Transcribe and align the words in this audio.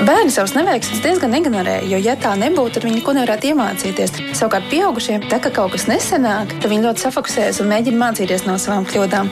Bērni 0.00 0.32
savus 0.32 0.54
neveiksmes 0.56 1.02
diezgan 1.04 1.34
ignorē, 1.36 1.74
jo, 1.84 1.98
ja 2.00 2.14
tā 2.16 2.32
nebūtu, 2.40 2.78
tad 2.78 2.86
viņi 2.86 3.02
neko 3.02 3.12
nevarētu 3.18 3.50
iemācīties. 3.50 4.14
Savukārt, 4.38 4.70
pieaugušie, 4.72 5.18
tā 5.28 5.36
kā 5.44 5.52
kaut 5.52 5.74
kas 5.74 5.84
nesenāk, 5.90 6.54
tad 6.56 6.72
viņi 6.72 6.86
ļoti 6.86 7.04
safokusējas 7.04 7.60
un 7.60 7.68
mēģina 7.68 8.00
mācīties 8.00 8.46
no 8.48 8.56
savām 8.56 8.88
kļūdām. 8.88 9.28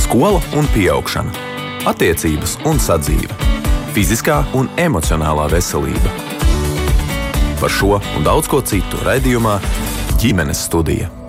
Skola 0.00 0.40
un 0.56 0.72
augšana, 0.96 1.36
attiecības 1.92 2.58
un 2.64 2.80
sadzīve, 2.80 3.36
fiziskā 3.92 4.40
un 4.56 4.72
emocionālā 4.80 5.50
veselība. 5.52 6.16
Par 7.60 7.70
šo 7.70 8.00
un 8.00 8.24
daudz 8.24 8.48
ko 8.48 8.64
citu 8.64 9.04
raidījumā 9.04 9.60
ģimenes 10.16 10.64
studija. 10.64 11.21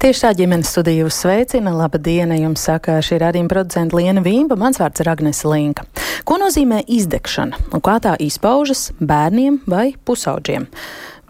Tieši 0.00 0.22
tā 0.24 0.28
ģimenes 0.32 0.70
studija 0.72 1.02
jūs 1.02 1.18
sveicina. 1.20 1.74
Labdien, 1.76 2.30
jums 2.32 2.62
saka 2.64 2.94
šī 3.04 3.18
radījuma 3.20 3.50
producenta 3.52 3.98
Liena 3.98 4.22
Vīmba, 4.24 4.56
mans 4.56 4.80
vārds 4.80 5.02
ir 5.02 5.10
Agnese 5.12 5.44
Linka. 5.44 5.84
Ko 6.24 6.38
nozīmē 6.40 6.78
izdegšana 6.88 7.58
un 7.76 7.82
kā 7.84 7.98
tā 8.00 8.14
izpaužas 8.24 8.86
bērniem 8.96 9.58
vai 9.68 9.90
pusauģiem? 10.08 10.64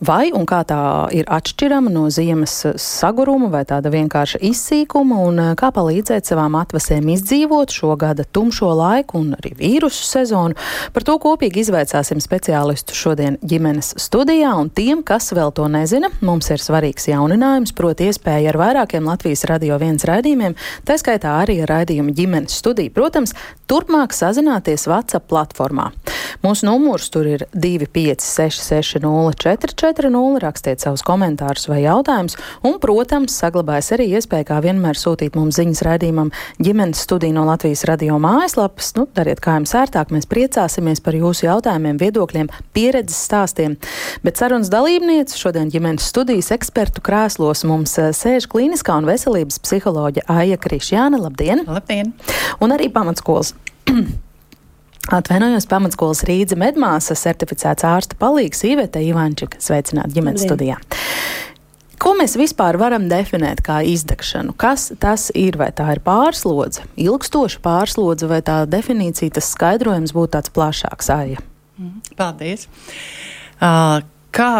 Vai 0.00 0.30
un 0.32 0.46
kā 0.48 0.62
tā 0.64 0.80
ir 1.12 1.27
atšķirama 1.28 1.90
no 1.92 2.06
ziemas 2.08 2.54
saguruma 2.80 3.50
vai 3.52 3.66
tāda 3.68 3.91
vienkārša 3.92 4.38
izsīkuma, 4.48 5.18
un 5.28 5.41
eh, 5.42 5.50
kā 5.60 5.68
palīdzēt 5.77 6.24
savām 6.30 6.54
atvasēm 6.56 7.10
izdzīvot 7.12 7.74
šo 7.77 7.92
gada 8.00 8.24
tumšo 8.24 8.70
laiku 8.78 9.18
un 9.20 9.34
arī 9.36 9.52
vīrusu 9.58 10.06
sezonu. 10.08 10.56
Par 10.94 11.05
to 11.05 11.18
kopīgi 11.20 11.66
izvaicāsim 11.66 12.22
speciālistu 12.24 12.96
šodien 12.96 13.36
ģimenes 13.44 13.92
studijā, 14.00 14.55
un 14.56 14.70
tiem, 14.72 15.02
kas 15.05 15.34
vēl 15.36 15.52
to 15.52 15.68
nezina, 15.68 16.08
mums 16.24 16.48
ir 16.48 16.64
svarīgs 16.64 17.10
jauninājums, 17.10 17.74
proti 17.77 18.08
iespēja 18.08 18.55
ar 18.55 18.60
vairākiem 18.62 19.05
Latvijas 19.05 19.44
radio 19.52 19.77
viens 19.82 20.08
raidījumiem, 20.08 20.56
tā 20.88 20.96
skaitā 20.96 21.36
arī 21.42 21.58
ar 21.66 21.74
raidījumu 21.74 22.16
ģimenes 22.16 22.56
studiju, 22.62 22.94
protams, 22.96 23.36
turpmāk 23.69 24.16
sazināties 24.16 24.88
WhatsApp 24.88 25.28
platformā. 25.28 25.91
Mūsu 26.41 26.70
numurs 26.70 27.12
tur 27.12 27.28
ir 27.28 27.44
256 27.52 29.05
044. 29.91 30.10
4.0, 30.10 30.41
rakstiet 30.42 30.83
savus 30.83 31.02
komentārus 31.06 31.66
vai 31.70 31.83
jautājumus, 31.84 32.36
un, 32.66 32.78
protams, 32.83 33.34
saglabājas 33.41 33.92
arī 33.97 34.08
iespēja, 34.16 34.47
kā 34.50 34.60
vienmēr, 34.64 34.98
sūtīt 34.98 35.36
mums 35.38 35.58
ziņas 35.58 35.82
raidījumam 35.86 36.32
ģimenes 36.62 37.02
studiju 37.06 37.36
no 37.36 37.47
Latvijas 37.48 37.84
radio 37.88 38.19
mājaslapas. 38.22 38.92
Nu, 38.98 39.06
dariet, 39.16 39.42
kā 39.42 39.56
jums 39.58 39.74
ērtāk, 39.77 40.12
mēs 40.14 40.28
priecāsimies 40.30 41.02
par 41.05 41.19
jūsu 41.19 41.47
jautājumiem, 41.48 41.98
viedokļiem, 42.00 42.50
pieredzes 42.77 43.20
stāstiem. 43.28 43.77
Bet 44.27 44.41
sarunas 44.41 44.72
dalībniece 44.72 45.38
šodien 45.38 45.72
ģimenes 45.72 46.08
studijas 46.12 46.52
ekspertu 46.56 47.04
krēslos 47.04 47.64
mums 47.69 47.97
eh, 48.00 48.12
sēž 48.16 48.48
klīniskā 48.50 49.00
un 49.00 49.10
veselības 49.10 49.60
psiholoģa 49.64 50.27
Aija 50.30 50.60
Krišjāna. 50.60 51.20
Labdien! 51.20 51.66
Labdien! 51.69 52.14
Un 52.60 52.77
arī 52.77 52.91
pamatskolas. 52.92 53.54
Atvainojos 55.11 55.66
pamatskolas 55.66 56.20
Rīdze 56.28 56.55
medmāsa 56.61 57.16
certificēts 57.19 57.83
ārsta 57.86 58.14
palīgs 58.20 58.62
Īvete 58.69 59.00
Ivančika. 59.03 59.58
Sveicināt 59.62 60.12
ģimenes 60.14 60.44
studijā. 60.47 60.77
Ko 62.00 62.12
mēs 62.16 62.36
vispār 62.39 62.78
varam 62.80 63.08
definēt 63.11 63.61
kā 63.66 63.81
izdegšanu? 63.91 64.55
Kas 64.61 64.88
tas 65.03 65.27
ir? 65.34 65.58
Vai 65.61 65.69
tā 65.77 65.88
ir 65.97 66.00
pārslodze, 66.05 66.86
ilgstoša 66.94 67.58
pārslodze, 67.64 68.28
vai 68.31 68.38
tā 68.47 68.62
definīcija, 68.70 69.34
tas 69.36 69.50
skaidrojums 69.56 70.14
būtu 70.16 70.33
tāds 70.38 70.55
plašāks? 70.55 71.11
Aija? 71.16 71.42
Mhm. 71.77 72.14
Paldies! 72.16 72.69
Uh, 73.58 74.00
kā 74.33 74.53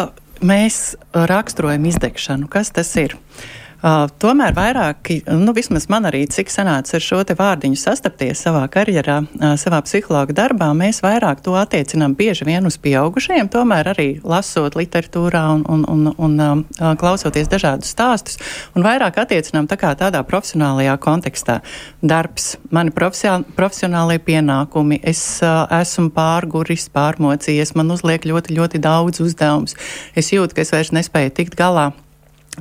mēs 0.43 0.99
raksturojam 1.15 1.87
izdegšanu? 1.95 2.51
Kas 2.51 2.75
tas 2.75 2.91
ir? 2.99 3.15
Uh, 3.15 3.49
Uh, 3.81 4.11
tomēr 4.21 4.53
vairāk, 4.53 5.09
nu, 5.41 5.55
vismaz 5.57 5.87
man 5.89 6.05
arī, 6.05 6.27
cik 6.29 6.51
sanāca 6.53 6.99
ar 6.99 7.05
šo 7.05 7.23
te 7.25 7.33
vārdiņu 7.39 7.79
sastapties 7.81 8.43
savā 8.45 8.67
karjerā, 8.69 9.23
uh, 9.25 9.55
savā 9.57 9.79
psihologa 9.87 10.35
darbā, 10.37 10.69
mēs 10.77 10.99
vairāk 11.01 11.41
to 11.47 11.55
attiecinām 11.57 12.13
bieži 12.19 12.45
vien 12.45 12.69
uz 12.69 12.77
pieaugušajiem, 12.77 13.49
tomēr 13.49 13.89
arī 13.95 14.09
lasot 14.21 14.77
literatūrā 14.77 15.45
un, 15.55 15.63
un, 15.65 15.87
un, 15.89 16.11
un 16.13 16.35
uh, 16.45 16.91
klausoties 17.01 17.49
dažādus 17.49 17.95
stāstus, 17.95 18.37
un 18.77 18.85
vairāk 18.85 19.17
attiecinām 19.25 19.71
tā 19.71 19.81
kā 19.81 19.95
tādā 19.97 20.21
profesionālajā 20.29 20.99
kontekstā. 21.01 21.63
Darbs, 22.05 22.59
mani 22.69 22.93
profesionālie 22.93 24.21
pienākumi, 24.29 25.01
es 25.01 25.25
uh, 25.41 25.65
esmu 25.81 26.13
pārguris, 26.13 26.91
pārmocījies, 26.93 27.73
man 27.81 27.97
uzliek 27.97 28.29
ļoti, 28.29 28.61
ļoti 28.61 28.85
daudz 28.85 29.25
uzdevums, 29.25 29.79
es 30.13 30.33
jūtu, 30.37 30.53
ka 30.53 30.69
es 30.69 30.77
vairs 30.77 30.95
nespēju 31.01 31.37
tikt 31.41 31.57
galā 31.57 31.89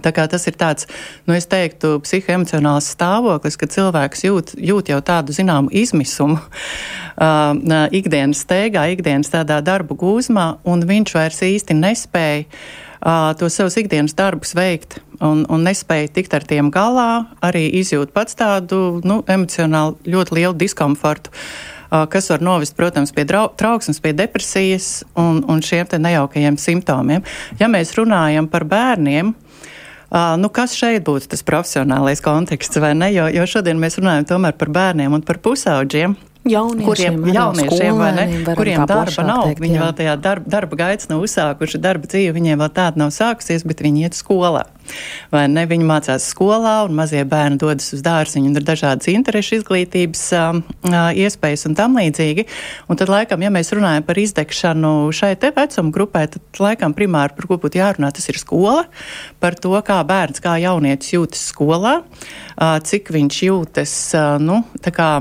Tā 0.04 0.14
kā 0.16 0.26
tas 0.32 0.46
ir 0.50 0.58
tāds, 0.60 0.88
nu, 1.28 1.36
es 1.38 1.48
teiktu, 1.50 1.98
psihoemocionāls 2.06 2.92
stāvoklis, 2.96 3.58
ka 3.60 3.70
cilvēks 3.72 4.26
jūt, 4.28 4.54
jūt 4.72 4.92
jau 4.94 5.00
tādu 5.06 5.36
zināmu 5.36 5.72
izmisumu 5.76 6.40
uh, 6.42 7.88
ikdienas 7.96 8.44
steigā, 8.46 8.88
ikdienas 8.94 9.32
tādā 9.34 9.60
darbu 9.66 9.98
gūzmā, 10.00 10.52
un 10.70 10.86
viņš 10.90 11.16
vairs 11.18 11.44
īsti 11.50 11.78
nespēja 11.80 12.46
uh, 12.46 13.32
to 13.40 13.50
savus 13.54 13.78
ikdienas 13.82 14.16
darbus 14.18 14.56
veikt 14.58 15.00
un, 15.24 15.44
un 15.50 15.66
nespēja 15.68 16.12
tikt 16.16 16.36
ar 16.38 16.46
tiem 16.48 16.72
galā, 16.74 17.26
arī 17.46 17.68
izjūt 17.82 18.14
pats 18.16 18.38
tādu 18.40 19.00
nu, 19.08 19.22
emocionāli 19.28 20.16
ļoti 20.16 20.40
lielu 20.40 20.56
diskomfortu. 20.60 21.34
Uh, 21.90 22.06
kas 22.10 22.30
var 22.30 22.44
novest, 22.46 22.76
protams, 22.78 23.12
pie 23.16 23.26
trauksmes, 23.26 24.00
pie 24.04 24.14
depresijas 24.14 25.04
un, 25.18 25.42
un 25.50 25.62
šiem 25.66 25.90
nejaukajiem 25.98 26.58
simptomiem. 26.62 27.26
Ja 27.60 27.70
mēs 27.72 27.96
runājam 27.98 28.50
par 28.52 28.68
bērniem, 28.70 29.34
nu, 30.12 30.50
kas 30.54 30.74
šeit 30.78 31.06
būtu 31.06 31.30
tas 31.34 31.46
profesionālais 31.46 32.24
konteksts, 32.26 32.82
vai 32.82 32.96
ne? 32.98 33.12
Jo, 33.14 33.28
jo 33.34 33.46
šodien 33.50 33.80
mēs 33.82 34.00
runājam 34.02 34.28
tomēr 34.34 34.58
par 34.58 34.72
bērniem 34.74 35.14
un 35.20 35.26
par 35.26 35.42
pusauģiem. 35.44 36.18
Jauniešiem, 36.50 36.88
kuriem, 36.88 37.16
jauniešiem 37.36 37.98
vai 38.00 38.10
ne, 38.16 38.26
kuriem 38.56 38.86
darba 38.88 39.26
nav, 39.28 39.42
teikt, 39.50 39.60
viņi 39.60 39.76
jā. 39.76 39.82
vēl 39.84 39.96
tajā 39.98 40.14
darba, 40.24 40.52
darba 40.54 40.78
gaitas 40.80 41.10
nav 41.12 41.26
uzsākuši, 41.26 41.82
darba 41.84 42.08
dzīve 42.10 42.32
viņiem 42.38 42.62
vēl 42.64 42.72
tāda 42.78 43.02
nav 43.02 43.12
sākusies, 43.12 43.66
bet 43.68 43.84
viņi 43.84 44.08
iet 44.08 44.16
skolā 44.18 44.64
vai 45.34 45.46
ne? 45.52 45.66
Viņi 45.70 45.88
mācās 45.88 46.26
skolā, 46.34 46.80
un 46.88 46.96
mazie 46.98 47.22
bērni 47.30 47.60
dodas 47.62 47.92
uz 47.96 48.04
dārziņu, 48.06 48.50
un 48.50 48.60
ir 48.60 48.66
dažādas 48.68 49.10
interešu 49.12 49.60
izglītības 49.60 50.24
uh, 50.38 50.60
iespējas 51.14 51.68
un 51.70 51.78
tam 51.78 52.00
līdzīgi. 52.00 52.48
Un 52.90 53.00
tad, 53.00 53.12
laikam, 53.12 53.44
ja 53.46 53.54
mēs 53.54 53.74
runājam 53.76 54.06
par 54.08 54.22
izdegšanu 54.22 54.94
šai 55.16 55.36
te 55.42 55.54
vecuma 55.56 55.94
grupai, 55.96 56.26
tad, 56.34 56.46
laikam, 56.62 56.96
primāri 56.98 57.36
par 57.38 57.50
ko 57.50 57.60
būtu 57.62 57.82
jārunā, 57.82 58.12
tas 58.16 58.30
ir 58.32 58.40
skola, 58.42 58.86
par 59.44 59.58
to, 59.60 59.76
kā 59.86 60.00
bērns, 60.08 60.42
kā 60.44 60.58
jaunietis 60.64 61.14
jūtas 61.14 61.46
skolā, 61.54 62.00
uh, 62.02 62.78
cik 62.86 63.14
viņš 63.16 63.44
jūtas, 63.50 63.96
uh, 64.18 64.38
nu, 64.42 64.64
tā 64.84 64.94
kā 64.96 65.12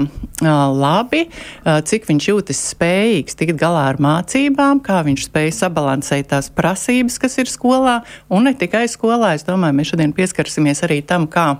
labi, 0.41 1.25
cik 1.65 2.07
viņš 2.07 2.29
jūtas 2.31 2.61
spējīgs 2.73 3.37
tikt 3.39 3.59
galā 3.59 3.89
ar 3.91 3.99
mācībām, 4.03 4.81
kā 4.85 5.01
viņš 5.07 5.27
spēj 5.27 5.51
sabalansēt 5.57 6.31
tās 6.31 6.51
prasības, 6.55 7.19
kas 7.19 7.39
ir 7.39 7.51
skolā, 7.51 8.03
un 8.31 8.47
ne 8.47 8.55
tikai 8.55 8.87
skolā. 8.91 9.35
Es 9.35 9.43
domāju, 9.43 9.58
domāju, 9.59 9.81
mēs 9.81 9.91
šodien 9.93 10.15
pieskarsimies 10.15 10.85
arī 10.87 11.03
tam, 11.07 11.27
kā 11.27 11.57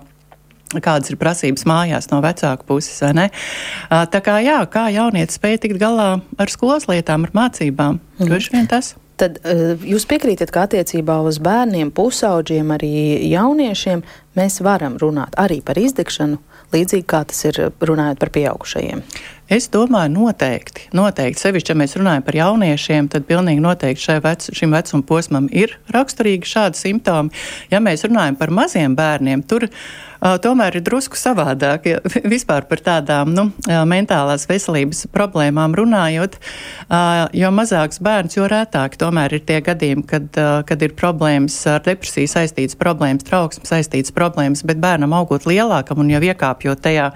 kādas 0.85 1.11
ir 1.11 1.19
prasības 1.19 1.65
mājās 1.69 2.11
no 2.13 2.21
vecāku 2.25 2.67
puses? 2.69 3.01
Tā 3.01 4.23
kā 4.25 4.39
jā, 4.45 4.61
kā 4.71 4.89
jaunietis 4.95 5.41
spēja 5.41 5.65
tikt 5.65 5.81
galā 5.81 6.19
ar 6.39 6.53
skolas 6.53 6.89
lietām, 6.91 7.27
ar 7.27 7.37
mācībām, 7.37 8.01
mhm. 8.19 8.31
droši 8.31 8.57
vien 8.57 8.71
tas. 8.71 8.95
Tad 9.19 9.41
jūs 9.83 10.05
piekrītat, 10.07 10.53
ka 10.55 10.69
attiecībā 10.69 11.17
uz 11.27 11.41
bērniem, 11.43 11.91
pusauģiem, 11.91 12.69
arī 12.77 12.93
jauniešiem 13.27 14.05
mēs 14.39 14.61
varam 14.63 14.95
runāt 15.01 15.35
arī 15.43 15.59
par 15.67 15.81
izdegšanu, 15.81 16.39
līdzīgi 16.71 17.07
kā 17.09 17.25
tas 17.27 17.43
ir 17.49 17.59
runājot 17.83 18.21
par 18.23 18.31
pieaugušajiem? 18.37 19.03
Es 19.49 19.65
domāju, 19.73 20.11
noteikti. 20.13 20.91
Noteikti. 20.93 21.41
Sevišķi, 21.41 21.73
ja 21.73 21.77
mēs 21.81 21.95
runājam 21.97 22.25
par 22.27 22.37
jauniešiem, 22.37 23.07
tad 23.09 23.25
pilnīgi 23.25 23.63
noteikti 23.65 24.19
vec, 24.21 24.45
šim 24.53 24.75
vecuma 24.77 25.05
posmam 25.09 25.47
ir 25.49 25.71
raksturīgi 25.95 26.45
šādi 26.45 26.77
simptomi. 26.77 27.33
Ja 27.73 27.81
mēs 27.81 28.05
runājam 28.05 28.37
par 28.37 28.51
maziem 28.53 28.93
bērniem, 28.99 29.41
tur 29.49 29.65
uh, 29.65 30.35
tomēr 30.45 30.77
ir 30.77 30.85
drusku 30.85 31.17
savādāk. 31.17 31.89
Ja, 31.89 32.03
vispār 32.29 32.67
par 32.69 32.83
tādām 32.85 33.33
nu, 33.33 33.47
mentālās 33.89 34.45
veselības 34.51 35.07
problēmām 35.15 35.79
runājot, 35.81 36.37
uh, 36.37 37.23
jo 37.33 37.53
mazāks 37.57 38.03
bērns, 38.05 38.37
jo 38.37 38.51
rētāk 38.53 38.99
tomēr 39.01 39.39
ir 39.39 39.47
tie 39.49 39.63
gadījumi, 39.65 40.05
kad, 40.11 40.29
uh, 40.37 40.59
kad 40.69 40.85
ir 40.85 40.93
problēmas 40.99 41.57
ar 41.73 41.81
depresiju 41.87 42.29
saistītas 42.35 42.77
problēmas, 42.77 43.25
trauksmes 43.31 43.73
saistītas 43.73 44.13
problēmas, 44.13 44.61
bet 44.69 44.85
bērnam 44.85 45.17
augot 45.17 45.49
lielākam 45.49 46.05
un 46.05 46.13
jau 46.13 46.21
iekāpjot 46.29 46.85
tajā 46.85 47.09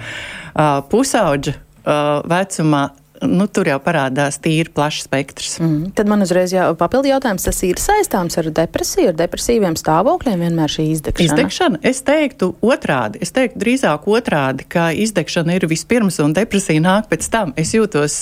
pusauģa 0.89 1.59
uh, 1.84 2.20
vecumā 2.29 2.88
nu, 3.26 3.46
tur 3.50 3.69
jau 3.70 3.79
parādās 3.82 4.38
tīri 4.43 4.70
plašs 4.75 5.06
spektrs. 5.06 5.56
Mm. 5.62 5.93
Tad 5.96 6.11
man 6.11 6.25
uzreiz 6.25 6.52
jau 6.55 6.70
papildi 6.79 7.12
jautājums, 7.12 7.44
tas 7.46 7.61
ir 7.67 7.81
saistāms 7.81 8.38
ar 8.40 8.49
depresiju, 8.55 9.12
ar 9.12 9.19
depresīviem 9.19 9.76
stāvokļiem 9.79 10.43
vienmēr 10.46 10.73
šī 10.73 10.87
izdegšana? 10.94 11.29
Izdegšana, 11.29 11.81
es 11.88 12.02
teiktu 12.06 12.52
otrādi, 12.64 13.23
es 13.25 13.34
teiktu 13.34 13.61
drīzāk 13.62 14.06
otrādi, 14.11 14.67
ka 14.73 14.90
izdegšana 15.05 15.58
ir 15.58 15.69
vispirms 15.70 16.19
un 16.25 16.37
depresija 16.37 16.82
nāk 16.82 17.08
pēc 17.12 17.29
tam. 17.32 17.55
Es 17.61 17.75
jūtos, 17.76 18.19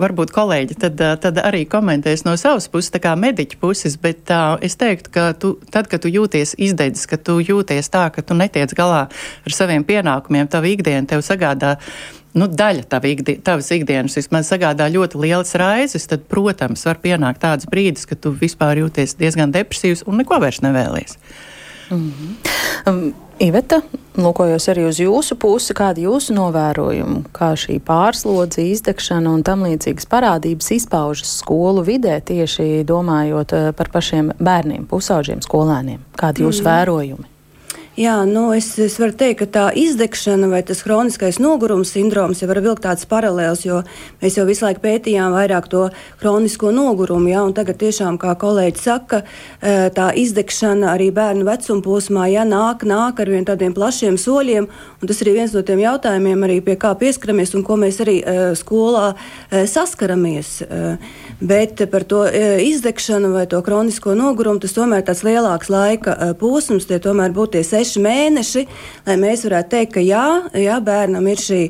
varbūt 0.00 0.34
kolēģi 0.34 0.78
tad, 0.86 1.04
tad 1.24 1.40
arī 1.42 1.64
komentēs 1.70 2.26
no 2.28 2.36
savas 2.40 2.68
puses, 2.70 2.92
tā 2.94 3.02
kā 3.04 3.14
mediķa 3.18 3.60
puses, 3.62 3.98
bet 4.00 4.30
uh, 4.32 4.56
es 4.64 4.78
teiktu, 4.80 5.14
ka 5.14 5.30
tu, 5.38 5.54
tad, 5.74 5.90
kad 5.90 6.04
tu 6.04 6.12
jūties 6.12 6.56
izdedzis, 6.62 7.08
ka 7.10 7.18
tu 7.18 7.40
jūties 7.42 7.90
tā, 7.92 8.08
ka 8.14 8.22
tu 8.22 8.36
netiec 8.38 8.74
galā 8.76 9.06
ar 9.08 9.54
saviem 9.54 9.86
pienākumiem, 9.86 10.50
tavu 10.50 10.74
ikdienu 10.74 11.10
tev 11.10 11.24
sagādā 11.26 11.76
nu, 12.38 12.48
daļa 12.50 12.86
tav 12.90 13.06
ikdi, 13.08 13.36
tavas 13.44 13.70
ikdienas 13.74 14.16
vismaz 14.18 14.50
sagādā 14.50 14.88
ļoti 14.92 15.20
lielas 15.22 15.54
raizes, 15.60 16.08
tad, 16.10 16.26
protams, 16.30 16.84
var 16.88 17.00
pienākt 17.02 17.42
tāds 17.44 17.68
brīdis, 17.70 18.08
ka 18.10 18.18
tu 18.18 18.34
vispār 18.34 18.82
jūties 18.82 19.16
diezgan 19.20 19.54
depresīvs 19.54 20.06
un 20.08 20.22
neko 20.22 20.40
vairs 20.42 20.62
nevēlies. 20.64 21.18
Mm 21.90 22.12
-hmm. 22.12 22.34
um, 22.90 23.14
Iveta, 23.38 23.80
lūkojos 24.14 24.68
arī 24.70 24.84
uz 24.86 25.00
jūsu 25.02 25.34
pusi, 25.34 25.74
kāda 25.74 25.98
jūsu 26.00 26.36
novērojuma, 26.36 27.24
kā 27.34 27.48
šī 27.58 27.80
pārslodze, 27.82 28.62
izdegšana 28.62 29.32
un 29.34 29.42
tam 29.42 29.64
līdzīgas 29.66 30.06
parādības 30.06 30.70
izpaužas 30.70 31.38
skolu 31.38 31.82
vidē, 31.82 32.20
tieši 32.20 32.84
domājot 32.86 33.52
uh, 33.52 33.72
par 33.74 33.90
pašiem 33.90 34.32
bērniem, 34.38 34.86
pusauģiem, 34.86 35.42
skolēniem. 35.42 35.98
Kādi 36.16 36.46
jūsu 36.46 36.62
mm. 36.62 36.68
vērojumi? 36.70 37.33
Jā, 37.94 38.16
nu 38.26 38.48
es, 38.50 38.72
es 38.82 38.96
varu 38.98 39.14
teikt, 39.14 39.36
ka 39.38 39.46
tā 39.54 39.64
izdegšana 39.78 40.48
vai 40.50 40.64
tas 40.66 40.80
kroniskais 40.82 41.36
nogurums 41.38 41.92
sindroms 41.94 42.40
jau 42.42 42.48
var 42.50 42.58
vilkt 42.64 42.82
tāds 42.82 43.06
paralēls, 43.06 43.60
jo 43.68 43.84
mēs 44.18 44.34
jau 44.34 44.42
visu 44.48 44.64
laiku 44.66 44.82
pētījām 44.82 45.30
vairāk 45.30 45.68
to 45.70 45.84
kronisko 46.18 46.72
nogurumu. 46.74 47.30
Jā, 47.30 47.44
tagad 47.54 47.78
tiešām, 47.78 48.18
kā 48.18 48.32
kolēģi 48.40 48.82
saka, 48.82 49.20
e, 49.62 49.76
tā 49.94 50.08
izdegšana 50.10 50.90
arī 50.90 51.12
bērnu 51.14 51.46
vecuma 51.46 51.86
posmā 51.86 52.24
jā, 52.32 52.42
nāk, 52.42 52.82
nāk 52.82 53.22
ar 53.22 53.30
vien 53.30 53.46
tādiem 53.46 53.76
plašiem 53.76 54.18
soļiem. 54.18 54.66
Tas 55.06 55.22
ir 55.22 55.30
viens 55.38 55.54
no 55.54 55.62
tiem 55.62 55.84
jautājumiem, 55.84 56.42
arī 56.48 56.58
pie 56.66 56.74
kā 56.74 56.96
pieskaramies 56.98 57.54
un 57.54 57.62
ko 57.62 57.78
mēs 57.78 58.02
arī 58.02 58.16
uh, 58.24 58.42
skolā 58.58 59.12
uh, 59.14 59.62
saskaramies. 59.70 60.56
Bet 61.40 61.80
par 61.90 62.04
to 62.06 62.20
uh, 62.26 62.56
izdegšanu 62.62 63.32
vai 63.34 63.46
to 63.50 63.58
kronisko 63.64 64.14
nogurumu 64.18 64.62
tas 64.62 64.76
tomēr 64.76 65.02
ir 65.02 65.08
tāds 65.08 65.24
lielāks 65.26 65.70
laika 65.72 66.14
uh, 66.14 66.34
posms, 66.38 66.86
tie 66.90 67.00
tomēr 67.02 67.34
būtu 67.34 67.56
tie 67.56 67.64
seši 67.66 68.02
mēneši, 68.04 68.66
lai 69.08 69.16
mēs 69.20 69.46
varētu 69.48 69.72
teikt, 69.74 69.94
ka 69.96 70.04
jā, 70.04 70.26
jā 70.58 70.78
bērnam 70.84 71.26
ir 71.30 71.40
šī 71.40 71.62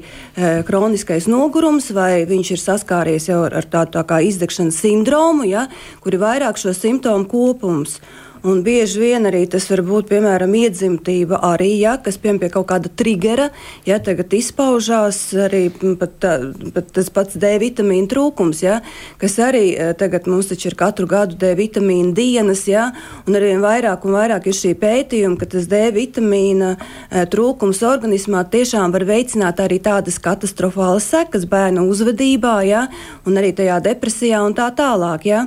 kroniskais 0.69 1.29
nogurums, 1.31 1.89
vai 1.95 2.25
viņš 2.29 2.53
ir 2.55 2.61
saskāries 2.61 3.29
jau 3.31 3.45
ar, 3.47 3.65
tādu 3.71 4.03
tā 4.05 4.21
izdegšanas 4.29 4.83
sindromu, 4.85 5.47
ja, 5.49 5.67
kur 6.05 6.15
ir 6.15 6.23
vairāk 6.23 6.61
šo 6.61 6.75
simptomu 6.77 7.29
kopums. 7.31 7.99
Un 8.44 8.58
bieži 8.61 9.00
vien 9.00 9.25
arī 9.25 9.46
tas 9.49 9.64
var 9.70 9.81
būt, 9.87 10.11
piemēram, 10.11 10.52
iedzimtība 10.58 11.38
arī, 11.49 11.70
ja, 11.81 11.94
kas 11.96 12.19
piemēram 12.20 12.43
pie 12.43 12.49
kaut 12.52 12.67
kāda 12.69 12.91
triggera, 12.93 13.46
ja 13.88 13.96
tagad 14.05 14.35
izpaužās 14.37 15.20
arī 15.46 15.62
pat, 15.73 16.19
tā, 16.20 16.32
pat 16.75 16.91
tas 16.93 17.06
pats 17.14 17.38
D 17.41 17.55
vitamīna 17.62 18.05
trūkums, 18.11 18.58
ja, 18.61 18.82
kas 19.23 19.38
arī 19.41 19.62
eh, 19.73 19.94
tagad 19.96 20.29
mums 20.29 20.50
taču 20.50 20.69
ir 20.69 20.76
katru 20.76 21.08
gadu 21.08 21.38
D 21.41 21.55
vitamīna 21.56 22.12
dienas, 22.19 22.67
ja, 22.69 22.91
un 23.25 23.38
arvien 23.38 23.64
vairāk 23.64 24.05
un 24.05 24.12
vairāk 24.19 24.50
ir 24.50 24.58
šī 24.58 24.75
pētījuma, 24.82 25.38
ka 25.41 25.49
tas 25.55 25.64
D 25.70 25.81
vitamīna 25.96 26.75
eh, 26.76 27.25
trūkums 27.32 27.81
organismā 27.88 28.43
tiešām 28.52 28.93
var 28.93 29.06
veicināt 29.08 29.62
arī 29.64 29.81
tādas 29.81 30.20
katastrofālas 30.20 31.08
sekas 31.14 31.49
bērnu 31.49 31.87
uzvedībā, 31.88 32.58
ja, 32.69 32.85
un 33.25 33.41
arī 33.41 33.55
tajā 33.56 33.81
depresijā 33.88 34.44
un 34.44 34.52
tā 34.61 34.69
tālāk. 34.76 35.25
Ja. 35.32 35.46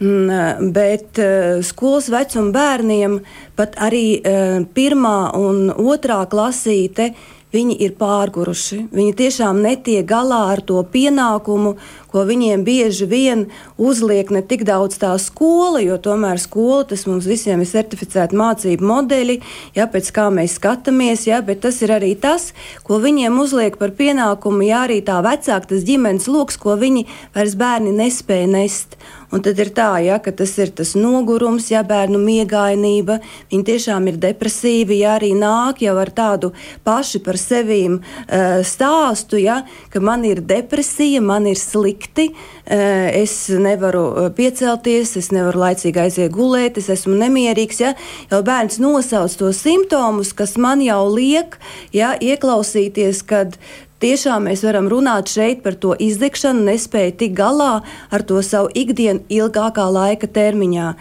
Mm, 0.00 0.30
eh, 0.30 0.56
bet 0.60 1.18
uh, 1.18 1.58
skolas 1.66 2.06
vecuma 2.08 2.52
bērniem 2.54 3.16
pat 3.58 3.74
arī 3.82 4.20
uh, 4.20 4.60
pirmā 4.74 5.32
un 5.34 5.72
otrā 5.74 6.20
klasīte. 6.30 7.10
Viņi 7.48 7.78
ir 7.80 7.94
pārguruši. 7.96 8.90
Viņi 8.92 9.12
tiešām 9.16 9.62
netiek 9.64 10.04
galā 10.04 10.42
ar 10.52 10.60
to 10.68 10.82
pienākumu, 10.84 11.78
ko 12.12 12.24
viņiem 12.28 12.60
bieži 12.60 13.06
vien 13.08 13.46
uzliek 13.80 14.28
ne 14.28 14.42
tik 14.44 14.66
daudz 14.68 14.98
tā 15.00 15.14
skola, 15.16 15.80
jo 15.80 15.96
tomēr 15.96 16.36
skola 16.42 16.82
tas 16.90 17.06
mums 17.08 17.24
visiem 17.24 17.64
ir 17.64 17.70
certificēta 17.70 18.36
mācību 18.36 18.84
modeļi, 18.90 19.38
ja, 19.80 19.88
pēc 19.88 20.10
kā 20.12 20.26
mēs 20.28 20.58
skatāmies, 20.60 21.24
ja, 21.30 21.40
bet 21.40 21.64
tas 21.64 21.80
ir 21.80 21.94
arī 21.96 22.12
tas, 22.20 22.50
ko 22.84 23.00
viņiem 23.00 23.40
uzliek 23.40 23.80
par 23.80 23.96
pienākumu, 23.96 24.68
ja 24.68 24.84
arī 24.84 25.00
tā 25.00 25.16
vecāka 25.24 25.72
tas 25.72 25.88
ģimenes 25.88 26.28
lokus, 26.28 26.60
ko 26.60 26.76
viņi 26.76 27.06
vairs 27.32 27.56
bērni 27.56 27.96
nespēja 27.96 28.52
nest. 28.58 29.00
Un 29.28 29.42
tad 29.44 29.58
ir 29.60 29.68
tā, 29.76 29.90
ja, 30.00 30.16
ka 30.24 30.32
tas 30.32 30.54
ir 30.56 30.70
tas 30.72 30.94
nogurums, 30.96 31.66
ja 31.68 31.82
bērnu 31.84 32.16
miegainība, 32.22 33.18
viņi 33.50 33.66
tiešām 33.68 34.06
ir 34.08 34.16
depresīvi, 34.22 35.02
ja 35.02 35.18
arī 35.18 35.34
nāk 35.36 35.82
jau 35.84 35.92
ar 36.00 36.08
tādu 36.16 36.54
paši 36.86 37.20
par 37.26 37.36
sevīm 37.36 37.98
uh, 38.00 38.62
stāstu, 38.64 39.36
ja, 39.42 39.60
ka 39.92 40.00
man 40.00 40.24
ir 40.24 40.40
depresija, 40.40 41.20
man 41.20 41.44
ir 41.50 41.60
slikti, 41.60 42.30
uh, 42.32 43.08
es 43.18 43.34
nevaru 43.52 44.04
eh, 44.06 44.30
piecelties, 44.36 45.14
es 45.20 45.28
nevaru 45.34 45.60
laicīgi 45.62 46.00
aiziet 46.02 46.32
gulēt, 46.32 46.80
es 46.80 46.88
esmu 46.92 47.18
nemierīgs. 47.20 47.82
Ja, 47.84 47.92
jau 48.32 48.40
bērns 48.46 48.80
nosauc 48.80 49.36
tos 49.40 49.60
simptomus, 49.64 50.32
kas 50.36 50.56
man 50.60 50.80
jau 50.84 51.02
liek 51.12 51.58
ja, 51.92 52.14
ieklausīties, 52.16 53.22
kad 53.28 53.58
Tiešām 53.98 54.44
mēs 54.46 54.60
varam 54.62 54.86
runāt 54.86 55.26
šeit 55.26 55.64
par 55.64 55.74
to 55.74 55.90
izdegšanu, 55.98 56.60
nespēju 56.68 57.16
tikt 57.18 57.34
galā 57.34 57.80
ar 58.14 58.22
to 58.22 58.38
savu 58.46 58.70
ikdienu 58.70 59.24
ilgākā 59.26 59.88
laika 59.90 60.28
termiņā. 60.30 60.92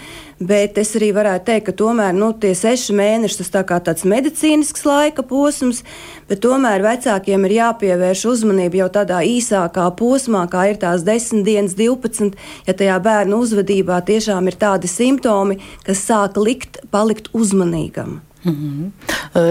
Bet 0.41 0.79
es 0.81 0.95
arī 0.97 1.11
varētu 1.13 1.45
teikt, 1.45 1.67
ka 1.67 1.75
tomēr 1.77 2.17
nu, 2.17 2.31
tie 2.33 2.55
seši 2.57 2.95
mēneši 2.97 3.39
tas 3.43 3.53
tā 3.53 3.61
kā 3.69 3.77
tāds 3.85 4.01
medicīnisks 4.01 4.81
laika 4.89 5.21
posms, 5.29 5.83
bet 6.25 6.41
tomēr 6.41 6.81
vecākiem 6.85 7.45
ir 7.45 7.55
jāpievērš 7.59 8.25
uzmanība 8.33 8.81
jau 8.81 8.91
tādā 8.97 9.21
īsākā 9.29 9.85
posmā, 9.97 10.47
kā 10.49 10.65
ir 10.71 10.81
tās 10.81 11.05
10 11.05 11.45
dienas, 11.45 11.77
12, 11.77 12.33
ja 12.65 12.77
tajā 12.77 12.97
bērnu 12.97 13.43
uzvedībā 13.45 14.01
tiešām 14.09 14.49
ir 14.49 14.57
tādi 14.57 14.89
simptomi, 14.89 15.61
kas 15.85 16.01
sāk 16.09 16.41
likt 16.41 16.81
palikt 16.89 17.29
uzmanīgam. 17.37 18.23
Mm 18.45 18.53
-hmm. 18.53 18.91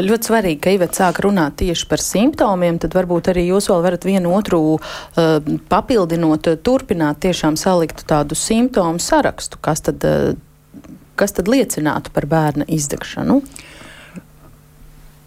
Ļoti 0.02 0.28
svarīgi, 0.30 0.60
ka 0.60 0.70
Ivets 0.70 0.98
sāk 1.00 1.20
runāt 1.20 1.56
tieši 1.56 1.86
par 1.88 1.98
simptomiem, 1.98 2.78
tad 2.78 2.94
varbūt 2.94 3.28
arī 3.32 3.46
jūs 3.46 3.68
vēl 3.70 3.82
varat 3.82 4.04
vienu 4.04 4.34
otru 4.34 4.60
uh, 4.74 4.80
papildinot, 5.68 6.48
turpināt 6.62 7.20
tiešām 7.20 7.56
salikt 7.56 8.06
tādu 8.06 8.34
simptomu 8.34 8.98
sarakstu, 8.98 9.58
kas 9.60 9.80
tad, 9.80 10.04
uh, 10.04 10.34
kas 11.14 11.32
tad 11.32 11.48
liecinātu 11.48 12.10
par 12.12 12.26
bērna 12.26 12.64
izdegšanu. 12.68 13.42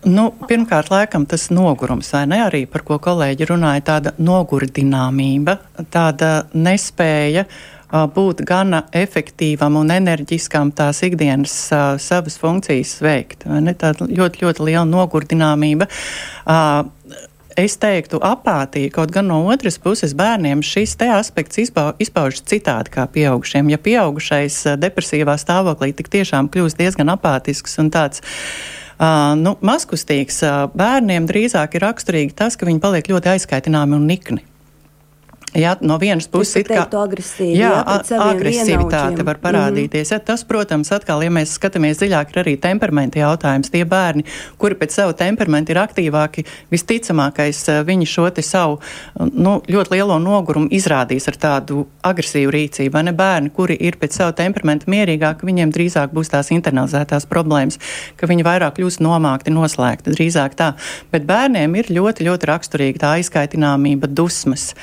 Nu, 0.05 0.31
pirmkārt, 0.47 0.89
laikam 0.89 1.25
tas 1.25 1.49
nogurums, 1.49 2.13
vai 2.13 2.25
ne 2.27 2.43
arī 2.43 2.65
par 2.65 2.81
ko 2.81 2.99
kolēģi 2.99 3.45
runāja, 3.45 3.81
tāda 3.81 4.13
nogurdināmība, 4.17 5.57
tāda 5.91 6.45
nespēja 6.53 7.45
uh, 7.45 7.78
būt 7.89 8.43
gana 8.45 8.83
efektīvam 8.93 9.79
un 9.79 9.89
enerģiskam 9.93 10.71
tās 10.75 11.01
ikdienas 11.05 11.55
uh, 11.73 11.95
savas 12.01 12.37
funkcijas 12.41 12.99
veikt. 13.01 13.47
Tāda 13.49 14.05
ļoti, 14.05 14.43
ļoti 14.45 14.67
liela 14.67 14.85
nogurdināmība. 14.85 15.89
Uh, 16.45 16.85
es 17.59 17.77
teiktu, 17.81 18.19
apātija, 18.23 18.91
kaut 18.93 19.11
gan 19.13 19.27
no 19.31 19.41
otras 19.51 19.79
puses 19.81 20.13
bērniem 20.17 20.61
šis 20.63 20.95
aspekts 21.09 21.59
izpaužas 21.59 22.45
citādi 22.45 22.93
kā 22.93 23.07
pieaugušiem. 23.09 23.71
Ja 23.73 23.81
pieaugušais 23.81 24.61
depresīvā 24.79 25.35
stāvoklī 25.41 25.91
tik 25.97 26.11
tiešām 26.13 26.51
kļūst 26.53 26.77
diezgan 26.79 27.09
apātisks 27.15 27.79
un 27.81 27.89
tāds. 27.89 28.21
Uh, 28.99 29.31
nu, 29.39 29.55
mazkustīgs 29.63 30.41
uh, 30.43 30.65
bērniem 30.75 31.25
drīzāk 31.25 31.77
ir 31.77 31.85
raksturīgi 31.87 32.35
tas, 32.35 32.59
ka 32.59 32.67
viņi 32.67 32.81
paliek 32.83 33.07
ļoti 33.07 33.31
aizskaitināmi 33.31 33.95
un 33.95 34.07
nikni. 34.11 34.43
Jā, 35.57 35.73
no 35.81 35.97
vienas 35.97 36.27
puses 36.29 36.59
ir 36.61 36.67
tā 36.69 36.83
agresīva. 36.85 37.55
Jā, 37.57 37.69
jā 37.81 38.19
agresivitāte 38.21 39.25
var 39.25 39.39
parādīties. 39.41 40.11
Mm 40.11 40.19
ja, 40.19 40.19
tas, 40.25 40.43
protams, 40.45 40.91
atkal, 40.93 41.23
ja 41.25 41.31
mēs 41.33 41.55
skatāmies 41.57 41.97
dziļāk, 42.01 42.33
ir 42.33 42.41
arī 42.43 42.53
temperamenta 42.61 43.21
jautājums. 43.21 43.71
Tie 43.73 43.81
bērni, 43.89 44.25
kuri 44.61 44.77
pēc 44.77 44.93
savu 44.99 45.15
temperamentu 45.17 45.73
ir 45.73 45.81
aktīvāki, 45.81 46.45
visticamākais 46.69 47.63
eh, 47.69 47.81
viņi 47.87 48.09
šo 48.09 48.27
savu 48.45 48.77
nu, 49.33 49.57
ļoti 49.65 49.95
lielo 49.95 50.19
nogurumu 50.21 50.69
izrādīs 50.75 51.27
ar 51.31 51.37
tādu 51.41 51.87
agresīvu 52.05 52.53
rīcību. 52.53 52.93
Vai 52.93 53.03
ne 53.07 53.13
bērni, 53.17 53.49
kuri 53.55 53.77
ir 53.79 53.97
pēc 53.99 54.19
savu 54.21 54.35
temperamentu 54.37 54.89
mierīgāki, 54.91 55.47
viņiem 55.49 55.73
drīzāk 55.73 56.13
būs 56.13 56.29
tās 56.29 56.51
internalizētās 56.53 57.25
problēmas, 57.29 57.79
ka 58.19 58.29
viņi 58.29 58.45
vairāk 58.45 58.77
kļūst 58.77 59.01
nomākti, 59.01 59.53
noslēgti. 59.55 60.13
Drīzāk 60.13 60.57
tā. 60.59 60.73
Bet 61.13 61.25
bērniem 61.29 61.79
ir 61.79 61.89
ļoti, 61.95 62.27
ļoti 62.29 62.51
raksturīga 62.53 63.05
tā 63.05 63.15
aizkaitināmība, 63.19 64.11
dusmas. 64.11 64.73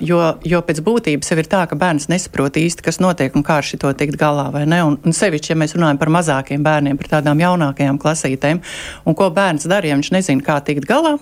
Jo, 0.00 0.20
jo 0.46 0.60
pēc 0.64 0.80
būtības 0.84 1.32
jau 1.32 1.38
ir 1.40 1.48
tā, 1.50 1.62
ka 1.68 1.76
bērns 1.78 2.08
nesaprot 2.08 2.56
īsti, 2.56 2.84
kas 2.86 3.00
notiek 3.02 3.34
un 3.36 3.44
kā 3.46 3.58
ar 3.60 3.66
šo 3.66 3.92
tikt 3.92 4.18
galā. 4.20 4.48
Un, 4.62 4.96
un 4.96 5.16
sevišķi, 5.16 5.52
ja 5.52 5.60
mēs 5.60 5.76
runājam 5.76 6.00
par 6.00 6.12
mazākiem 6.14 6.64
bērniem, 6.64 6.98
par 7.00 7.16
tādām 7.18 7.42
jaunākajām 7.42 8.00
klasītēm, 8.00 8.62
un 9.04 9.18
ko 9.18 9.30
bērns 9.34 9.68
dara, 9.68 9.90
ja 9.90 9.98
viņš 9.98 10.12
nezina, 10.16 10.46
kā 10.46 10.60
tikt 10.64 10.88
galā. 10.88 11.16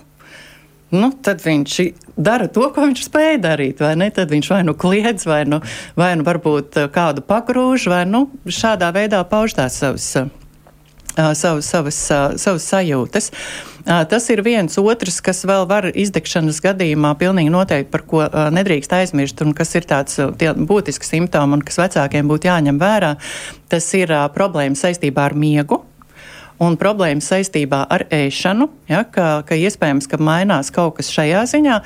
Nu, 0.93 1.09
tad 1.25 1.41
viņš 1.43 1.79
dara 2.15 2.47
to, 2.47 2.67
ko 2.71 2.85
viņš 2.85 3.03
spēja 3.07 3.41
darīt. 3.41 3.81
Tad 4.15 4.31
viņš 4.31 4.51
vai 4.53 4.61
nu 4.67 4.75
kliedz, 4.77 5.25
vai 5.27 5.41
nu, 5.49 5.59
vai 5.97 6.13
nu 6.15 6.25
varbūt 6.27 6.77
kādu 6.95 7.25
pagrūž, 7.25 7.89
vai 7.91 8.03
nu, 8.07 8.27
šādā 8.45 8.93
veidā 8.95 9.23
pauž 9.27 9.57
tās 9.57 9.81
savas, 9.81 10.05
savas, 11.15 11.69
savas, 11.69 11.99
savas 12.41 12.67
sajūtas. 12.71 13.31
Tas 13.85 14.29
ir 14.33 14.41
viens 14.45 14.77
otrs, 14.81 15.19
kas 15.21 15.43
vēl 15.45 15.67
var 15.69 15.89
izdegšanas 15.93 16.61
gadījumā 16.65 17.13
pilnīgi 17.21 17.53
noteikti, 17.53 17.91
par 17.93 18.05
ko 18.09 18.23
nedrīkst 18.55 18.95
aizmirst, 18.97 19.41
un 19.45 19.53
kas 19.57 19.75
ir 19.77 19.85
tāds 19.89 20.19
būtisks 20.41 21.13
simptoms, 21.13 21.59
un 21.59 21.65
kas 21.65 21.79
vecākiem 21.83 22.31
būtu 22.31 22.49
jāņem 22.49 22.81
vērā. 22.81 23.15
Tas 23.69 23.89
ir 23.97 24.13
problēmas 24.35 24.85
saistībā 24.87 25.29
ar 25.29 25.37
miegu. 25.37 25.83
Un 26.63 26.77
problēmas 26.79 27.27
saistībā 27.31 27.81
ar 27.91 28.05
ēšanu, 28.13 28.67
ja, 28.89 29.01
ka, 29.11 29.41
ka 29.47 29.57
iespējams, 29.59 30.07
ka 30.09 30.19
mainās 30.21 30.71
kaut 30.73 30.97
kas 30.99 31.09
šajā 31.13 31.43
ziņā. 31.51 31.79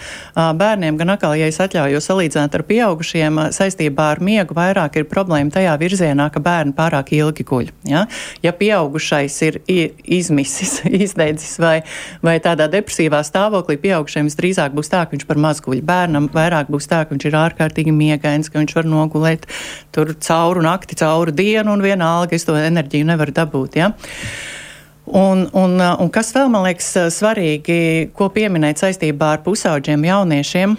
Bērniem 0.60 1.00
gan 1.00 1.14
atkal, 1.16 1.36
ja 1.40 1.48
es 1.50 1.60
atļauju 1.64 2.02
salīdzināt 2.04 2.58
ar 2.58 2.64
pieaugušiem, 2.70 3.40
saistībā 3.56 4.10
ar 4.14 4.22
miegu 4.24 4.58
vairāk 4.58 5.00
ir 5.00 5.08
problēma 5.10 5.54
tajā 5.56 5.74
virzienā, 5.82 6.30
ka 6.34 6.44
bērni 6.44 6.76
pārāk 6.78 7.14
ilgi 7.18 7.46
guļ. 7.50 7.72
Ja, 7.90 8.06
ja 8.46 8.54
pieaugušais 8.56 9.40
ir 9.48 9.60
izmisis, 9.70 10.80
izdeidzis 11.06 11.58
vai, 11.62 11.80
vai 12.26 12.38
tādā 12.44 12.70
depresīvā 12.72 13.24
stāvoklī, 13.26 13.80
pieaugušiem 13.82 14.30
visdrīzāk 14.30 14.76
būs 14.78 14.94
tā, 14.94 15.06
ka 15.06 15.18
viņš 15.18 15.26
par 15.30 15.42
maz 15.42 15.64
guļ. 15.66 15.82
Bērnam 15.88 16.30
vairāk 16.34 16.70
būs 16.72 16.90
tā, 16.92 17.04
ka 17.06 17.16
viņš 17.16 17.30
ir 17.32 17.40
ārkārtīgi 17.42 17.96
miegains, 17.96 18.52
ka 18.52 18.62
viņš 18.62 18.78
var 18.78 18.90
nogulēt 18.90 19.50
tur 19.96 20.14
cauru 20.14 20.64
nakti, 20.66 21.00
cauru 21.00 21.34
dienu 21.36 21.74
un 21.74 21.84
vienalga 21.84 22.38
es 22.38 22.46
to 22.48 22.56
enerģiju 22.60 23.10
nevaru 23.10 23.36
dabūt. 23.36 23.80
Ja. 23.80 23.92
Un, 25.10 25.48
un, 25.58 25.80
un 25.82 26.10
kas 26.13 26.30
vēl 26.36 26.51
man 26.54 26.68
liekas 26.68 26.92
svarīgi, 27.16 28.12
ko 28.13 28.28
pieminēt 28.34 28.82
saistībā 28.82 29.34
ar 29.36 29.42
pusauģiem 29.46 30.06
jauniešiem, 30.06 30.75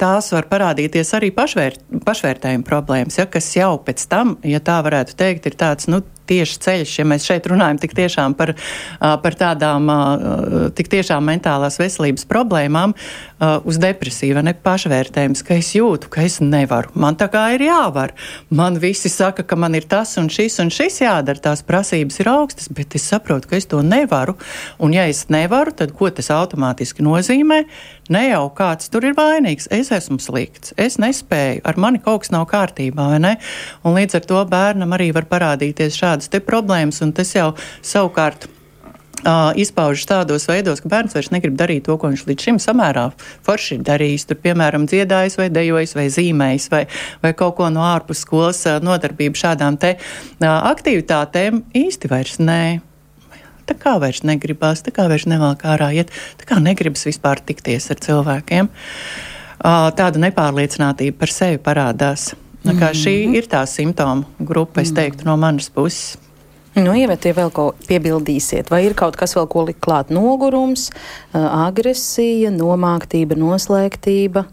tās 0.00 0.30
var 0.34 0.48
parādīties 0.50 1.14
arī 1.16 1.30
pašvērt, 1.34 1.84
pašvērtējuma 2.06 2.66
problēmas, 2.66 3.18
ja, 3.20 3.28
kas 3.30 3.52
jau 3.56 3.76
pēc 3.86 4.06
tam, 4.10 4.34
ja 4.42 4.60
tā 4.62 4.80
varētu 4.84 5.16
teikt, 5.18 5.46
ir 5.46 5.58
tāds, 5.60 5.88
nu, 5.90 6.02
tieši 6.30 6.58
ceļš, 6.64 6.96
ja 7.00 7.06
mēs 7.08 7.26
šeit 7.28 7.46
runājam 7.50 7.80
tik 7.82 7.94
tiešām 7.96 8.34
par, 8.38 8.54
par 8.98 9.38
tādām 9.38 9.90
tik 10.76 10.90
tiešām 10.92 11.24
mentālās 11.28 11.78
veselības 11.80 12.26
problēmām, 12.30 12.94
uz 13.68 13.78
depresīva, 13.82 14.42
ne 14.44 14.54
pašvērtējums, 14.56 15.42
ka 15.44 15.58
es 15.58 15.72
jūtu, 15.76 16.08
ka 16.12 16.24
es 16.24 16.38
nevaru. 16.44 16.92
Man 16.98 17.18
tā 17.20 17.28
kā 17.32 17.46
ir 17.56 17.66
jāvar. 17.66 18.14
Man 18.54 18.78
visi 18.82 19.10
saka, 19.12 19.44
ka 19.44 19.58
man 19.60 19.76
ir 19.76 19.88
tas 19.90 20.14
un 20.20 20.30
šis 20.32 20.60
un 20.64 20.70
šis 20.72 21.02
jādara, 21.02 21.42
tās 21.50 21.64
prasības 21.66 22.20
ir 22.22 22.30
augstas, 22.32 22.70
bet 22.72 22.96
es 22.96 23.08
saprotu, 23.10 23.50
ka 23.50 23.58
es 23.58 23.68
to 23.70 23.82
nevaru. 23.84 24.36
Un 24.82 24.94
ja 24.96 25.04
es 25.10 25.26
nevaru, 25.32 25.74
tad 25.76 25.92
ko 25.98 26.08
tas 26.14 26.30
automātiski 26.32 27.04
nozīmē? 27.04 27.64
Ne 28.12 28.26
jau 28.28 28.50
kāds 28.52 28.90
tur 28.92 29.04
ir 29.08 29.14
vainīgs, 29.16 29.66
es 29.72 29.88
esmu 29.94 30.18
slikts, 30.20 30.74
es 30.76 30.98
nespēju, 31.00 31.62
ar 31.64 31.78
mani 31.80 32.02
kaut 32.04 32.20
kas 32.20 32.34
nav 32.34 32.44
kārtībā, 32.50 33.06
vai 33.14 33.20
ne? 33.24 33.30
Un 33.80 33.96
līdz 33.96 34.18
ar 34.18 34.26
to 34.28 34.42
bērnam 34.50 34.92
arī 34.92 35.08
var 35.16 35.24
parādīties 35.30 35.96
šādi 35.96 36.13
šādas 36.14 36.44
problēmas, 36.46 37.02
un 37.02 37.12
tas 37.12 37.34
jau 37.34 37.54
savukārt 37.82 38.48
izpaužas 39.56 40.04
tādos 40.04 40.44
veidos, 40.50 40.82
ka 40.84 40.90
bērns 40.92 41.14
vairs 41.16 41.30
negrib 41.32 41.54
darīt 41.56 41.86
to, 41.86 41.96
ko 41.96 42.10
viņš 42.12 42.26
līdz 42.28 42.44
šim 42.44 42.58
samērā 42.60 43.06
forši 43.46 43.78
ir 43.78 43.84
darījis. 43.86 44.26
Tur, 44.28 44.36
piemēram, 44.42 44.84
dziedājis 44.90 45.38
vai 45.40 45.48
dejojis 45.48 45.94
vai 45.96 46.06
zīmējis 46.12 46.68
vai, 46.70 46.82
vai 47.22 47.32
kaut 47.32 47.56
ko 47.56 47.70
no 47.72 47.86
ārpus 47.88 48.20
skolas 48.26 48.60
nodarbību 48.84 49.40
šādām 49.40 49.78
te 49.80 49.94
aktivitātēm 50.44 51.64
īsti 51.72 52.12
vairs 52.12 52.36
nē. 52.42 52.60
Tā 53.64 53.78
kā 53.80 53.96
vairs 53.96 54.20
negribās, 54.28 54.84
tā 54.84 54.92
kā 54.92 55.08
vairs 55.08 55.24
nevēl 55.24 55.56
ārā 55.72 55.88
iet, 55.96 56.12
tā 56.36 56.50
kā 56.50 56.60
negribas 56.60 57.06
vispār 57.08 57.40
tikties 57.40 57.88
ar 57.94 58.04
cilvēkiem. 58.04 58.68
Tāda 59.64 60.20
nepārliecinātība 60.20 61.22
par 61.22 61.32
sevi 61.32 61.62
parādās. 61.64 62.34
Mm 62.64 62.70
-hmm. 62.70 62.94
Šī 62.94 63.36
ir 63.36 63.44
tā 63.44 63.66
simptomu 63.66 64.24
grupa, 64.38 64.80
es 64.80 64.92
teiktu, 64.92 65.24
no 65.24 65.36
manas 65.36 65.70
puses. 65.70 66.18
Nu, 66.74 66.94
Iemet, 66.94 67.24
ja 67.24 67.32
vēl 67.32 67.50
ko 67.50 67.74
piebildīsiet, 67.86 68.70
vai 68.70 68.84
ir 68.86 68.94
kaut 68.94 69.16
kas 69.16 69.36
vēl, 69.36 69.46
ko 69.48 69.62
likt 69.64 69.80
klāt? 69.80 70.10
Nogurums, 70.10 70.90
agresija, 71.32 72.50
nomāktība, 72.50 73.36
noslēgtība 73.38 74.44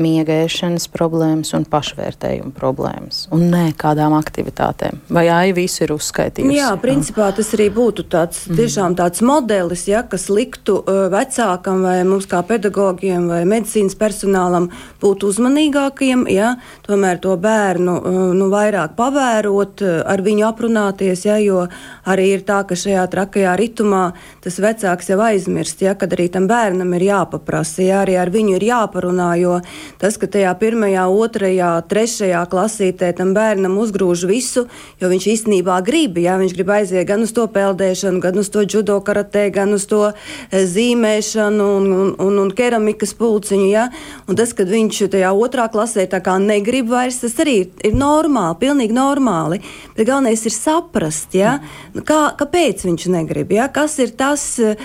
miegēšanas 0.00 0.88
problēmas 0.92 1.52
un 1.56 1.64
pašvērtējuma 1.68 2.52
problēmas, 2.56 3.24
un 3.34 3.46
ne 3.52 3.70
kādām 3.76 4.14
aktivitātēm. 4.18 5.00
Vai 5.12 5.26
AI 5.32 5.54
visu 5.56 5.84
ir 5.84 5.94
uzskaitījusi? 5.94 6.56
Jā, 6.56 6.70
principā 6.80 7.30
tas 7.36 7.52
arī 7.56 7.68
būtu 7.74 8.06
tāds 8.10 8.44
mm. 8.48 8.58
tiešām 8.60 8.96
tāds 8.98 9.22
modelis, 9.26 9.86
ja, 9.90 10.02
kas 10.06 10.28
liktu 10.32 10.78
uh, 10.80 11.02
vecākam 11.12 11.84
vai 11.86 11.98
mums 12.08 12.28
kā 12.30 12.42
pedagogiem 12.46 13.28
vai 13.30 13.42
medicīnas 13.48 13.98
personālam 14.00 14.70
būt 15.02 15.26
uzmanīgākiem, 15.28 16.26
ja, 16.32 16.54
tomēr 16.86 17.20
to 17.22 17.36
bērnu 17.40 17.96
uh, 17.98 18.20
nu, 18.36 18.50
vairāk 18.52 18.96
pavērot, 18.98 19.84
uh, 19.84 20.00
ar 20.10 20.24
viņu 20.24 20.46
aprunāties, 20.48 21.26
ja, 21.28 21.38
jo 21.42 21.66
arī 22.08 22.30
ir 22.36 22.46
tā, 22.48 22.62
ka 22.68 22.78
šajā 22.78 23.04
trakajā 23.12 23.56
ritumā 23.60 24.04
tas 24.44 24.56
vecāks 24.62 25.12
jau 25.12 25.20
aizmirst, 25.26 25.84
ja, 25.84 25.96
kad 25.98 26.14
arī 26.16 26.30
tam 26.32 26.48
bērnam 26.50 26.94
ir 26.96 27.08
jāpaprasa, 27.10 27.84
ja, 27.84 28.02
arī 28.04 28.16
ar 28.20 28.32
viņu 28.32 28.56
ir 28.56 28.68
jāparunā, 28.70 29.30
jo 29.40 29.60
Tas, 29.98 30.16
ka 30.20 30.28
tajā 30.30 30.52
pirmajā, 30.60 31.06
otrajā, 31.10 31.70
trešajā 31.90 32.42
klasītē 32.52 33.10
tam 33.16 33.32
bērnam 33.36 33.78
uzgrūž 33.80 34.26
visu, 34.30 34.66
jo 35.00 35.10
viņš 35.10 35.26
īstenībā 35.34 35.80
grib, 35.86 36.20
jā, 36.22 36.36
viņš 36.40 36.54
grib 36.56 36.72
aiziet 36.74 37.08
gan 37.08 37.24
uz 37.26 37.32
to 37.36 37.46
peldēšanu, 37.50 38.20
gan 38.22 38.38
uz 38.40 38.50
to 38.52 38.64
judo 38.64 39.00
karatē, 39.04 39.48
gan 39.54 39.74
uz 39.76 39.86
to 39.90 40.02
e, 40.10 40.62
zīmēšanu 40.70 41.66
un, 41.80 41.88
un, 41.96 42.12
un, 42.20 42.38
un 42.44 42.52
keramikas 42.56 43.14
pulciņu, 43.18 43.68
jā. 43.72 43.88
Un 44.30 44.38
tas, 44.38 44.54
ka 44.56 44.66
viņš 44.68 45.02
tajā 45.12 45.32
otrā 45.34 45.66
klasē 45.72 46.06
tā 46.10 46.22
kā 46.24 46.36
negrib 46.42 46.90
vairs, 46.92 47.20
tas 47.24 47.36
arī 47.42 47.56
ir, 47.64 47.70
ir 47.90 47.96
normāli, 47.98 48.58
pilnīgi 48.60 48.96
normāli. 48.96 49.60
Bet 49.96 50.08
galvenais 50.08 50.44
ir 50.46 50.54
saprast, 50.54 51.34
jā, 51.36 51.56
nu, 51.96 52.04
kā, 52.06 52.20
kāpēc 52.38 52.84
viņš 52.86 53.08
negrib, 53.14 53.54
jā, 53.56 53.66
kas 53.72 53.98
ir 54.02 54.14
tas 54.18 54.44
uh, 54.62 54.76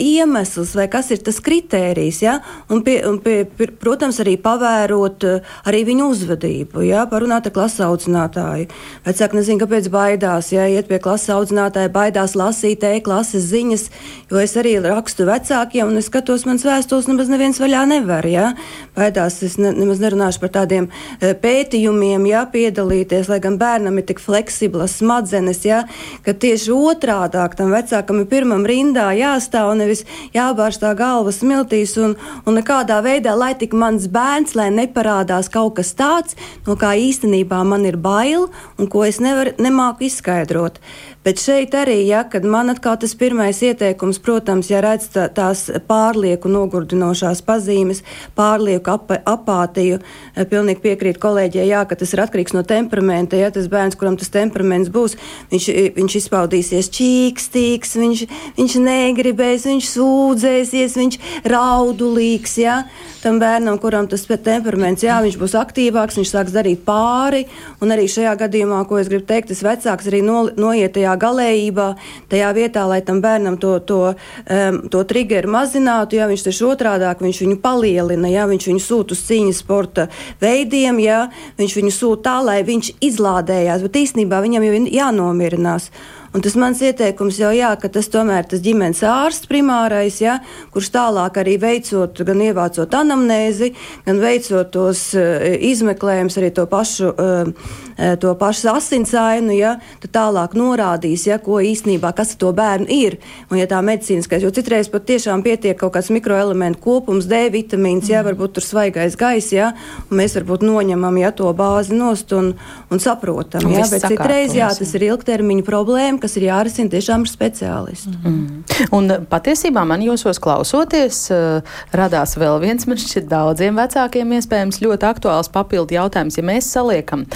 iemesls 0.00 0.74
vai 0.78 0.88
kas 0.92 1.10
ir 1.14 1.22
tas 1.26 1.40
kritērijs, 1.44 2.22
jā. 2.24 2.38
Un, 2.72 2.82
pie, 2.86 2.98
un 3.08 3.20
pie, 3.22 3.42
pie, 3.46 3.70
protams, 3.80 4.20
arī 4.24 4.35
pavērot 4.42 5.24
eh, 5.26 5.54
arī 5.68 5.82
viņu 5.88 6.08
uzvedību, 6.12 6.82
jā, 6.86 7.04
parunāt 7.10 7.48
ar 7.48 7.54
klases 7.54 7.82
audzinātāju. 7.86 8.68
Vecāki 9.06 9.38
nezinu, 9.38 9.60
kāpēc 9.62 9.88
baidās, 9.92 10.50
ja 10.54 10.66
iet 10.70 10.88
pie 10.90 10.98
klases 11.02 11.32
audzinātāja, 11.34 11.92
baidās 11.92 12.36
lasīt 12.38 12.84
e-klases 12.86 13.48
ziņas, 13.50 13.86
jo 14.30 14.40
es 14.42 14.56
arī 14.60 14.76
rakstu 14.84 15.26
vecākiem 15.28 15.92
un 15.92 16.00
es 16.00 16.10
skatos, 16.10 16.46
mans 16.48 16.66
vēstules 16.66 17.08
nemaz 17.10 17.30
neviens 17.32 17.60
vaļā 17.62 17.84
nevar, 17.90 18.26
jā. 18.28 18.50
Baidās, 18.96 19.38
es 19.46 19.58
ne, 19.60 19.72
nemaz 19.76 20.02
nerunāšu 20.02 20.42
par 20.44 20.54
tādiem 20.58 20.90
eh, 21.20 21.34
pētījumiem, 21.42 22.28
jā, 22.30 22.44
piedalīties, 22.52 23.30
lai 23.32 23.40
gan 23.44 23.58
bērnam 23.60 24.00
ir 24.00 24.08
tik 24.10 24.22
fleksiblas 24.22 24.98
smadzenes, 25.00 25.64
jā, 25.66 25.82
ka 26.26 26.36
tieši 26.36 26.74
otrādāk 26.76 27.56
tam 27.58 27.74
vecākam 27.74 28.22
ir 28.22 28.30
pirmam 28.30 28.66
rindā 28.68 29.08
jāstāv 29.16 29.72
un 29.72 29.84
nevis 29.84 30.04
jābārš 30.34 30.80
tā 30.82 30.92
galva 30.98 31.32
smiltīs 31.34 31.96
un, 32.00 32.16
un 32.46 32.58
nekādā 32.58 32.98
veidā, 33.04 33.34
lai 33.38 33.54
tik 33.58 33.74
mans 33.76 34.08
bērns 34.12 34.25
bērns, 34.26 34.56
lai 34.58 34.70
neparādās 34.74 35.50
kaut 35.52 35.76
kas 35.78 35.94
tāds, 35.98 36.36
no 36.66 36.76
kā 36.80 36.94
īstenībā 36.98 37.62
man 37.68 37.86
ir 37.86 37.98
bail 38.00 38.48
un 38.78 38.90
ko 38.90 39.04
es 39.06 39.20
nevaru, 39.22 39.54
nemāku 39.62 40.08
izskaidrot. 40.08 40.80
Bet 41.26 41.40
šeit 41.42 41.72
arī, 41.74 42.04
ja, 42.06 42.20
kad 42.30 42.44
man 42.46 42.70
atkal 42.70 42.94
tas 43.02 43.10
pirmais 43.18 43.58
ieteikums, 43.66 44.20
protams, 44.22 44.68
ja 44.70 44.78
redz 44.84 45.08
tā, 45.10 45.24
tās 45.34 45.64
pārlieku 45.88 46.46
nogurdinošās 46.46 47.40
pazīmes, 47.42 48.04
pārlieku 48.38 48.92
ap, 48.92 49.10
apātiju, 49.26 49.98
eh, 49.98 50.46
pilnīgi 50.46 50.84
piekrīt 50.84 51.18
kolēģiem, 51.18 51.66
jā, 51.66 51.80
ka 51.82 51.98
tas 51.98 52.14
ir 52.14 52.22
atkarīgs 52.22 52.54
no 52.54 52.62
temperamenta. 52.62 53.34
Ja 53.34 53.50
tas 53.50 53.66
bērns, 53.66 53.98
kuram 53.98 54.14
tas 54.20 54.30
temperaments 54.30 54.92
būs, 54.94 55.16
viņš, 55.50 55.66
viņš 55.96 56.16
izpaudīsies 56.20 56.92
čīkstīgs, 56.94 57.96
viņš, 57.98 58.22
viņš 58.60 58.78
negribēs, 58.86 59.66
viņš 59.66 59.90
sūdzēsies, 59.96 60.94
viņš 60.94 61.18
raudulīgs. 61.42 62.54
Ja? 62.62 62.76
Tam 63.24 63.42
bērnam, 63.42 63.80
kuram 63.82 64.06
tas 64.06 64.22
temperaments, 64.30 65.02
jā, 65.02 65.18
viņš 65.26 65.40
būs 65.42 65.58
aktīvāks, 65.58 66.22
viņš 66.22 66.30
sāks 66.36 66.54
darīt 66.54 66.86
pāri. 66.86 67.48
Un 67.82 67.90
arī 67.90 68.06
šajā 68.06 68.38
gadījumā, 68.46 68.86
ko 68.86 69.02
es 69.02 69.10
gribu 69.10 69.26
teikt, 69.26 69.50
tas 69.50 69.66
vecāks 69.66 70.06
arī 70.06 70.22
no, 70.22 70.46
noiet 70.54 70.94
tajā 70.94 71.15
galējībā, 71.20 71.88
tajā 72.32 72.50
vietā, 72.56 72.86
lai 72.88 73.00
tam 73.06 73.22
bērnam 73.24 73.58
to, 73.62 73.76
to, 73.88 74.00
um, 74.12 74.80
to 74.92 75.04
triggeru 75.08 75.52
mazinātu, 75.56 76.18
ja 76.20 76.28
viņš 76.30 76.46
tieši 76.48 76.68
otrādāk 76.68 77.24
viņš 77.24 77.42
viņu 77.44 77.60
palielina, 77.62 78.30
ja 78.32 78.48
viņš 78.50 78.68
viņu 78.70 78.84
sūta 78.84 79.16
uz 79.16 79.24
cīņas 79.28 79.62
sporta 79.64 80.08
veidiem, 80.42 81.00
ja 81.04 81.24
viņš 81.60 81.78
viņu 81.80 81.94
sūta 81.94 82.30
tā, 82.30 82.36
lai 82.44 82.60
viņš 82.66 82.94
izlādējās, 83.04 83.84
bet 83.86 83.98
īstenībā 84.02 84.42
viņam 84.44 84.66
jau 84.66 84.76
ir 84.78 84.94
jānomierinās. 84.96 85.90
Un 86.36 86.42
tas 86.44 86.52
mans 86.58 86.82
ieteikums 86.84 87.38
jau 87.40 87.48
jā, 87.56 87.70
ka 87.80 87.88
tas 87.88 88.10
tomēr 88.12 88.44
tas 88.50 88.60
ģimenes 88.60 88.98
ārsts 89.08 89.48
primārais, 89.48 90.18
ja, 90.20 90.34
kurš 90.74 90.90
tālāk 90.92 91.38
arī 91.40 91.54
veicot, 91.62 92.20
gan 92.28 92.42
ievācot 92.44 92.92
anamnēzi, 92.98 93.70
gan 94.04 94.20
veicot 94.20 94.68
tos 94.74 95.06
uh, 95.16 95.46
izmeklējumus, 95.70 96.36
arī 96.36 96.50
to 96.58 96.66
pašu, 96.68 97.14
uh, 97.14 97.85
to 98.20 98.34
pašu 98.38 98.74
asinsainu, 98.74 99.54
ja, 99.56 99.76
tad 100.02 100.12
tālāk 100.16 100.56
norādīs, 100.58 101.26
ja, 101.30 101.38
ko 101.42 101.60
īstenībā, 101.64 102.12
kas 102.16 102.34
ar 102.34 102.40
to 102.42 102.52
bērnu 102.56 102.88
ir. 102.92 103.18
Un 103.50 103.60
ja 103.60 103.68
tā 103.70 103.80
medicīniskais, 103.84 104.44
jo 104.44 104.52
citreiz 104.54 104.90
pat 104.92 105.06
tiešām 105.08 105.44
pietiek 105.46 105.78
kaut 105.80 105.94
kāds 105.96 106.12
mikroelementu 106.14 106.82
kopums, 106.84 107.28
D 107.30 107.46
vitamīns, 107.54 108.10
ja, 108.12 108.20
varbūt 108.26 108.58
tur 108.58 108.66
svaigais 108.66 109.16
gaiss, 109.16 109.54
ja, 109.56 109.72
un 110.10 110.20
mēs 110.20 110.36
varbūt 110.36 110.66
noņemam, 110.66 111.20
ja, 111.22 111.32
to 111.36 111.48
bāzi 111.56 111.96
nost 111.96 112.34
un, 112.36 112.52
un 112.92 113.02
saprotam, 113.02 113.70
ja, 113.72 113.86
bet 113.90 114.04
citreiz, 114.04 114.52
jā, 114.56 114.68
tas 114.76 114.94
ir 114.98 115.08
ilgtermiņa 115.08 115.66
problēma 115.66 116.20
kas 116.26 116.36
ir 116.38 116.48
jārisina 116.48 116.90
tiešām 116.92 117.24
ar 117.24 117.30
speciālistu. 117.30 118.12
Mm. 118.26 118.64
Un 118.96 119.12
patiesībā 119.30 119.84
man 119.88 120.02
jūsos 120.04 120.40
klausoties, 120.42 121.20
uh, 121.34 121.76
radās 121.96 122.36
vēl 122.38 122.58
viens, 122.62 122.86
man 122.88 123.00
šķiet, 123.00 123.28
daudziem 123.30 123.78
vecākiem 123.78 124.34
iespējams 124.38 124.80
ļoti 124.84 125.08
aktuāls 125.08 125.50
papildu 125.52 125.96
jautājums. 125.96 126.38
Ja 126.38 126.44
mēs 126.46 126.70
saliekam 126.72 127.26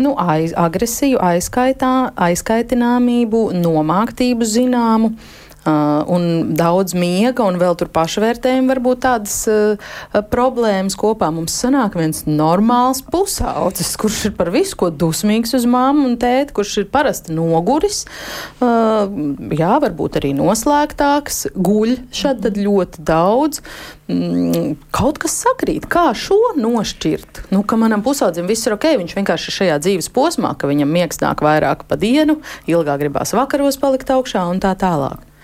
nu, 0.00 0.09
aiz, 0.18 0.54
agresiju, 0.56 1.18
aizskaitā, 1.22 2.10
aizskaitināmību, 2.16 3.42
nomāktību 3.60 4.46
zināmu, 4.46 5.12
un 5.66 6.54
daudz 6.56 6.94
miega, 6.96 7.44
un 7.44 7.58
vēl 7.60 7.76
tur 7.78 7.90
pašvērtējumi 7.92 8.70
var 8.70 8.80
būt 8.84 9.02
tādas 9.04 9.36
uh, 9.50 9.90
problēmas 10.32 10.96
kopā. 10.98 11.28
Mums 11.34 11.56
sanāk 11.60 11.98
viens 12.00 12.24
normāls 12.28 13.02
pusaudzis, 13.04 13.92
kurš 14.00 14.30
ir 14.30 14.34
par 14.38 14.52
visu, 14.54 14.78
ko 14.80 14.90
dusmīgs 14.90 15.52
uz 15.58 15.68
māmu 15.68 16.06
un 16.08 16.16
tēti, 16.20 16.54
kurš 16.56 16.76
ir 16.84 16.90
parasti 16.92 17.36
noguris, 17.36 18.06
uh, 18.64 19.04
jā, 19.52 19.72
varbūt 19.84 20.20
arī 20.22 20.32
noslēgtāks, 20.38 21.50
guļ 21.56 21.96
šad 22.14 22.44
tad 22.46 22.60
ļoti 22.60 23.04
daudz. 23.04 23.64
Mm, 24.10 24.74
kaut 24.90 25.20
kas 25.22 25.36
sakrīt, 25.44 25.84
kā 25.90 26.08
šo 26.18 26.56
nošķirt. 26.58 27.44
Nu, 27.54 27.62
ka 27.62 27.78
manam 27.78 28.02
pusaudzim 28.02 28.48
viss 28.50 28.66
ir 28.66 28.74
ok, 28.74 28.88
viņš 28.98 29.14
vienkārši 29.20 29.50
ir 29.52 29.58
šajā 29.60 29.80
dzīves 29.84 30.10
posmā, 30.16 30.56
ka 30.58 30.70
viņam 30.70 30.90
miegs 30.90 31.22
nāk 31.22 31.44
vairāk 31.46 31.86
pa 31.86 32.00
dienu, 32.00 32.40
ilgāk 32.66 33.04
gribās 33.04 33.36
vakaros 33.36 33.78
palikt 33.78 34.10
augšā 34.10 34.48
un 34.50 34.58
tā 34.64 34.74
tālāk. 34.80 35.29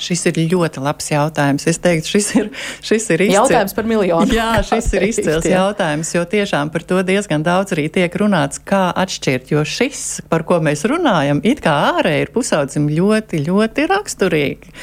Šis 0.00 0.24
ir 0.30 0.40
ļoti 0.50 0.82
labs 0.82 1.10
jautājums. 1.12 1.66
Es 1.70 1.78
teiktu, 1.82 2.10
šis 2.16 2.30
ir, 2.40 2.50
šis 2.84 3.08
ir 3.14 3.24
izcils. 3.26 3.36
Jautājums 3.36 3.76
par 3.76 3.88
miljonu. 3.88 4.34
Jā, 4.34 4.48
šis 4.66 4.90
ir 4.96 5.06
izcils 5.10 5.48
jautājums, 5.48 6.14
jo 6.16 6.24
tiešām 6.34 6.72
par 6.74 6.86
to 6.88 7.00
diezgan 7.06 7.44
daudz 7.46 7.76
arī 7.76 7.86
tiek 7.92 8.18
runāts, 8.20 8.62
kā 8.64 8.88
atšķirt, 9.04 9.52
jo 9.54 9.62
šis, 9.68 10.04
par 10.32 10.46
ko 10.48 10.58
mēs 10.64 10.86
runājam, 10.90 11.42
it 11.46 11.62
kā 11.64 11.74
ārēji 11.94 12.26
ir 12.26 12.34
pusaudzim 12.34 12.88
ļoti, 12.90 13.44
ļoti 13.46 13.86
raksturīgi. 13.92 14.74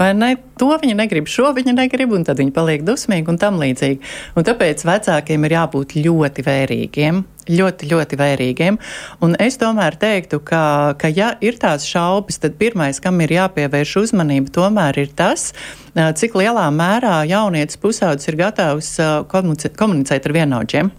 Vai 0.00 0.12
ne? 0.16 0.34
To 0.60 0.74
viņa 0.76 0.94
negrib, 0.98 1.28
šo 1.30 1.54
viņa 1.56 1.72
negrib, 1.72 2.12
un 2.12 2.24
tad 2.28 2.40
viņa 2.40 2.52
paliek 2.52 2.82
dusmīga 2.84 3.32
un 3.32 3.38
tam 3.40 3.56
līdzīgi. 3.60 4.00
Un 4.36 4.44
tāpēc 4.44 4.84
vecākiem 4.84 5.46
ir 5.48 5.56
jābūt 5.56 5.96
ļoti 5.96 6.44
vērīgiem 6.44 7.22
ļoti, 7.50 7.88
ļoti 7.90 8.18
vērīgiem. 8.20 8.78
Un 9.24 9.36
es 9.42 9.58
tomēr 9.60 9.96
teiktu, 10.00 10.40
ka, 10.44 10.94
ka 11.00 11.10
ja 11.12 11.32
ir 11.44 11.58
tās 11.60 11.86
šaubas, 11.88 12.40
tad 12.42 12.56
pirmais, 12.60 13.00
kam 13.02 13.20
ir 13.24 13.34
jāpievērš 13.36 13.96
uzmanība, 14.04 14.52
tomēr 14.60 15.02
ir 15.02 15.12
tas, 15.16 15.50
cik 15.96 16.38
lielā 16.38 16.68
mērā 16.74 17.22
jaunietis 17.30 17.80
pusaudzis 17.80 18.30
ir 18.30 18.40
gatavs 18.44 18.96
komunicēt 19.32 20.28
ar 20.28 20.36
vienaudžiem. 20.36 20.92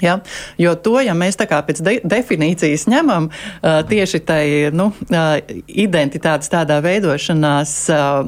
Ja? 0.00 0.18
Jo 0.58 0.74
to, 0.80 0.96
ja 1.04 1.14
mēs 1.16 1.36
tā 1.40 1.46
kā 1.50 1.60
pēc 1.64 1.82
de 1.84 1.96
definīcijas 2.08 2.86
ņemam 2.90 3.28
uh, 3.30 3.80
tieši 3.88 4.20
tai 4.24 4.44
nu, 4.72 4.90
uh, 5.12 5.34
identitātes 5.68 6.50
tādā 6.52 6.80
veidošanās 6.84 7.74
uh, 7.92 8.22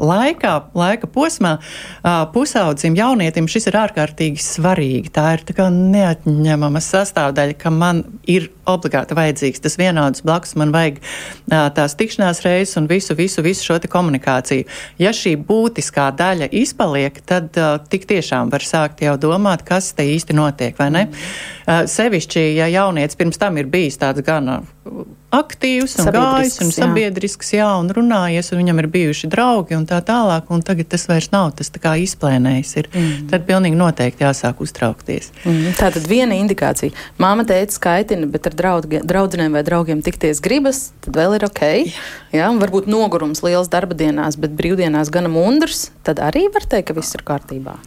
laikā, 0.00 0.54
laika 0.76 1.10
posmā, 1.12 1.56
uh, 1.60 2.22
pusaudzim 2.32 2.96
jaunietim 2.98 3.50
šis 3.50 3.68
ir 3.70 3.80
ārkārtīgi 3.82 4.40
svarīgi. 4.44 5.12
Tā 5.16 5.26
ir 5.36 5.44
tā 5.48 5.56
kā 5.58 5.68
neatņemama 5.74 6.82
sastāvdaļa, 6.84 7.58
ka 7.60 7.74
man 7.74 8.04
ir 8.30 8.48
obligāti 8.72 9.16
vajadzīgs 9.18 9.64
tas 9.64 9.78
vienāds 9.80 10.24
blakus, 10.26 10.56
man 10.60 10.74
vajag 10.74 11.00
tās 11.76 11.96
tikšanās 11.98 12.42
reizes 12.46 12.78
un 12.80 12.88
visu, 12.90 13.16
visu, 13.18 13.44
visu 13.46 13.66
šo 13.66 13.78
komunikāciju. 13.90 14.66
Ja 15.00 15.14
šī 15.16 15.36
būtiskā 15.48 16.10
daļa 16.16 16.50
izpaliek, 16.62 17.20
tad 17.26 17.56
tik 17.90 18.06
tiešām 18.10 18.50
var 18.52 18.64
sākt 18.66 19.04
jau 19.04 19.16
domāt, 19.20 19.64
kas 19.66 19.92
te 19.96 20.06
īsti 20.06 20.36
notiek, 20.36 20.76
vai 20.78 20.90
ne? 20.94 21.06
Uh, 21.10 21.84
sevišķi, 21.90 22.42
ja 22.56 22.66
jaunietis 22.70 23.18
pirms 23.18 23.38
tam 23.40 23.58
ir 23.60 23.68
bijis 23.70 23.98
tāds 24.00 24.24
gan 24.26 24.48
aktīvs 25.30 25.94
un 26.02 26.08
gājis 26.14 26.56
un 26.64 26.72
sabiedrisks, 26.74 27.52
jā. 27.54 27.62
jā, 27.62 27.68
un 27.78 27.90
runājies, 27.94 28.50
un 28.50 28.60
viņam 28.60 28.80
ir 28.82 28.88
bijuši 28.90 29.30
draugi 29.30 29.76
un 29.78 29.84
tā 29.88 30.00
tālāk, 30.06 30.48
un 30.50 30.64
tagad 30.66 30.90
tas 30.90 31.06
vairs 31.10 31.30
nav 31.30 31.52
tas 31.58 31.70
tā 31.70 31.82
kā 31.82 31.94
izplēnējis 32.02 32.72
ir. 32.82 32.88
Mm. 32.90 33.28
Tad 33.30 33.46
pilnīgi 33.48 33.78
noteikti 33.78 34.26
jāsāk 34.26 34.62
uztraukties. 34.64 35.30
Mm. 35.44 35.76
Tā 35.78 35.92
tad 35.94 36.08
viena 36.10 36.38
indikācija. 36.40 36.94
Māma 37.22 37.46
teica 37.48 37.76
skaitina, 37.76 38.26
bet 38.30 38.50
ar 38.50 38.58
draudge, 38.58 39.04
draudzenēm 39.06 39.54
vai 39.54 39.62
draugiem 39.66 40.02
tikties 40.06 40.42
gribas, 40.42 40.88
tad 41.06 41.20
vēl 41.20 41.38
ir 41.38 41.46
ok. 41.46 41.64
Jā. 41.86 42.40
Jā, 42.40 42.50
varbūt 42.58 42.90
nogurums 42.90 43.44
liels 43.46 43.70
darba 43.70 43.96
dienās, 43.98 44.38
bet 44.40 44.54
brīvdienās 44.58 45.12
gana 45.14 45.30
mundrs, 45.30 45.90
tad 46.06 46.22
arī 46.22 46.48
var 46.54 46.66
teikt, 46.66 46.90
ka 46.90 46.98
viss 46.98 47.14
ir 47.18 47.26
kārtībā. 47.26 47.78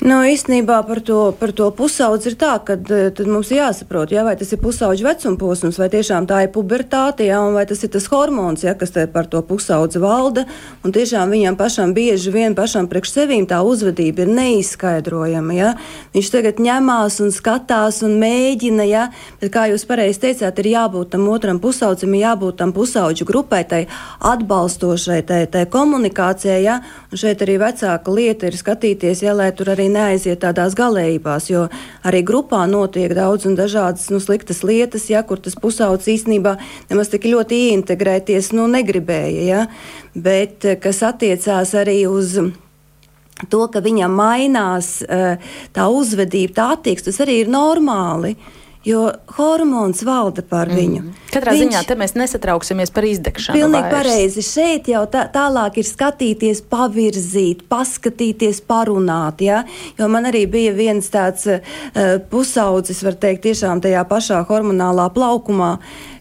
Nu, 0.00 0.22
īstenībā 0.24 0.78
par 0.88 1.02
to, 1.04 1.18
par 1.36 1.50
to 1.52 1.66
pusaudzi 1.76 2.30
ir 2.30 2.36
tā, 2.40 2.54
ka 2.64 2.72
eh, 2.72 3.18
mums 3.28 3.50
jāsaprot, 3.52 4.08
ja, 4.14 4.22
vai 4.24 4.32
tas 4.40 4.48
ir 4.54 4.60
pusaudža 4.62 5.04
vecuma 5.04 5.36
posms, 5.36 5.76
vai 5.76 5.90
tiešām 5.92 6.24
tā 6.24 6.38
ir 6.46 6.52
pubertāte, 6.54 7.26
ja, 7.28 7.42
vai 7.52 7.66
tas 7.68 7.84
ir 7.84 7.90
tas 7.92 8.06
hormons, 8.08 8.64
ja, 8.64 8.72
kas 8.80 8.96
par 9.12 9.28
to 9.28 9.42
pusaudzi 9.44 10.00
valda. 10.00 10.46
Un 10.80 10.94
tiešām 10.96 11.34
viņam 11.34 11.58
pašam 11.60 11.92
bieži 11.92 12.32
vien 12.32 12.56
pašam 12.56 12.88
priekš 12.88 13.12
sevīm 13.12 13.44
tā 13.50 13.58
uzvedība 13.60 14.24
ir 14.24 14.32
neizskaidrojama. 14.38 15.58
Ja. 15.58 15.74
Viņš 16.16 16.32
tagad 16.32 16.64
ņemās 16.64 17.20
un 17.20 17.36
skatās 17.36 18.00
un 18.06 18.16
mēģina, 18.24 18.88
ja, 18.88 19.04
bet, 19.42 19.52
kā 19.52 19.66
jūs 19.68 19.84
pareizi 19.84 20.24
teicāt, 20.24 20.64
ir 20.64 20.70
jābūt 20.78 21.12
tam 21.12 21.28
otram 21.28 21.60
pusaudzim, 21.60 22.16
jābūt 22.16 22.56
tam 22.62 22.72
pusauģu 22.72 23.28
grupai, 23.28 23.66
tai 23.68 23.82
atbalstošai, 24.32 25.20
tai, 25.28 25.44
tai 25.52 25.68
komunikācijai. 25.68 26.58
Ja. 26.64 26.80
Un 27.12 27.20
šeit 27.20 27.44
arī 27.44 27.60
vecāka 27.60 28.16
lieta 28.16 28.48
ir 28.48 28.56
skatīties, 28.56 29.26
ja, 29.28 29.36
lai 29.36 29.52
tur 29.52 29.74
arī 29.76 29.89
neaiziet 29.94 30.40
tādās 30.44 30.76
galējībās, 30.78 31.48
jo 31.50 31.66
arī 32.06 32.22
grupā 32.26 32.62
notiek 32.70 33.14
daudz 33.16 33.48
un 33.50 33.56
dažādas 33.58 34.08
nu, 34.12 34.20
sliktas 34.22 34.62
lietas, 34.66 35.08
ja, 35.12 35.22
kur 35.26 35.42
tas 35.42 35.58
pusaudzis 35.58 36.14
īstenībā 36.16 36.56
nemaz 36.90 37.12
tik 37.12 37.28
ļoti 37.30 37.60
ieintegrēties 37.70 38.52
nu, 38.56 38.68
negribēja. 38.70 39.44
Ja, 39.48 39.66
bet 40.14 40.64
eh, 40.64 40.78
kas 40.80 41.02
attiecās 41.06 41.74
arī 41.78 42.02
uz 42.10 42.38
to, 43.50 43.66
ka 43.72 43.82
viņam 43.84 44.16
mainās 44.16 44.98
eh, 45.04 45.52
tā 45.76 45.90
uzvedība, 45.90 46.56
tā 46.56 46.70
attieksme, 46.78 47.10
tas 47.10 47.22
arī 47.26 47.42
ir 47.44 47.52
normāli. 47.52 48.36
Uh, 48.36 48.56
jo 48.84 49.10
hormons 49.36 50.02
valda 50.06 50.42
par 50.46 50.70
mm. 50.70 50.76
viņu. 50.76 51.02
Katrā 51.30 51.52
Viņš, 51.54 51.62
ziņā 51.64 51.82
te 51.88 51.96
mēs 52.00 52.14
nesatrauksimies 52.16 52.92
par 52.94 53.06
izdegšanu. 53.08 53.58
Pilnīgi 53.58 53.92
pareizi. 53.92 54.44
Šeit 54.44 54.88
jau 54.90 55.02
tā, 55.10 55.26
tālāk 55.32 55.80
ir 55.82 55.88
skatīties, 55.88 56.62
pavirzīt, 56.70 57.66
paskatīties, 57.70 58.62
parunāt. 58.68 59.44
Ja? 59.44 59.62
Jo 60.00 60.08
man 60.12 60.30
arī 60.30 60.46
bija 60.50 60.72
viens 60.76 61.12
tāds 61.12 61.46
uh, 61.50 61.60
pusaudzis, 62.32 63.04
var 63.06 63.20
teikt, 63.20 63.44
tiešām 63.50 63.84
tajā 63.84 64.06
pašā 64.08 64.40
hormonālā 64.48 65.10
plaukumā. 65.12 65.76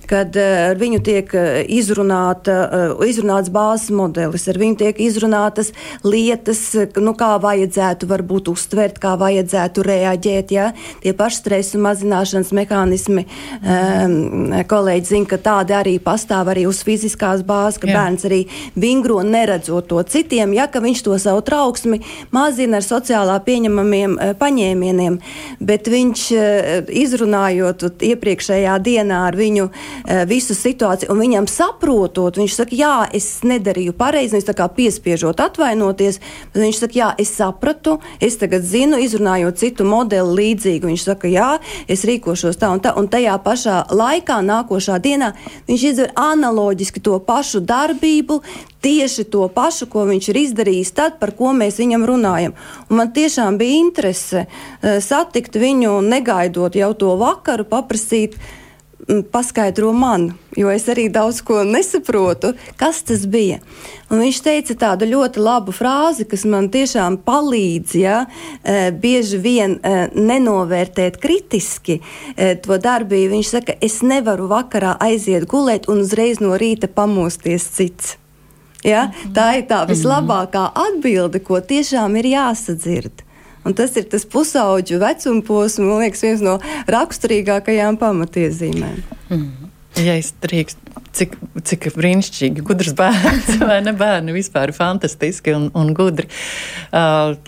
Uh, 0.10 0.20
kad 0.20 0.38
eh, 0.38 0.70
ar 0.72 0.80
viņu 0.80 1.00
tiek 1.06 1.34
eh, 1.38 1.62
izrunāta, 1.70 2.56
eh, 2.66 2.94
izrunāts 3.10 3.52
bāzes 3.54 3.92
modelis, 3.94 4.48
ar 4.50 4.60
viņu 4.60 4.80
tiek 4.82 5.02
izrunātas 5.06 5.72
lietas, 6.04 6.62
nu, 6.98 7.14
kā 7.18 7.36
vajadzētu 7.42 8.10
varbūt 8.10 8.50
uztvert, 8.52 9.00
kā 9.02 9.16
vajadzētu 9.20 9.86
reaģēt. 9.86 10.54
Ja? 10.56 10.72
Tie 11.04 11.14
paši 11.18 11.42
stresa 11.42 11.82
mazināšanas 11.82 12.52
mehānismi, 12.56 13.26
um, 13.60 14.54
kolēģi 14.70 15.10
zina, 15.12 15.30
ka 15.30 15.40
tādi 15.44 15.76
arī 15.78 15.96
pastāv 16.04 16.52
arī 16.54 16.66
uz 16.70 16.82
fiziskās 16.86 17.44
bāzes, 17.48 17.80
ka 17.82 17.90
Jā. 17.90 17.98
bērns 18.00 18.26
arī 18.28 18.42
vingro 18.80 19.20
neredzot 19.26 19.90
to 19.92 20.02
citiem, 20.10 20.54
ja 20.58 20.68
ka 20.72 20.82
viņš 20.84 21.04
to 21.06 21.18
savu 21.22 21.44
trauksmi 21.46 22.02
mazina 22.36 22.80
ar 22.80 22.88
sociālā 22.88 23.38
pieņemamiem 23.46 24.18
uh, 24.18 24.34
paņēmieniem, 24.40 25.20
bet 25.60 25.90
viņš 25.92 26.26
uh, 26.36 26.92
izrunājot 27.04 27.88
iepriekšējā 28.10 28.78
dienā 28.90 29.24
ar 29.30 29.40
viņu 29.40 29.70
Eh, 29.99 29.99
visu 30.30 30.56
situāciju, 30.58 31.12
un 31.14 31.22
viņam 31.24 31.48
saprotot, 31.50 32.38
viņš 32.40 32.56
saka, 32.56 32.76
jā, 32.76 32.94
es 33.16 33.28
nedarīju 33.48 33.94
pareizi, 33.98 34.38
viņš 34.38 34.48
tā 34.50 34.56
kā 34.58 34.70
piespiežot 34.74 35.42
atvainoties, 35.44 36.20
bet 36.54 36.62
viņš 36.64 36.82
saka, 36.84 37.00
jā, 37.00 37.10
es 37.22 37.34
sapratu, 37.36 37.98
es 38.24 38.40
tagad 38.42 38.66
zinu, 38.68 39.00
izrunājot 39.02 39.60
citu 39.62 39.88
modeli 39.88 40.36
līdzīgu, 40.42 40.92
viņš 40.92 41.06
saka, 41.12 41.32
jā, 41.32 41.52
es 41.88 42.06
rīkošos 42.08 42.60
tā 42.60 42.72
un 42.74 42.84
tā, 42.84 42.96
un 43.00 43.10
tajā 43.12 43.38
pašā 43.44 43.84
laikā, 43.94 44.42
nākošā 44.46 45.00
dienā, 45.04 45.34
viņš 45.70 45.88
izdara 45.92 46.30
analoģiski 46.32 47.04
to 47.04 47.20
pašu 47.24 47.64
darbību, 47.66 48.42
tieši 48.82 49.26
to 49.32 49.48
pašu, 49.52 49.90
ko 49.92 50.06
viņš 50.08 50.30
ir 50.32 50.42
izdarījis 50.46 50.94
tad, 50.96 51.18
par 51.20 51.34
ko 51.36 51.52
mēs 51.56 51.80
viņam 51.82 52.06
runājam. 52.08 52.56
Un 52.90 53.02
man 53.02 53.12
tiešām 53.16 53.60
bija 53.60 53.82
interese 53.84 54.46
uh, 54.46 55.00
satikt 55.04 55.60
viņu, 55.60 56.00
negaidot 56.06 56.76
jau 56.80 56.94
to 56.96 57.16
vakaru, 57.20 57.68
paprasīt, 57.68 58.40
paskaidro 59.32 59.94
man, 59.94 60.34
jo 60.58 60.70
es 60.70 60.86
arī 60.92 61.08
daudz 61.12 61.42
ko 61.46 61.64
nesaprotu, 61.66 62.54
kas 62.78 63.02
tas 63.08 63.26
bija. 63.30 63.60
Un 64.10 64.22
viņš 64.24 64.40
teica 64.46 64.76
tādu 64.84 65.08
ļoti 65.10 65.42
labu 65.42 65.74
frāzi, 65.76 66.28
kas 66.30 66.46
man 66.50 66.70
tiešām 66.74 67.20
palīdz, 67.26 67.96
ja 68.00 68.20
e, 68.26 68.92
bieži 68.92 69.40
vien 69.42 69.78
e, 69.82 69.96
nenovērtēt 70.14 71.20
kritiski 71.22 72.00
e, 72.00 72.56
to 72.62 72.78
darbību. 72.82 73.34
Viņš 73.38 73.54
saka, 73.56 73.78
es 73.82 74.02
nevaru 74.06 74.50
vakarā 74.52 74.96
aiziet 75.02 75.48
gulēt 75.50 75.90
un 75.90 76.04
uzreiz 76.06 76.42
no 76.44 76.58
rīta 76.60 76.90
pamosties 76.92 77.70
cits. 77.78 78.18
Ja? 78.86 79.10
Tā 79.36 79.52
ir 79.60 79.66
tā 79.70 79.84
vislabākā 79.90 80.70
atbilde, 80.88 81.42
ko 81.44 81.60
tiešām 81.62 82.16
ir 82.22 82.32
jāsadzird. 82.34 83.26
Un 83.68 83.76
tas 83.76 83.96
ir 84.00 84.08
tas 84.12 84.24
pusauģu 84.30 85.02
vecuma 85.02 85.44
posms, 85.46 85.84
man 85.84 86.04
liekas, 86.04 86.24
viens 86.24 86.44
no 86.46 86.58
raksturīgākajām 86.90 88.00
pamatiezīmēm. 88.00 89.02
Mm. 89.30 89.70
Ja 89.98 90.14
es 90.16 90.30
drīkst, 90.40 90.78
cik, 91.18 91.34
cik 91.66 91.88
brīnišķīgi, 91.96 92.64
gudrs 92.66 92.94
bērns, 92.98 93.58
vai 93.70 93.80
ne 93.84 93.94
bērni 93.98 94.36
vispār 94.36 94.72
fantastiski 94.76 95.56
un, 95.58 95.68
un 95.76 95.92
gudri. 95.98 96.30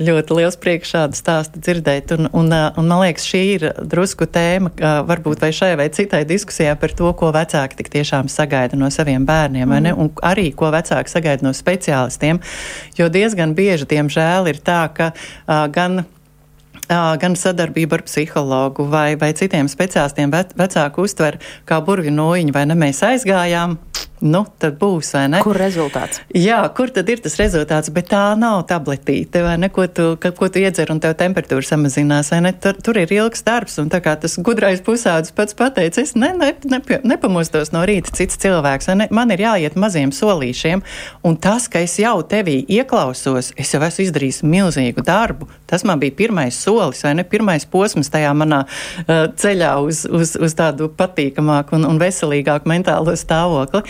Ļoti 0.02 0.38
liels 0.40 0.58
prieks 0.62 0.92
šādu 0.92 1.20
stāstu 1.20 1.62
dzirdēt. 1.64 2.16
Un, 2.18 2.28
un, 2.34 2.52
un 2.52 2.90
man 2.90 3.04
liekas, 3.06 3.28
šī 3.30 3.44
ir 3.56 3.68
drusku 3.94 4.28
tēma, 4.32 4.74
varbūt 5.08 5.46
vai 5.46 5.52
šai 5.56 5.74
vai 5.80 5.88
citai 5.94 6.24
diskusijā 6.28 6.76
par 6.82 6.96
to, 6.98 7.12
ko 7.18 7.32
vecāki 7.36 7.80
tik 7.80 7.92
tiešām 7.94 8.32
sagaida 8.32 8.80
no 8.80 8.90
saviem 8.92 9.28
bērniem, 9.28 9.68
mm. 9.68 9.76
vai 9.76 9.84
ne? 9.86 9.96
Un 9.96 10.12
arī, 10.26 10.50
ko 10.58 10.74
vecāki 10.74 11.14
sagaida 11.14 11.48
no 11.48 11.54
speciālistiem. 11.56 12.42
Jo 13.00 13.12
diezgan 13.14 13.56
bieži, 13.58 13.88
diemžēl, 13.94 14.52
ir 14.52 14.60
tā, 14.66 14.84
ka 14.98 15.14
gan 15.72 16.04
gan 16.92 17.38
sadarbība 17.40 18.00
ar 18.00 18.06
psihologu 18.08 18.86
vai, 18.92 19.16
vai 19.20 19.32
citiem 19.38 19.70
speciālistiem 19.72 20.32
vecāku 20.32 21.06
uztver 21.08 21.40
kā 21.70 21.80
burvju 21.86 22.14
noiņu, 22.16 22.56
vai 22.56 22.66
ne? 22.68 22.76
Mēs 22.76 23.02
aizgājām, 23.08 23.78
nu, 24.22 24.44
tad 24.62 24.78
būs, 24.82 25.12
vai 25.16 25.26
ne? 25.34 25.42
Kur 25.44 25.58
rezultāts? 25.58 26.22
Jā, 26.38 26.60
kur 26.78 26.92
tad 26.94 27.10
ir 27.10 27.22
tas 27.24 27.36
rezultāts, 27.40 27.92
bet 27.94 28.12
tā 28.12 28.24
nav 28.40 28.62
tabletīte, 28.70 29.42
vai 29.46 29.56
ne, 29.62 29.72
ko 29.74 29.88
tu, 29.90 30.14
ka, 30.22 30.32
ko 30.38 30.50
tu 30.52 30.62
iedzer 30.62 30.92
un 30.94 31.02
tev 31.02 31.16
temperatūra 31.20 31.66
samazinās, 31.66 32.32
vai 32.34 32.42
ne? 32.46 32.54
Tur, 32.62 32.78
tur 32.86 33.00
ir 33.02 33.12
ilgs 33.16 33.46
darbs, 33.48 33.80
un 33.82 33.90
tā 33.92 34.02
kā 34.04 34.14
tas 34.22 34.38
gudrais 34.42 34.84
pusaudzis 34.86 35.34
pats 35.36 35.58
pateica, 35.58 36.04
es 36.04 36.14
ne, 36.16 36.32
ne, 36.38 36.52
ne, 36.70 36.82
nepamostos 37.14 37.74
no 37.74 37.84
rīta 37.88 38.14
cits 38.18 38.40
cilvēks, 38.42 38.92
vai 38.92 38.98
ne? 39.02 39.10
Man 39.14 39.34
ir 39.34 39.46
jāiet 39.46 39.78
maziem 39.80 40.14
solīšiem, 40.16 40.86
un 41.28 41.40
tas, 41.42 41.68
ka 41.72 41.82
es 41.82 41.98
jau 42.02 42.20
tevī 42.22 42.62
ieklausos, 42.70 43.54
es 43.58 43.74
jau 43.74 43.82
esmu 43.88 44.06
izdarījis 44.06 44.44
milzīgu 44.46 45.06
darbu, 45.08 45.50
tas 45.72 45.86
man 45.88 46.02
bija 46.02 46.16
pirmais 46.22 46.58
solis, 46.62 47.02
vai 47.06 47.16
ne, 47.18 47.26
pirmais 47.28 47.66
posms 47.66 48.12
tajā 48.14 48.36
manā 48.38 48.64
uh, 48.68 49.26
ceļā 49.42 49.74
uz, 49.82 50.06
uz, 50.06 50.36
uz 50.38 50.58
tādu 50.58 50.92
patīkamāku 50.94 51.80
un, 51.80 51.88
un 51.90 52.02
veselīgāku 52.02 52.70
mentālo 52.70 53.16
stāvokli 53.18 53.82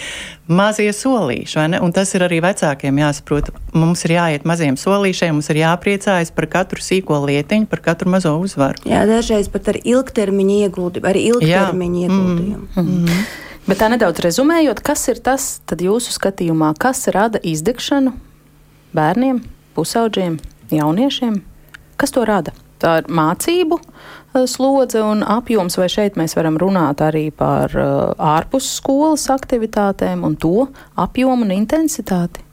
mazie 0.52 0.90
solīši, 0.96 1.58
vai 1.60 1.68
ne? 1.74 1.82
Un 1.84 1.94
tas 1.96 2.12
ir 2.18 2.26
arī 2.26 2.42
vecākiem 2.44 3.00
jāsaprot. 3.02 3.52
Mums 3.78 4.06
ir 4.08 4.16
jāiet 4.18 4.48
maziem 4.48 4.78
solīšiem, 4.80 5.38
mums 5.38 5.52
ir 5.54 5.62
jāpriecājas 5.62 6.34
par 6.36 6.50
katru 6.52 6.84
sīko 6.84 7.20
lietiņu, 7.28 7.70
par 7.72 7.84
katru 7.92 8.12
mazo 8.14 8.34
uzvaru. 8.42 8.84
Jā, 8.90 9.04
dažreiz 9.10 9.52
pat 9.52 9.72
ar 9.74 9.80
ilgtermiņa 9.82 10.58
ieguldījumu, 10.66 11.12
arī 11.12 11.24
ilgtermiņa 11.34 12.04
ieguldījumu. 12.08 12.68
Mm. 12.76 13.06
Mm. 13.06 13.24
Bet 13.70 13.78
tā 13.78 13.92
nedaudz 13.94 14.24
rezumējot, 14.26 14.82
kas 14.84 15.06
ir 15.14 15.22
tas, 15.24 15.52
tad 15.70 15.84
jūsu 15.86 16.16
skatījumā, 16.16 16.74
kas 16.82 17.06
rada 17.14 17.40
izdegšanu 17.46 18.16
bērniem, 18.98 19.44
pusaudžiem, 19.78 20.40
jauniešiem? 20.74 21.40
Kas 22.02 22.14
to 22.16 22.26
rada? 22.26 22.56
Tā 22.82 22.98
ir 23.02 23.12
mācību 23.14 23.78
Eh, 24.34 24.48
slodze 24.48 25.02
un 25.04 25.26
apjoms, 25.28 25.76
vai 25.76 25.90
šeit 25.92 26.16
mēs 26.16 26.38
varam 26.38 26.56
runāt 26.60 27.02
arī 27.04 27.26
par 27.36 27.74
uh, 27.76 28.14
ārpus 28.16 28.70
skolas 28.78 29.26
aktivitātēm 29.34 30.24
un 30.24 30.38
to 30.40 30.70
apjomu 30.96 31.44
un 31.44 31.52
intensitāti? 31.52 32.46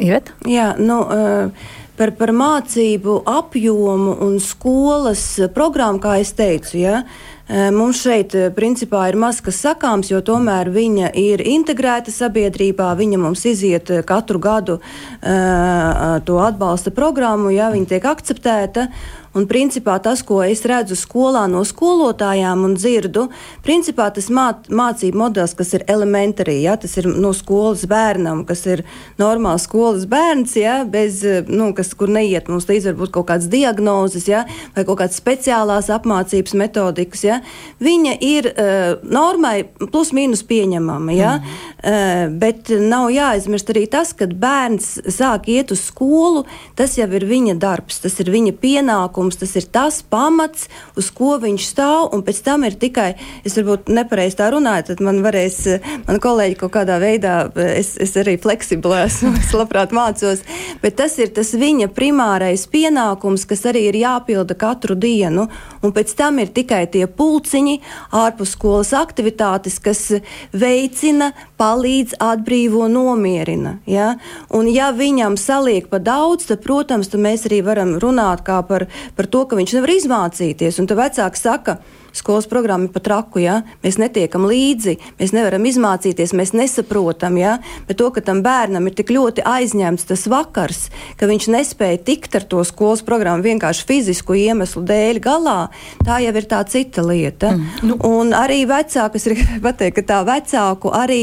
Iet? 0.00 0.32
Jā, 0.48 0.70
nu. 0.80 1.02
Uh, 1.04 1.68
par, 2.00 2.14
par 2.16 2.32
mācību 2.32 3.18
apjomu 3.28 4.16
un 4.24 4.40
skolas 4.40 5.26
programmu, 5.52 6.00
kā 6.00 6.16
jau 6.22 6.32
teicu, 6.40 6.80
ja, 6.80 7.02
mums 7.48 8.00
šeit 8.02 8.34
principā 8.56 9.04
ir 9.10 9.18
maz 9.20 9.40
kas 9.44 9.60
sakāms, 9.62 10.10
jo 10.10 10.22
tomēr 10.24 10.70
viņa 10.74 11.12
ir 11.20 11.44
integrēta 11.46 12.14
sabiedrībā. 12.14 12.88
Viņa 12.98 13.20
mums 13.22 13.44
iziet 13.46 13.92
katru 14.08 14.40
gadu 14.42 14.80
to 15.20 16.40
atbalsta 16.42 16.90
programmu, 16.94 17.52
ja 17.54 17.70
viņa 17.70 17.92
tiek 17.94 18.10
akceptēta. 18.10 18.88
Un 19.36 19.44
principā 19.48 19.98
tas, 20.00 20.22
ko 20.24 20.38
es 20.44 20.62
redzu 20.64 20.96
skolā 20.96 21.44
no 21.50 21.60
skolotājām 21.66 22.62
un 22.64 22.76
dzirdu, 22.78 23.26
principā 23.64 24.08
tas 24.14 24.30
mā, 24.32 24.46
mācību 24.72 25.20
modelis, 25.20 25.52
kas 25.58 25.74
ir 25.76 25.84
elementārī, 25.92 26.54
ja, 26.64 26.78
tas 26.80 26.96
ir 26.96 27.08
no 27.10 27.34
skolas 27.36 27.84
bērnam, 27.90 28.46
kas 28.48 28.64
ir 28.70 28.82
normāls 29.20 29.66
skolas 29.68 30.06
bērns, 30.08 30.56
ja, 30.56 30.78
bez, 30.88 31.20
nu, 31.50 31.68
kas, 31.76 31.92
kur 31.98 32.12
neiet 32.12 32.48
mums 32.48 32.68
līdz 32.70 32.90
varbūt 32.92 33.12
kaut 33.18 33.28
kādas 33.28 33.50
diagnozes, 33.52 34.24
ja, 34.30 34.46
vai 34.76 34.86
kaut 34.88 35.02
kādas 35.02 35.20
speciālās 35.20 35.90
apmācības 35.92 36.56
metodikas, 36.56 37.26
ja, 37.26 37.40
viņa 37.84 38.16
ir 38.24 38.50
uh, 38.54 39.04
normai 39.04 39.66
plus 39.84 40.14
mīnus 40.16 40.46
pieņemama, 40.48 41.12
ja, 41.16 41.36
mm. 41.42 41.60
uh, 41.76 42.38
bet 42.40 42.72
nav 42.72 43.10
jāaizmirst 43.12 43.74
arī 43.74 43.84
tas, 43.92 44.14
ka 44.16 44.30
bērns 44.32 44.94
sāk 45.12 45.52
iet 45.52 45.76
uz 45.76 45.84
skolu, 45.90 46.46
tas 46.78 46.96
jau 46.96 47.10
ir 47.12 47.28
viņa 47.28 47.58
darbs, 47.60 48.00
tas 48.00 48.16
ir 48.24 48.32
viņa 48.32 48.56
pienākums 48.64 49.25
likums, 49.26 49.36
tas 49.36 49.56
ir 49.56 49.66
tas 49.72 50.02
pamats, 50.02 50.68
uz 50.96 51.10
ko 51.10 51.38
viņš 51.38 51.66
stāv, 51.66 52.14
un 52.14 52.22
pēc 52.22 52.42
tam 52.44 52.64
ir 52.64 52.76
tikai, 52.78 53.16
es 53.44 53.56
varbūt 53.56 53.88
nepareizi 53.88 54.36
tā 54.38 54.50
runāju, 54.50 54.86
tad 54.90 55.00
man 55.00 55.22
varēs, 55.22 55.80
man 56.06 56.20
kolēģi 56.20 56.56
kaut 56.60 56.72
kādā 56.72 56.98
veidā, 57.00 57.50
es, 57.56 57.96
es 57.98 58.16
arī 58.16 58.36
fleksibli 58.38 59.02
esmu, 59.06 59.34
es 59.40 59.52
labprāt 59.54 59.92
mācos, 59.92 60.42
bet 60.82 60.96
tas 60.96 61.18
ir 61.18 61.32
tas 61.34 61.52
viņa 61.54 61.88
primārais 61.94 62.66
pienākums, 62.66 63.46
kas 63.46 63.66
arī 63.66 63.88
ir 63.90 63.96
jāpilda 63.96 64.54
katru 64.54 64.94
dienu, 64.94 65.48
un 65.82 65.92
pēc 65.92 66.14
tam 66.16 66.38
ir 66.38 66.52
tikai 66.54 66.86
tie 66.86 67.06
pulciņi, 67.06 67.80
ārpus 68.12 68.54
skolas 68.56 68.92
aktivitātes, 68.96 69.80
kas 69.82 70.20
veicina, 70.52 71.32
palīdz, 71.58 72.18
atbrīvo, 72.20 72.86
nomierina. 72.88 73.78
Ja? 73.86 74.14
Un 74.54 74.68
ja 74.70 74.92
viņam 74.94 75.36
saliek 75.40 75.88
pa 75.90 75.98
daudz, 75.98 76.46
tad, 76.50 76.62
protams, 76.64 77.10
tad 77.12 77.22
mēs 77.24 77.46
arī 77.48 77.62
varam 77.64 77.96
runāt 78.02 78.44
par, 78.46 78.86
par 79.16 79.28
to, 79.32 79.44
ka 79.48 79.58
viņš 79.58 79.76
nevar 79.78 79.94
izmācīties. 79.96 80.80
Un 80.82 80.90
tad 80.90 81.00
vecāki 81.00 81.40
saka, 81.40 81.78
skolas 82.16 82.48
programma 82.50 82.88
ir 82.88 82.94
pat 82.94 83.10
raku, 83.12 83.40
ja? 83.44 83.60
mēs 83.84 83.98
netiekam 84.00 84.46
līdzi, 84.48 84.96
mēs 85.20 85.34
nevaram 85.36 85.66
izmācīties, 85.68 86.34
mēs 86.36 86.54
nesaprotam. 86.56 87.38
Ja? 87.40 87.56
Bet 87.88 88.00
to, 88.00 88.10
ka 88.14 88.22
tam 88.24 88.42
bērnam 88.46 88.88
ir 88.88 88.96
tik 88.96 89.12
ļoti 89.14 89.44
aizņemts 89.46 90.08
tas 90.08 90.26
vakars, 90.30 90.86
ka 91.20 91.28
viņš 91.30 91.48
nespēja 91.52 92.02
tikt 92.06 92.38
ar 92.38 92.46
to 92.48 92.62
skolas 92.66 93.04
programmu 93.06 93.46
vienkārši 93.46 93.86
fizisku 93.88 94.36
iemeslu 94.38 94.84
dēļ 94.86 95.20
galā, 95.24 95.58
tā 96.06 96.20
jau 96.24 96.34
ir 96.40 96.48
tā 96.48 96.62
cita 96.70 97.04
lieta. 97.06 97.52
Mm. 97.56 97.66
Nu. 97.86 97.98
Un 98.06 98.32
arī 98.36 98.62
vecāki, 98.68 99.20
es 99.20 99.28
gribu 99.28 99.60
pateikt, 99.64 99.98
ka 100.00 100.06
tā 100.10 100.20
vecāku 100.26 100.92
arī 100.94 101.20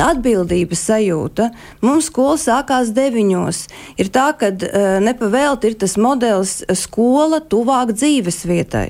atbildības 0.00 0.86
sajūta. 0.90 1.50
Mums 1.84 2.10
skola 2.10 2.38
sākās 2.40 2.94
deviņos. 2.96 3.62
Ir 4.00 4.10
tā, 4.14 4.30
ka 4.38 4.52
uh, 4.52 4.96
nepavēlti 5.04 5.70
ir 5.70 5.78
tas 5.80 5.96
modelis 6.00 6.60
skola 6.78 7.42
tuvāk 7.44 7.94
dzīves 7.96 8.44
vietai. 8.48 8.88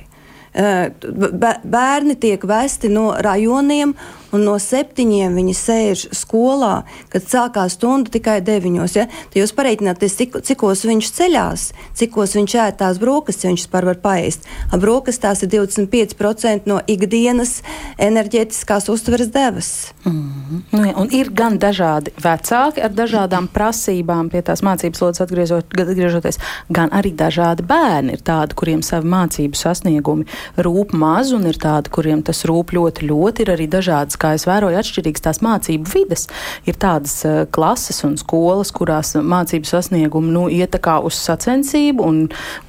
Bērni 0.54 2.16
tiek 2.20 2.44
vesti 2.48 2.90
no 2.90 3.12
rajoniem 3.22 3.94
un 4.35 4.45
no 4.47 4.57
septiņiem 4.61 5.37
viņi 5.38 5.55
sēž 5.57 6.05
skolā, 6.16 6.83
kad 7.12 7.27
sākās 7.27 7.77
stunda 7.79 8.12
tikai 8.12 8.38
deviņos. 8.45 8.97
Ja? 8.99 9.07
Tad 9.31 9.38
jūs 9.40 9.55
pareiķināties, 9.57 10.16
cik, 10.19 10.38
cikos 10.47 10.85
viņš 10.88 11.11
ceļās, 11.16 11.66
cikos 11.99 12.37
viņš 12.38 12.57
ēd 12.64 12.79
tās 12.83 13.01
brokastis, 13.03 13.49
viņš 13.49 13.66
vispār 13.66 13.88
var 13.90 14.01
paēst. 14.03 14.47
Brokastis 14.81 15.23
tās 15.25 15.45
ir 15.45 15.53
25% 15.55 16.71
no 16.71 16.81
ikdienas 16.90 17.61
enerģētiskās 18.01 18.88
uztveres 18.93 19.33
devas. 19.35 19.71
Mm 20.05 20.62
-hmm. 20.73 20.93
un 21.01 21.09
ir 21.12 21.31
gan 21.33 21.59
dažādi 21.59 22.11
vecāki 22.23 22.83
ar 22.85 22.90
dažādām 22.90 23.49
prasībām 23.49 24.31
pie 24.31 24.43
tās 24.43 24.62
mācības 24.62 25.01
lodes 25.03 25.21
atgriežoties, 25.21 26.38
gan 26.69 26.88
arī 26.90 27.12
dažādi 27.14 27.62
bērni. 27.62 28.12
Ir 28.12 28.23
tādi, 28.25 28.55
kuriem 28.55 28.83
savi 28.83 29.09
mācību 29.09 29.57
sasniegumi 29.57 30.25
rūp 30.57 30.93
maz, 30.93 31.33
un 31.33 31.47
ir 31.47 31.59
tādi, 31.61 31.90
kuriem 31.90 32.23
tas 32.23 32.45
rūp 32.45 32.75
ļoti, 32.77 33.07
ļoti. 33.11 33.45
Ir 33.45 33.53
arī 33.57 33.66
dažādas 33.71 34.19
kā 34.20 34.35
es 34.37 34.46
vēroju, 34.48 34.78
atšķirīgas 34.80 35.24
tās 35.26 35.40
mācību 35.44 35.90
vides. 35.94 36.26
Ir 36.68 36.78
tādas 36.80 37.16
uh, 37.28 37.42
klases 37.52 38.02
un 38.06 38.16
skolas, 38.20 38.72
kurās 38.76 39.14
mācību 39.16 39.68
sasniegumi 39.70 40.35
nu, 40.35 40.46
iet 40.52 40.78
uz 40.80 41.16
sacensību 41.20 42.04
un, 42.06 42.20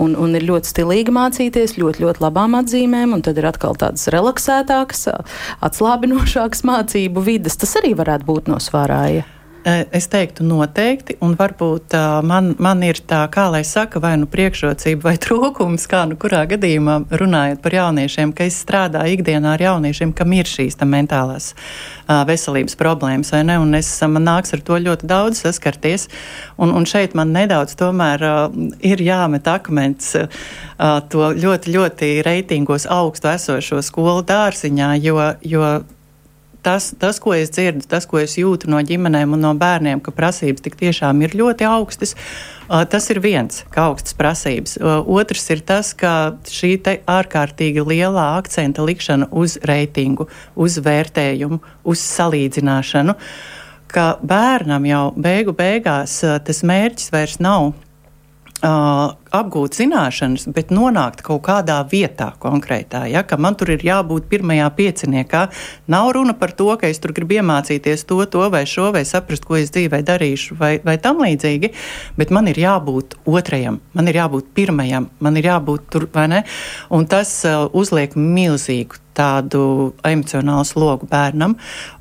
un, 0.04 0.16
un 0.16 0.38
ir 0.38 0.48
ļoti 0.48 0.72
stilīgi 0.74 1.14
mācīties, 1.16 1.78
ļoti, 1.80 2.06
ļoti 2.06 2.26
labām 2.26 2.58
atzīmēm, 2.60 3.18
un 3.18 3.26
tad 3.26 3.40
ir 3.40 3.50
atkal 3.52 3.78
tādas 3.80 4.10
relaksētākas, 4.14 5.08
atslābinošākas 5.68 6.66
mācību 6.68 7.28
vides. 7.28 7.60
Tas 7.62 7.78
arī 7.82 7.94
varētu 7.98 8.28
būt 8.28 8.52
no 8.52 8.60
svārāja. 8.64 9.28
Es 9.64 10.08
teiktu, 10.10 10.42
noteikti, 10.42 11.20
un 11.22 11.36
varbūt 11.38 11.94
uh, 11.94 12.16
man, 12.26 12.56
man 12.58 12.80
ir 12.82 12.98
tā, 13.06 13.20
kā 13.30 13.44
lai 13.54 13.60
saka, 13.68 14.00
vai 14.02 14.16
nu 14.18 14.26
priekšrocība 14.26 15.06
vai 15.06 15.14
trūkums, 15.22 15.86
kā 15.92 16.00
nu 16.10 16.18
kurā 16.18 16.48
gadījumā 16.50 16.96
runājot 17.22 17.62
par 17.62 17.76
jauniešiem, 17.78 18.32
ka 18.34 18.48
es 18.50 18.58
strādāju 18.64 19.20
ikdienā 19.20 19.54
ar 19.54 19.62
jauniešiem, 19.62 20.16
kam 20.18 20.34
ir 20.34 20.50
šīs 20.50 20.80
mentālās 20.82 21.52
uh, 21.54 22.24
veselības 22.26 22.74
problēmas, 22.80 23.30
vai 23.36 23.44
ne, 23.52 23.60
un 23.62 23.78
es 23.78 23.94
man 24.02 24.26
nāks 24.26 24.58
ar 24.58 24.66
to 24.66 24.82
ļoti 24.82 25.12
daudz 25.14 25.46
saskarties, 25.46 26.08
un, 26.58 26.74
un 26.74 26.90
šeit 26.90 27.14
man 27.14 27.30
nedaudz 27.30 27.78
tomēr 27.78 28.26
ir 28.82 29.06
jāmet 29.06 29.46
akmens 29.46 30.16
to 31.14 31.32
ļoti, 31.38 31.78
ļoti 31.78 32.14
reitingos 32.26 32.90
augstu 32.90 33.30
esošo 33.36 33.86
skolu 33.86 34.26
dārziņā, 34.26 34.96
jo, 35.06 35.20
jo 35.46 35.74
tas, 36.64 36.92
tas, 37.00 37.20
ko 37.22 37.34
es 37.36 37.52
dzirdu, 37.54 37.86
tas, 37.90 38.06
ko 38.10 38.20
es 38.22 38.38
jūtu 38.40 38.70
no 38.72 38.80
ģimenēm 38.86 39.36
un 39.36 39.44
no 39.46 39.52
bērniem, 39.58 40.02
ka 40.04 40.14
prasības 40.16 40.64
tik 40.66 40.78
tiešām 40.80 41.22
ir 41.26 41.36
ļoti 41.38 41.68
augstas. 41.68 42.16
Tas 42.68 43.10
ir 43.12 43.20
viens, 43.24 43.64
kā 43.74 43.90
augstas 43.90 44.16
prasības. 44.16 44.78
Otrs 44.82 45.50
ir 45.52 45.64
tas, 45.68 45.92
ka 45.98 46.38
šī 46.48 46.78
ārkārtīgi 47.10 47.84
lielā 47.84 48.28
akcenta 48.38 48.86
likšana 48.88 49.28
uz 49.32 49.58
reitingu, 49.68 50.30
uz 50.56 50.80
vērtējumu, 50.84 51.60
uz 51.84 52.04
salīdzināšanu, 52.06 53.18
ka 53.92 54.08
bērnam 54.24 54.88
jau 54.88 55.06
beigu 55.20 55.56
beigās 55.58 56.22
tas 56.22 56.64
mērķis 56.64 57.12
vairs 57.12 57.42
nav 57.44 57.74
uh, 58.62 59.14
apgūt 59.32 59.78
zināšanas, 59.80 60.48
bet 60.56 60.72
nonākt 60.74 61.24
kaut 61.26 61.44
kādā 61.46 61.80
vietā 61.92 62.32
konkrētā. 62.42 63.04
Ja, 63.12 63.24
man 63.42 63.58
tur 63.60 63.74
ir 63.76 63.84
jābūt 63.86 64.28
pirmajā 64.32 64.68
pieciniekā. 64.78 65.46
Nav 65.92 66.12
runa 66.18 66.36
par 66.38 66.54
to, 66.58 66.70
ka 66.80 66.90
es 66.92 67.02
tur 67.02 67.14
gribu 67.18 67.40
iemācīties 67.40 68.06
to, 68.10 68.20
to 68.32 68.48
vai 68.54 68.64
šo, 68.70 68.92
vai 68.96 69.04
saprast, 69.08 69.48
ko 69.48 69.58
es 69.60 69.74
dzīvē 69.74 70.02
darīšu, 70.08 70.58
vai, 70.60 70.74
vai 70.86 70.98
tam 71.02 71.24
līdzīgi, 71.24 71.72
bet 72.20 72.34
man 72.34 72.52
ir 72.52 72.62
jābūt 72.62 73.18
otrajam, 73.26 73.82
man 73.98 74.12
ir 74.12 74.22
jābūt 74.22 74.52
pirmajam, 74.58 75.10
man 75.20 75.40
ir 75.40 75.52
jābūt 75.52 75.90
tur, 75.94 76.08
vai 76.14 76.28
ne? 76.32 76.44
Un 76.94 77.08
tas 77.10 77.34
uh, 77.48 77.66
uzliek 77.78 78.16
milzīgu 78.18 79.02
tādu 79.18 79.92
emocionālu 80.08 80.68
slogu 80.68 81.10
bērnam. 81.12 81.58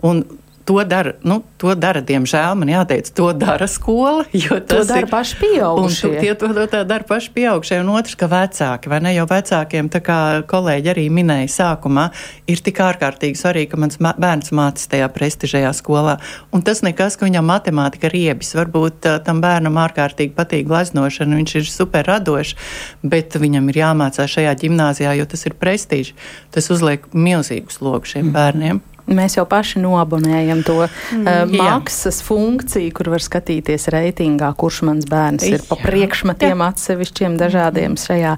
Un 0.07 0.23
to 0.71 0.85
dara, 0.85 1.13
nu, 1.27 1.41
to 1.59 1.75
dara, 1.75 1.99
diemžēl, 2.07 2.55
man 2.55 2.71
jāteic, 2.71 3.09
to 3.11 3.33
dara 3.35 3.67
skola. 3.67 4.23
To 4.71 4.85
dara 4.87 5.03
ir, 5.03 5.09
paši 5.11 5.39
pieaugušie. 5.41 6.11
Tie 6.23 6.35
to, 6.39 6.51
to, 6.55 6.67
to 6.71 6.83
dara 6.87 7.07
paši 7.09 7.33
pieaugušie, 7.35 7.81
un 7.83 7.91
otrs, 7.99 8.15
ka 8.15 8.29
vecāki, 8.31 8.91
vai 8.93 9.01
ne, 9.03 9.11
jo 9.17 9.25
vecākiem, 9.27 9.89
tā 9.91 9.99
kā 10.07 10.19
kolēģi 10.51 10.93
arī 10.93 11.09
minēja 11.11 11.49
sākumā, 11.57 12.05
ir 12.47 12.63
tik 12.63 12.79
ārkārtīgi 12.87 13.41
svarīgi, 13.41 13.73
ka 13.73 13.81
mans 13.83 13.99
bērns 13.99 14.53
mācās 14.55 14.87
tajā 14.93 15.09
prestižajā 15.11 15.73
skolā. 15.75 16.21
Un 16.55 16.63
tas 16.67 16.85
nekas, 16.87 17.19
ka 17.19 17.27
viņam 17.27 17.51
matemātika 17.51 18.13
riebis. 18.13 18.53
Varbūt 18.61 19.11
tam 19.27 19.43
bērnam 19.43 19.81
ārkārtīgi 19.83 20.37
patīk 20.39 20.69
gleznošana, 20.71 21.41
viņš 21.41 21.57
ir 21.59 21.67
super 21.67 22.07
radošs, 22.07 22.55
bet 23.03 23.35
viņam 23.43 23.73
ir 23.73 23.83
jāmācās 23.83 24.39
šajā 24.39 24.55
gimnāzijā, 24.63 25.19
jo 25.19 25.27
tas 25.35 25.43
ir 25.51 25.59
prestiži. 25.59 26.15
Tas 26.55 26.71
uzliek 26.71 27.11
milzīgu 27.11 27.75
slogu 27.75 28.15
šiem 28.15 28.31
bērniem. 28.37 28.85
Mēs 29.11 29.35
jau 29.35 29.45
paši 29.49 29.81
nobonējam 29.83 30.63
to 30.67 30.77
mm, 30.85 31.25
uh, 31.25 31.55
maksas 31.59 32.21
jā. 32.21 32.27
funkciju, 32.29 32.93
kur 32.95 33.11
var 33.15 33.25
skatīties 33.25 33.89
reitingā, 33.91 34.53
kurš 34.61 34.83
mans 34.87 35.09
bērns 35.11 35.49
ir 35.49 35.65
pa 35.67 35.79
priekšmetiem 35.81 36.63
atsevišķiem 36.63 37.35
dažādiem 37.41 37.99
šajā, 37.99 38.37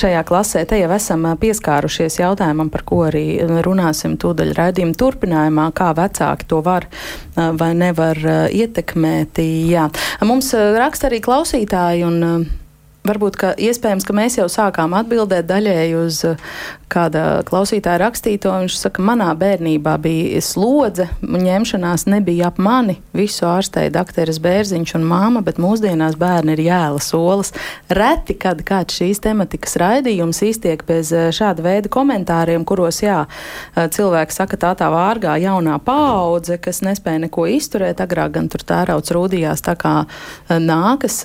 šajā 0.00 0.22
klasē. 0.28 0.66
Te 0.68 0.80
jau 0.82 0.90
esam 0.96 1.24
pieskārušies 1.40 2.20
jautājumam, 2.20 2.68
par 2.72 2.84
ko 2.88 3.02
arī 3.08 3.24
runāsim 3.64 4.18
tūdaļ 4.20 4.54
raidījuma 4.60 4.98
turpinājumā, 5.00 5.70
kā 5.76 5.92
vecāki 5.96 6.50
to 6.52 6.60
var 6.66 6.88
uh, 6.90 7.50
vai 7.56 7.72
nevar 7.78 8.20
uh, 8.20 8.40
ietekmēt. 8.52 9.40
Jā. 9.70 9.88
Mums 10.26 10.52
raksta 10.54 11.08
arī 11.08 11.24
klausītāji 11.24 12.04
un 12.08 12.48
Varbūt, 13.00 13.36
ka 13.40 13.50
iespējams, 13.56 14.04
ka 14.04 14.12
mēs 14.12 14.34
jau 14.36 14.44
sākām 14.52 14.92
atbildēt 14.98 15.46
daļēji 15.48 15.94
uz 15.96 16.18
kāda 16.90 17.22
klausītāja 17.46 18.00
rakstīto. 18.02 18.52
Viņš 18.62 18.76
saka, 18.80 19.02
manā 19.04 19.30
bērnībā 19.38 19.94
bija 20.02 20.40
slodze, 20.44 21.06
ņemšanās 21.22 22.06
nebija 22.10 22.50
ap 22.50 22.58
mani. 22.62 22.98
Visu 23.16 23.46
ārstēja 23.48 23.92
doktoras 23.94 24.40
Bērziņš 24.42 24.94
un 24.98 25.06
māma, 25.08 25.42
bet 25.46 25.60
mūsdienās 25.62 26.18
bērni 26.20 26.56
ir 26.56 26.64
jēla 26.66 27.02
solis. 27.04 27.52
Reti, 27.90 28.36
kad 28.40 28.62
kāds 28.66 28.98
šīs 28.98 29.22
tematikas 29.24 29.76
raidījums 29.80 30.42
iztiek 30.46 30.84
bez 30.88 31.12
eh, 31.14 31.30
šāda 31.34 31.64
veida 31.64 31.92
komentāriem, 31.92 32.66
kuros, 32.68 33.02
jā, 33.04 33.22
eh, 33.26 33.88
cilvēki 33.92 34.36
saka, 34.36 34.58
tā 34.60 34.74
tā 34.80 34.90
vārgā 34.92 35.36
jaunā 35.42 35.78
paudze, 35.84 36.58
kas 36.62 36.82
nespēja 36.86 37.24
neko 37.26 37.46
izturēt, 37.50 38.02
agrāk 38.02 38.36
gan 38.38 38.50
tur 38.52 38.64
tērauts 38.66 39.14
rūdījās 39.14 39.64
tā 39.66 39.76
kā 39.80 39.94
eh, 40.04 40.58
nākas. 40.58 41.22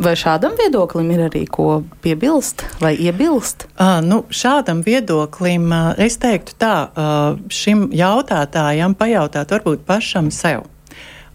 Vai 0.00 0.12
šādam 0.18 0.56
viedoklim 0.58 1.10
ir 1.14 1.26
arī 1.28 1.44
ko 1.50 1.82
piebilst 2.04 2.64
vai 2.82 2.94
iebilst? 2.98 3.66
À, 3.80 4.00
nu, 4.04 4.22
šā 4.30 4.49
šādam 4.50 4.82
viedoklim 4.82 5.70
es 6.00 6.18
teiktu 6.18 6.56
tā, 6.58 6.74
šim 7.54 7.88
jautātājam 7.94 8.96
pajautāt 8.98 9.52
varbūt 9.54 9.86
pašam 9.86 10.30
sev. 10.34 10.66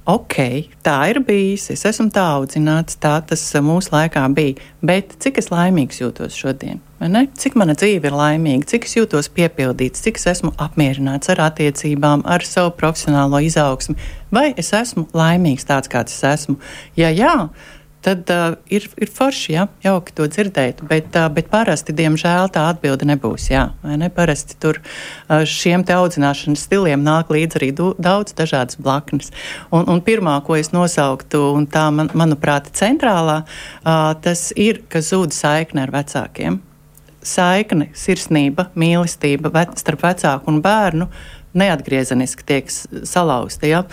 Ok, 0.05 0.35
tā 0.85 0.95
ir 1.09 1.17
bijis, 1.25 1.69
es 1.73 1.81
esmu 1.89 2.11
tā 2.13 2.21
audzināts, 2.35 2.99
tā 3.01 3.15
tas 3.25 3.41
mūsu 3.65 3.89
laikā 3.93 4.21
bija, 4.37 4.59
bet 4.85 5.15
cik 5.23 5.39
es 5.41 5.49
laimīgs 5.49 5.97
jūtos 6.03 6.35
šodien? 6.37 6.83
Cik 7.41 7.55
mana 7.57 7.73
dzīve 7.73 8.11
ir 8.11 8.17
laimīga, 8.19 8.67
cik 8.69 8.85
es 8.85 8.93
jūtos 8.99 9.31
piepildīts, 9.33 10.03
cik 10.05 10.19
es 10.21 10.27
esmu 10.35 10.51
apmierināts 10.61 11.31
ar 11.33 11.41
attiecībām, 11.47 12.21
ar 12.29 12.45
savu 12.45 12.75
profesionālo 12.77 13.41
izaugsmu, 13.47 13.97
vai 14.35 14.51
es 14.59 14.69
esmu 14.77 15.07
laimīgs 15.15 15.65
tāds, 15.71 15.89
kāds 15.89 16.19
es 16.19 16.27
esmu? 16.35 16.59
Ja 16.99 17.09
jā, 17.09 17.33
tad 18.05 18.29
uh, 18.33 18.55
ir, 18.71 18.85
ir 19.01 19.09
forši, 19.11 19.53
ja, 19.55 19.65
jauki 19.83 20.13
to 20.15 20.27
dzirdēt. 20.29 20.83
Bet, 20.89 21.09
uh, 21.17 21.27
bet 21.33 21.49
parasti, 21.51 21.95
diemžēl, 21.97 22.51
tā 22.53 22.67
atbilde 22.71 23.07
nebūs. 23.09 23.49
Jā, 23.51 23.67
ne? 23.85 24.09
Parasti 24.13 24.57
tur 24.61 24.79
uh, 24.81 25.41
šiem 25.49 25.85
te 25.87 25.95
audzināšanas 25.97 26.65
stiliem 26.67 27.03
nāk 27.05 27.33
līdzi 27.33 27.59
arī 27.59 27.71
du, 27.75 27.91
daudz 28.01 28.35
dažādas 28.37 28.79
blaknes. 28.81 29.33
Un, 29.71 29.87
un 29.91 30.03
pirmā, 30.05 30.37
ko 30.45 30.57
es 30.59 30.71
nosauktu, 30.75 31.41
un 31.57 31.65
tā, 31.71 31.87
man, 31.95 32.11
manuprāt, 32.17 32.69
centrālā, 32.77 33.41
uh, 33.45 34.13
tas 34.21 34.51
ir, 34.55 34.83
ka 34.89 35.01
zūd 35.05 35.35
saikne 35.35 35.85
ar 35.87 35.95
vecākiem. 35.95 36.61
Saikne, 37.25 37.89
sirsnība, 37.97 38.69
mīlestība 38.77 39.49
vec, 39.53 39.73
starp 39.81 40.05
vecāku 40.05 40.51
un 40.51 40.61
bērnu 40.61 41.09
neatgriezeniski 41.55 42.43
tiek 42.45 42.71
salauzti. 43.03 43.71
Ja? 43.71 43.83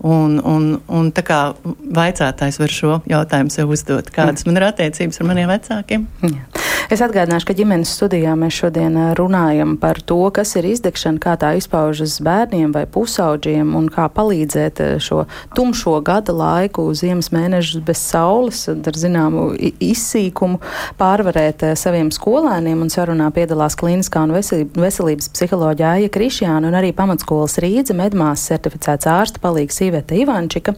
Un, 0.00 0.38
un, 0.40 0.70
un 0.88 1.10
tā 1.12 1.24
kā 1.26 1.40
vaicātājs 1.60 2.56
var 2.62 2.72
šo 2.72 2.94
jautājumu 3.10 3.52
sev 3.52 3.72
uzdot, 3.74 4.08
kādas 4.14 4.46
man 4.48 4.56
ir 4.56 4.70
attiecības 4.70 5.20
ar 5.20 5.28
maniem 5.28 5.50
vecākiem. 5.52 6.06
Jā. 6.24 6.60
Es 6.90 6.98
atgādināšu, 7.04 7.46
ka 7.46 7.54
ģimenes 7.54 7.90
studijā 7.94 8.32
mēs 8.34 8.56
šodien 8.64 8.96
runājam 9.14 9.76
par 9.78 10.00
to, 10.02 10.24
kas 10.34 10.56
ir 10.58 10.66
izdegšana, 10.72 11.20
kā 11.22 11.36
tā 11.38 11.52
izpaužas 11.54 12.16
bērniem 12.26 12.72
vai 12.74 12.82
pusauģiem 12.90 13.76
un 13.78 13.86
kā 13.92 14.08
palīdzēt 14.10 14.80
šo 14.98 15.20
tumšo 15.54 15.92
gada 16.02 16.34
laiku, 16.34 16.88
ziemas 16.98 17.28
mēnešus 17.30 17.84
bez 17.86 18.02
saules, 18.02 18.64
ar 18.72 18.98
zināmu 18.98 19.52
izsīkumu 19.78 20.58
pārvarēt 20.98 21.62
saviem 21.78 22.10
skolēniem. 22.10 22.82
Un 22.82 22.90
sarunā 22.90 23.28
piedalās 23.36 23.78
klīniskā 23.78 24.24
un 24.26 24.34
veselības 24.34 25.30
psiholoģija 25.36 25.94
Aija 25.94 26.10
Krišjāna 26.10 26.72
un 26.72 26.80
arī 26.80 26.90
pamatskolas 26.96 27.60
Rīdze 27.62 27.94
medmās 27.94 28.48
certificēts 28.50 29.06
ārsta 29.14 29.44
palīgs 29.46 29.78
Iveta 29.90 30.16
Ivančika. 30.16 30.74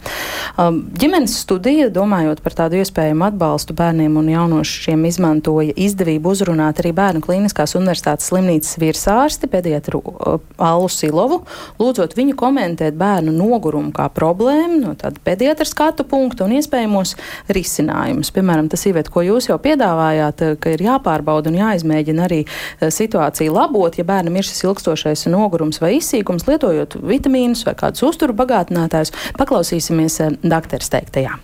Um, 0.56 0.82
ģimenes 0.98 1.36
studija, 1.44 1.88
domājot 1.92 2.42
par 2.44 2.56
tādu 2.56 2.80
iespējamu 2.80 3.26
atbalstu 3.28 3.76
bērniem 3.76 4.16
un 4.20 4.30
jaunošiem, 4.32 5.04
izmantoja 5.08 5.74
izdevību 5.76 6.32
uzrunāt 6.32 6.80
arī 6.82 6.94
Bērnu 6.96 7.22
klīniskās 7.24 7.76
universitātes 7.78 8.28
slimnīcas 8.30 8.78
virsārsti 8.80 9.50
pediatru 9.52 10.02
uh, 10.02 10.38
Allu 10.62 10.88
Silovu, 10.92 11.42
lūdzot 11.80 12.16
viņu 12.18 12.36
komentēt 12.38 12.96
bērnu 13.00 13.34
nogurumu 13.36 13.92
kā 13.96 14.08
problēmu 14.12 14.80
no 14.82 14.94
tāda 14.98 15.20
pediatra 15.24 15.66
skatu 15.68 16.06
punkta 16.08 16.46
un 16.46 16.56
iespējamos 16.58 17.14
risinājumus. 17.52 18.32
Piemēram, 18.34 18.70
tas 18.72 18.86
Iveta, 18.88 19.12
ko 19.12 19.24
jūs 19.26 19.50
jau 19.50 19.58
piedāvājāt, 19.62 20.44
ka 20.62 20.74
ir 20.74 20.86
jāpārbauda 20.86 21.52
un 21.52 21.58
jāizmēģina 21.60 22.26
arī 22.28 22.42
uh, 22.46 22.88
situāciju 22.92 23.56
labot, 23.56 23.98
ja 23.98 24.06
bērnam 24.08 24.38
ir 24.38 24.48
šis 24.48 24.64
ilgstošais 24.66 25.26
nogurums 25.32 25.80
vai 25.82 25.96
izsīkums 25.98 26.46
lietojot 26.48 27.00
vitamīnus 27.02 27.64
vai 27.66 27.74
kādus 27.78 28.04
uzturu 28.06 28.36
bagātinātājus. 28.38 29.01
Paklausīsimies 29.38 30.20
eh, 30.22 30.36
doktora 30.42 30.92
teiktajā. 30.98 31.34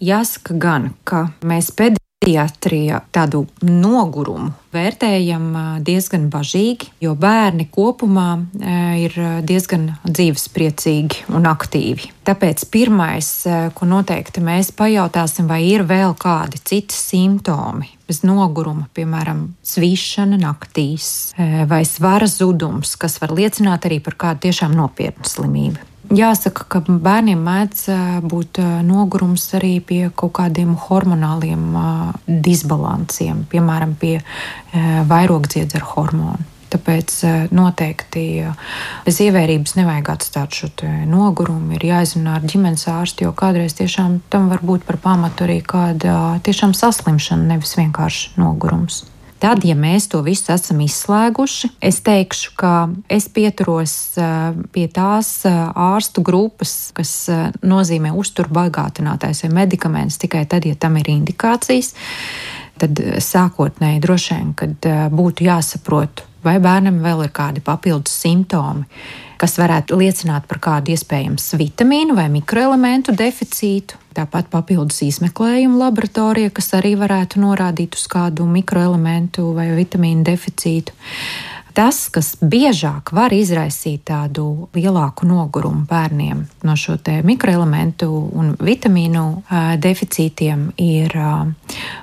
Jāsaka 0.00 0.56
gan, 0.56 0.92
ka 1.04 1.28
mēs 1.44 1.72
pēdējā 1.76 2.00
pediatrija 2.20 3.00
tādu 3.16 3.46
nogurumu 3.64 4.52
vērtējam 4.74 5.46
diezgan 5.82 6.26
bažīgi, 6.30 6.90
jo 7.00 7.14
bērni 7.16 7.64
kopumā 7.72 8.26
ir 9.00 9.16
diezgan 9.48 9.86
dzīvespriecīgi 10.04 11.24
un 11.32 11.48
aktīvi. 11.48 12.12
Tāpēc 12.28 12.66
pirmais, 12.70 13.30
ko 13.74 13.88
noteikti 13.88 14.44
mēs 14.44 14.68
pajautāsim, 14.76 15.48
vai 15.48 15.62
ir 15.72 15.86
vēl 15.88 16.12
kādi 16.20 16.60
citi 16.60 16.94
simptomi 16.94 17.88
bez 18.10 18.20
noguruma, 18.26 18.90
piemēram, 18.94 19.46
svīšana 19.64 20.36
naktīs 20.44 21.32
vai 21.70 21.84
svara 21.88 22.28
zudums, 22.28 22.98
kas 23.00 23.16
var 23.22 23.32
liecināt 23.32 23.88
arī 23.88 24.02
par 24.04 24.18
kādu 24.20 24.50
tiešām 24.50 24.76
nopietnu 24.76 25.24
slimību. 25.24 25.89
Jāsaka, 26.10 26.64
ka 26.66 26.80
bērniem 26.82 27.38
mēdz 27.46 27.84
būt 28.26 28.58
nogurums 28.82 29.44
arī 29.54 29.76
pie 29.78 30.08
kaut 30.10 30.32
kādiem 30.40 30.72
hormonāliem 30.88 31.68
disbalansiem, 32.26 33.44
piemēram, 33.52 33.92
pie 34.00 34.16
vairogdziedzera 35.06 35.92
hormonu. 35.92 36.48
Tāpēc 36.70 37.14
noteikti 37.54 38.24
bez 39.06 39.16
ievērības 39.22 39.76
nevajag 39.78 40.10
atstāt 40.12 40.54
šo 40.54 40.68
nogurumu. 41.10 41.74
Ir 41.78 41.86
jāizrunā 41.88 42.36
ar 42.38 42.46
ģimenes 42.46 42.86
ārstu, 42.90 43.26
jo 43.26 43.32
kādreiz 43.34 43.74
tiešām 43.78 44.20
tam 44.30 44.50
var 44.50 44.62
būt 44.66 44.86
par 44.86 44.98
pamatu 45.02 45.46
arī 45.46 45.60
kāda 45.62 46.40
tiešām 46.46 46.74
saslimšana, 46.78 47.54
nevis 47.54 47.74
vienkārši 47.78 48.38
nogurums. 48.38 49.04
Tad, 49.40 49.62
ja 49.64 49.72
mēs 49.72 50.04
to 50.12 50.20
visu 50.20 50.52
esam 50.52 50.82
izslēguši, 50.84 51.70
es 51.88 52.02
teikšu, 52.04 52.50
ka 52.60 52.72
es 53.08 53.24
pieturos 53.32 53.94
pie 54.74 54.84
tās 54.92 55.30
ārstu 55.48 56.20
grupas, 56.24 56.90
kas 56.96 57.12
nozīmē 57.64 58.12
uzturbagātinātājs 58.20 59.46
vai 59.46 59.52
medikaments 59.62 60.20
tikai 60.20 60.44
tad, 60.50 60.68
ja 60.68 60.76
tam 60.76 60.98
ir 61.00 61.08
indikācijas. 61.14 61.94
Tad 62.80 63.00
sākotnēji 63.24 64.02
droši 64.04 64.36
vien, 64.36 64.52
kad 64.56 64.90
būtu 65.16 65.48
jāsaprot, 65.48 66.24
vai 66.44 66.58
bērnam 66.60 67.00
vēl 67.04 67.24
ir 67.26 67.32
kādi 67.36 67.64
papildus 67.64 68.20
simptomi, 68.20 68.84
kas 69.40 69.56
varētu 69.60 69.96
liecināt 70.00 70.48
par 70.48 70.60
kādu 70.68 70.92
iespējams 70.92 71.48
vitamīnu 71.60 72.16
vai 72.16 72.28
mikroelementu 72.32 73.16
deficītu. 73.16 73.99
Tāpat 74.16 74.48
papildus 74.50 75.02
izmeklējumu 75.06 75.78
laboratorija, 75.78 76.50
kas 76.54 76.72
arī 76.74 76.96
varētu 76.98 77.40
norādīt 77.44 77.94
uz 77.94 78.08
kādu 78.10 78.46
mikroelementu 78.50 79.52
vai 79.54 79.68
vitamīnu 79.76 80.26
deficītu. 80.26 80.96
Tas, 81.74 82.08
kas 82.10 82.32
biežāk 82.42 83.12
var 83.14 83.30
izraisīt 83.30 84.02
tādu 84.10 84.66
lielāku 84.74 85.28
nogurumu 85.30 85.84
bērniem 85.88 86.42
no 86.66 86.74
šo 86.74 86.96
mikroelementu 87.24 88.08
un 88.10 88.56
vitamīnu 88.58 89.24
deficītiem, 89.78 90.72
ir 90.82 91.14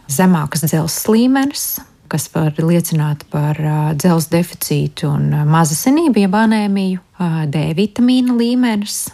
zemākas 0.08 0.64
dzelzs 0.64 1.04
līmenis, 1.12 1.68
kas 2.08 2.30
var 2.32 2.56
liecināt 2.56 3.28
par 3.30 3.60
dzelzs 4.00 4.32
deficītu 4.32 5.12
un 5.12 5.36
mazasinību, 5.52 6.24
jeb 6.24 6.40
anēmiju, 6.40 7.04
D 7.52 7.68
vitamīna 7.76 8.40
līmenis, 8.40 9.10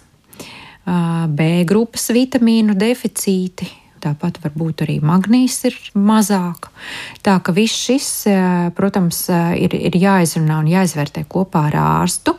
B 0.83 1.63
grupas 1.69 2.09
vitamīnu 2.15 2.75
deficīti, 2.75 3.69
Tāpat 4.03 4.41
varbūt 4.43 4.83
arī 4.83 4.97
magnīs 4.99 5.61
ir 5.69 5.75
mazāk. 5.95 6.67
Tā 7.23 7.37
ka 7.43 7.53
viss 7.55 7.85
šis, 7.85 8.09
protams, 8.75 9.21
ir, 9.55 9.75
ir 9.77 9.95
jāizrunā 9.95 10.57
un 10.59 10.67
jāizvērtē 10.67 11.23
kopā 11.31 11.67
ar 11.69 11.77
ārstu. 11.79 12.35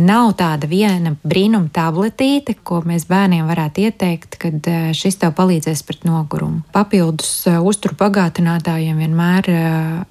Nav 0.00 0.32
tāda 0.40 0.70
viena 0.70 1.12
brīnuma 1.20 1.68
tabletīte, 1.76 2.56
ko 2.64 2.80
mēs 2.88 3.04
bērniem 3.10 3.52
varētu 3.52 3.84
ieteikt, 3.84 4.40
kad 4.40 4.72
šis 4.96 5.20
tev 5.20 5.36
palīdzēs 5.36 5.84
pret 5.88 6.08
nogurumu. 6.08 6.64
Papildus 6.72 7.42
uzturu 7.52 7.98
bagātinātājiem 8.00 9.04
vienmēr 9.04 9.52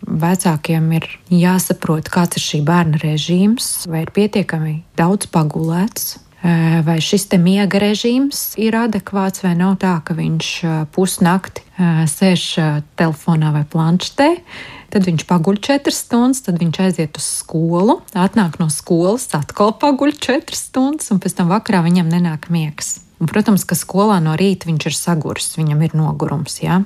vecākiem 0.06 0.92
ir 1.00 1.10
jāsaprot, 1.34 2.14
kāds 2.14 2.38
ir 2.38 2.50
šī 2.52 2.66
bērna 2.70 3.02
režīms, 3.02 3.88
vai 3.90 4.06
ir 4.06 4.14
pietiekami 4.14 4.84
daudz 5.00 5.32
pagulēts 5.34 6.20
vai 6.42 6.98
šis 7.04 7.28
miega 7.38 7.80
režīms 7.82 8.56
ir 8.58 8.76
adekvāts, 8.80 9.44
vai 9.46 9.54
nav 9.58 9.78
tā, 9.82 10.00
ka 10.06 10.16
viņš 10.18 10.48
pusnakti 10.96 11.62
sēž 12.10 12.46
telefonā 12.98 13.52
vai 13.54 13.64
planšetē. 13.66 14.30
Tad 14.92 15.06
viņš 15.08 15.24
paguļ 15.30 15.62
4 15.64 15.94
stundas, 15.96 16.42
tad 16.44 16.58
viņš 16.60 16.82
aiziet 16.84 17.16
uz 17.16 17.28
skolu, 17.40 18.02
atnāk 18.12 18.58
no 18.60 18.68
skolas, 18.68 19.30
atkal 19.38 19.72
paguļ 19.80 20.18
4 20.18 20.58
stundas, 20.58 21.14
un 21.14 21.22
pēc 21.24 21.38
tam 21.38 21.54
vakarā 21.54 21.80
viņam 21.86 22.12
nenāk 22.12 22.50
miegs. 22.52 22.98
Un, 23.22 23.30
protams, 23.30 23.64
ka 23.70 23.78
skolā 23.78 24.18
no 24.18 24.34
rīta 24.34 24.66
viņš 24.66 24.88
ir 24.90 24.96
saguris, 24.98 25.52
viņam 25.54 25.84
ir 25.86 25.94
nogurums. 25.94 26.58
Ja? 26.64 26.82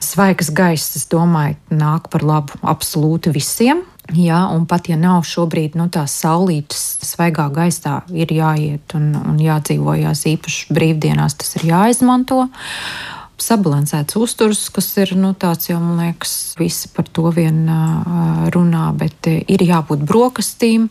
Svaigs 0.00 0.48
gaiss, 0.48 0.96
es 0.96 1.04
domāju, 1.12 1.58
nāk 1.68 2.08
par 2.08 2.24
labu 2.24 2.56
absolūti 2.64 3.30
visiem. 3.36 3.84
Jā, 4.16 4.38
un 4.56 4.64
pat 4.64 4.86
ja 4.88 4.96
nav 4.96 5.26
šobrīd 5.28 5.74
nu, 5.76 5.90
tās 5.92 6.14
saulītas, 6.22 6.84
svaigā 7.04 7.50
gaisā 7.52 7.98
ir 8.16 8.32
jāiet 8.32 8.94
un, 8.96 9.10
un 9.20 9.36
jādzīvojās 9.42 10.24
īpaši 10.30 10.72
brīvdienās, 10.72 11.36
tas 11.36 11.58
ir 11.58 11.66
jāizmanto. 11.68 12.46
Sabalansēts 13.38 14.16
uzturs, 14.18 14.64
kas 14.74 14.88
ir 14.98 15.12
nu, 15.18 15.34
tāds 15.36 15.68
jau, 15.68 15.76
man 15.82 16.00
liekas, 16.00 16.32
visi 16.58 16.88
par 16.94 17.06
to 17.12 17.28
vien 17.36 17.66
runā, 18.54 18.86
bet 18.98 19.28
ir 19.28 19.62
jābūt 19.68 20.02
brokastīm, 20.08 20.88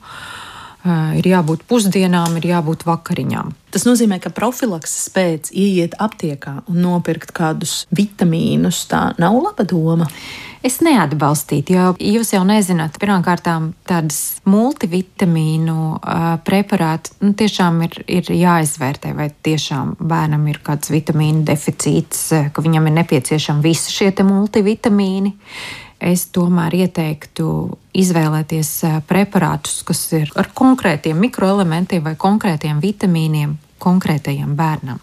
ir 1.18 1.28
jābūt 1.28 1.66
pusdienām, 1.68 2.38
ir 2.38 2.52
jābūt 2.54 2.86
vakariņām. 2.88 3.50
Tas 3.74 3.84
nozīmē, 3.90 4.22
ka 4.24 4.30
profilakses 4.32 5.10
pēc 5.12 5.50
ieiet 5.58 5.98
aptiekā 6.00 6.62
un 6.70 6.80
nopirkt 6.86 7.34
kādus 7.36 7.82
vitamīnus. 7.98 8.86
Tā 8.94 9.10
nav 9.18 9.42
laba 9.42 9.66
doma. 9.68 10.08
Es 10.66 10.80
neatbalstītu, 10.82 11.74
jo 11.76 11.90
jūs 12.02 12.32
jau 12.34 12.42
nezināt, 12.48 12.98
pirmkārt, 13.02 13.46
tādas 13.88 14.20
multivitamīnu 14.50 15.78
uh, 15.96 16.28
preparāti 16.46 17.14
nu, 17.22 17.34
tiešām 17.38 17.84
ir, 17.86 18.00
ir 18.10 18.32
jāizvērtē, 18.34 19.14
vai 19.18 19.30
tiešām 19.46 19.96
bērnam 20.00 20.48
ir 20.50 20.62
kāds 20.66 20.90
vitamīnu 20.94 21.46
deficīts, 21.48 22.30
ka 22.54 22.66
viņam 22.66 22.90
ir 22.90 22.98
nepieciešami 23.02 23.66
visi 23.66 23.94
šie 23.94 24.14
multivitamīni. 24.26 25.36
Es 25.98 26.28
tomēr 26.30 26.76
ieteiktu 26.78 27.48
izvēlēties 27.98 28.72
preparātus, 29.10 29.82
kas 29.86 30.04
ir 30.14 30.30
ar 30.38 30.52
konkrētiem 30.54 31.18
mikroelementiem 31.26 32.04
vai 32.06 32.14
konkrētiem 32.22 32.82
vitamīniem 32.82 33.56
konkrētajam 33.82 34.54
bērnam. 34.58 35.02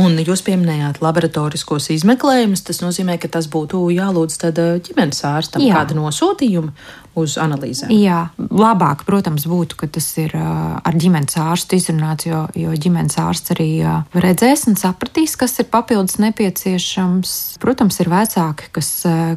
Un 0.00 0.18
jūs 0.20 0.42
pieminējāt 0.46 1.02
laboratoriskos 1.04 1.90
izmeklējumus. 1.94 2.64
Tas 2.66 2.82
nozīmē, 2.84 3.18
ka 3.20 3.30
tas 3.38 3.48
būtu 3.50 3.88
jālūdz 3.94 4.40
eh, 4.50 4.62
ģimenes 4.88 5.24
ārstam 5.28 5.64
Jā. 5.64 5.80
kāda 5.80 5.98
nosūtījuma 5.98 6.74
uz 7.18 7.34
analīzēm. 7.40 7.90
Jā, 7.98 8.28
labāk, 8.38 9.02
protams, 9.08 9.48
būtu, 9.50 9.78
ka 9.80 9.88
tas 9.90 10.06
ir 10.20 10.34
uh, 10.38 10.78
ar 10.78 10.98
ģimenes 10.98 11.34
ārstu 11.40 11.78
izrunāts, 11.78 12.28
jo, 12.28 12.44
jo 12.54 12.74
ģimenes 12.78 13.18
ārsts 13.18 13.54
arī 13.56 13.68
uh, 13.82 14.04
redzēs 14.14 14.68
un 14.70 14.78
sapratīs, 14.78 15.34
kas 15.40 15.56
ir 15.58 15.66
papildus 15.72 16.20
nepieciešams. 16.22 17.34
Protams, 17.62 17.98
ir 17.98 18.12
vecāki, 18.12 18.70
kas 18.76 18.92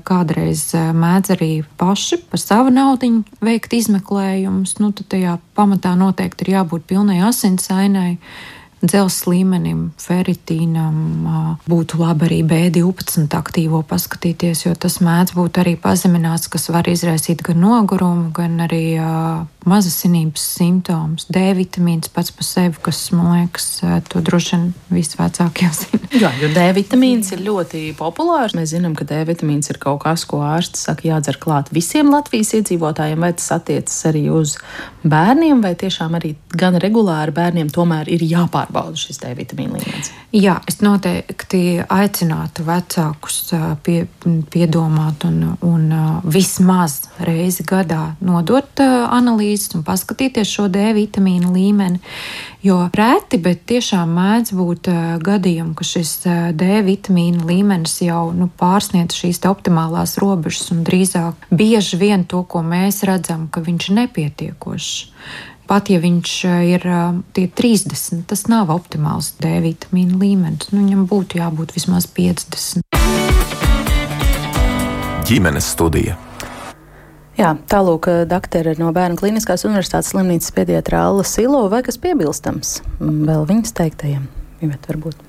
kādreiz 0.06 0.67
mēdz 0.75 1.36
arī 1.36 1.51
paši 1.82 2.21
par 2.30 2.41
savu 2.41 2.73
naudu 2.73 3.23
veikt 3.41 3.73
izmeklējumus. 3.73 4.77
Nu, 4.82 4.91
tad 4.95 5.10
tajā 5.15 5.38
pamatā 5.58 5.95
noteikti 5.97 6.45
ir 6.45 6.58
jābūt 6.60 6.86
pilnai 6.91 7.21
asinsainai 7.25 8.19
dzelzs 8.81 9.25
līmenim, 9.29 9.91
feritīnam, 10.01 10.97
būtu 11.69 12.01
labi 12.01 12.27
arī 12.27 12.39
B12 12.49 13.29
aktīvo 13.37 13.83
paskatīties, 13.87 14.65
jo 14.65 14.75
tas 14.75 14.99
mēdz 15.03 15.35
būt 15.37 15.61
arī 15.61 15.75
pazemināts, 15.79 16.49
kas 16.51 16.69
var 16.73 16.89
izraisīt 16.89 17.43
gan 17.45 17.61
nogurumu, 17.61 18.31
gan 18.35 18.59
arī 18.65 18.83
mazasinības 19.67 20.43
simptomus. 20.57 21.27
D 21.29 21.43
vitamīns 21.57 22.09
pats 22.13 22.33
par 22.33 22.47
sevi, 22.47 22.79
kas 22.81 23.03
man 23.13 23.29
liekas, 23.35 23.67
to 24.09 24.21
droši 24.25 24.55
vien 24.55 24.65
visvecākie 24.89 25.69
zina. 25.79 26.09
Jā, 26.17 26.31
jo 26.41 26.49
D 26.55 26.65
vitamīns 26.75 27.31
ir 27.35 27.43
ļoti 27.45 27.83
populārs. 27.99 28.55
Mēs 28.57 28.73
zinām, 28.73 28.95
ka 28.97 29.05
D 29.07 29.21
vitamīns 29.29 29.69
ir 29.71 29.79
kaut 29.81 30.01
kas, 30.05 30.25
ko 30.29 30.41
ārsts 30.45 30.87
saka, 30.87 31.05
jādzer 31.11 31.37
klāt 31.41 31.69
visiem 31.75 32.09
Latvijas 32.13 32.55
iedzīvotājiem, 32.57 33.21
vai 33.21 33.33
tas 33.37 33.51
attiecas 33.53 33.99
arī 34.09 34.25
uz 34.33 34.57
bērniem, 35.05 35.61
vai 35.61 35.75
tiešām 35.77 36.17
arī 36.17 36.33
gan 36.57 36.77
regulāri 36.81 37.35
bērniem 37.35 37.69
tomēr 37.73 38.09
ir 38.11 38.25
jāpārbauda 38.71 38.97
šis 38.97 39.19
D 39.19 39.34
vitamīna 39.36 39.77
līmenis. 39.77 40.12
Jā, 40.31 40.62
es 40.67 40.81
noteikti 40.81 41.84
aicinātu 41.89 42.63
vecākus 42.63 43.51
pie, 43.84 44.07
piedomāt 44.51 45.25
un, 45.25 45.57
un 45.62 45.91
vismaz 46.23 47.10
reizi 47.19 47.63
gadā 47.63 48.15
nodot 48.21 48.79
analīzes 48.79 49.75
un 49.75 49.84
paskatīties 49.84 50.47
šo 50.47 50.69
D 50.69 50.93
vitamīnu 50.93 51.51
līmeni. 51.53 51.99
Jo 52.62 52.91
reti, 52.93 53.39
bet 53.41 53.63
tiešām 53.65 54.12
mēdz 54.13 54.51
būt 54.53 54.88
gadījumi, 55.25 55.73
ka 55.75 55.84
šis 55.84 56.12
D 56.53 56.81
vitamīna 56.86 57.43
līmenis 57.47 58.01
jau 58.05 58.31
nu, 58.38 58.49
pārsniedz 58.60 59.17
šīs 59.17 59.41
optimālās 59.49 60.19
robežas 60.21 60.69
un 60.71 60.84
drīzāk 60.86 61.49
bieži 61.49 61.97
vien 61.97 62.23
to, 62.23 62.43
ko 62.45 62.62
mēs 62.62 63.01
redzam, 63.10 63.47
ka 63.49 63.65
viņš 63.65 63.89
ir 63.89 63.97
nepietiekošs 64.03 64.91
pat 65.71 65.88
ja 65.88 66.01
viņš 66.03 66.31
eh, 66.49 66.63
ir 66.73 66.84
eh, 66.84 67.19
tie 67.36 67.45
30, 67.47 68.25
tas 68.27 68.43
nav 68.51 68.73
optimāls 68.73 69.31
D 69.39 69.53
vitamīna 69.63 70.19
līmenis. 70.19 70.71
Nu, 70.73 70.84
viņam 70.84 71.05
būtu 71.07 71.39
jābūt 71.39 71.71
vismaz 71.77 72.10
50. 72.12 72.84
Ģimenes 75.29 75.69
studija. 75.71 76.17
Jā, 77.39 77.53
tālūk, 77.71 78.10
eh, 78.12 78.25
doktora 78.27 78.75
no 78.81 78.91
Bērnu 78.95 79.21
Kliniskās 79.21 79.63
Universitātes 79.69 80.12
slimnīcas 80.12 80.51
pediatra 80.57 81.05
Alla 81.07 81.23
Silo 81.27 81.63
vai 81.71 81.79
kas 81.88 81.99
piebilstams 82.01 82.81
vēl 82.99 83.47
viņas 83.47 83.77
teiktajiem? 83.79 84.27
Viņam 84.60 84.84
varbūt. 84.89 85.23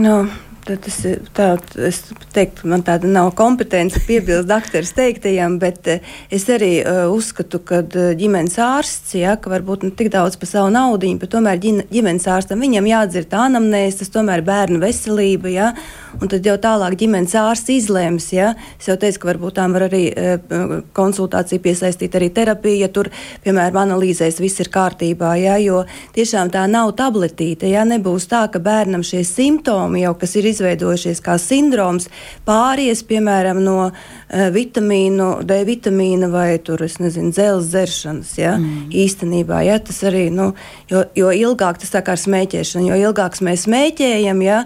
No, 0.00 0.22
Tad 0.62 0.84
es, 0.86 1.00
tā, 1.34 1.46
es 1.82 1.96
teiktu, 2.30 2.68
man 2.70 2.84
tāda 2.86 3.08
nav 3.10 3.32
kompetence 3.34 3.98
piebilst 4.06 4.46
doktora 4.46 4.86
teiktajam, 4.94 5.56
bet 5.58 5.88
eh, 5.90 6.10
es 6.30 6.44
arī 6.54 6.76
uh, 6.86 7.08
uzskatu, 7.10 7.58
ka 7.66 7.80
eh, 7.82 8.12
ģimenes 8.20 8.54
ārsts, 8.62 9.16
ja, 9.18 9.34
ka 9.42 9.50
varbūt 9.50 9.82
ne 9.88 9.90
tik 9.98 10.12
daudz 10.14 10.38
par 10.38 10.46
savu 10.46 10.70
naudu, 10.70 11.10
bet 11.18 11.32
tomēr 11.34 11.58
ģimenes 11.58 12.28
ārstam 12.30 12.62
viņam 12.62 12.86
jādzird 12.86 13.34
anamnēs, 13.34 13.98
tas 13.98 14.12
tomēr 14.14 14.44
bērnu 14.46 14.78
veselība, 14.84 15.50
ja, 15.50 15.72
un 16.20 16.30
tad 16.30 16.46
jau 16.46 16.54
tālāk 16.62 16.94
ģimenes 17.00 17.34
ārsts 17.42 17.74
izlēms, 17.74 18.30
ja. 18.36 18.52
Es 18.78 18.86
jau 18.86 18.94
teicu, 19.02 19.24
ka 19.24 19.32
varbūt 19.32 19.58
tām 19.58 19.74
var 19.74 19.88
arī 19.88 20.04
uh, 20.14 20.78
konsultāciju 20.94 21.64
piesaistīt 21.66 22.14
arī 22.20 22.30
terapiju, 22.38 22.84
ja 22.84 22.90
tur, 22.92 23.10
piemēram, 23.42 23.80
analīzēs 23.82 24.38
viss 24.38 24.62
ir 24.62 24.70
kārtībā, 24.70 25.34
ja, 25.42 25.58
jo 25.58 25.82
tiešām 26.14 26.54
tā 26.54 26.68
nav 26.70 26.94
tabletīte, 27.02 27.66
ja 27.66 27.82
nebūs 27.88 28.30
tā, 28.30 28.46
ka 28.46 28.62
bērnam 28.62 29.02
šie 29.02 29.26
simptomi 29.26 30.06
jau, 30.06 30.14
kas 30.22 30.38
ir 30.38 30.51
izveidojušies 30.52 31.22
kā 31.24 31.36
sindroms, 31.40 32.08
pāries, 32.48 33.02
piemēram, 33.08 33.62
no 33.64 33.76
uh, 33.88 34.46
vitamīnu, 34.54 35.42
D 35.48 35.62
vitamīna 35.68 36.30
vai 36.32 36.56
tur, 36.64 36.84
es 36.86 36.98
nezinu, 37.02 37.32
dzelzs 37.34 37.72
dzeršanas. 37.72 38.32
Ja? 38.38 38.56
Mm. 38.60 38.88
Īstenībā, 39.04 39.62
ja, 39.66 39.80
tas 39.82 40.02
arī, 40.08 40.28
nu, 40.34 40.52
jo, 40.92 41.04
jo 41.18 41.32
ilgāk 41.34 41.82
tas 41.82 41.92
tā 41.94 42.04
kā 42.04 42.16
ar 42.16 42.22
smēķēšanu, 42.22 42.92
jo 42.92 43.00
ilgāk 43.08 43.40
mēs 43.44 43.66
smēķējam, 43.66 44.44
ja, 44.46 44.62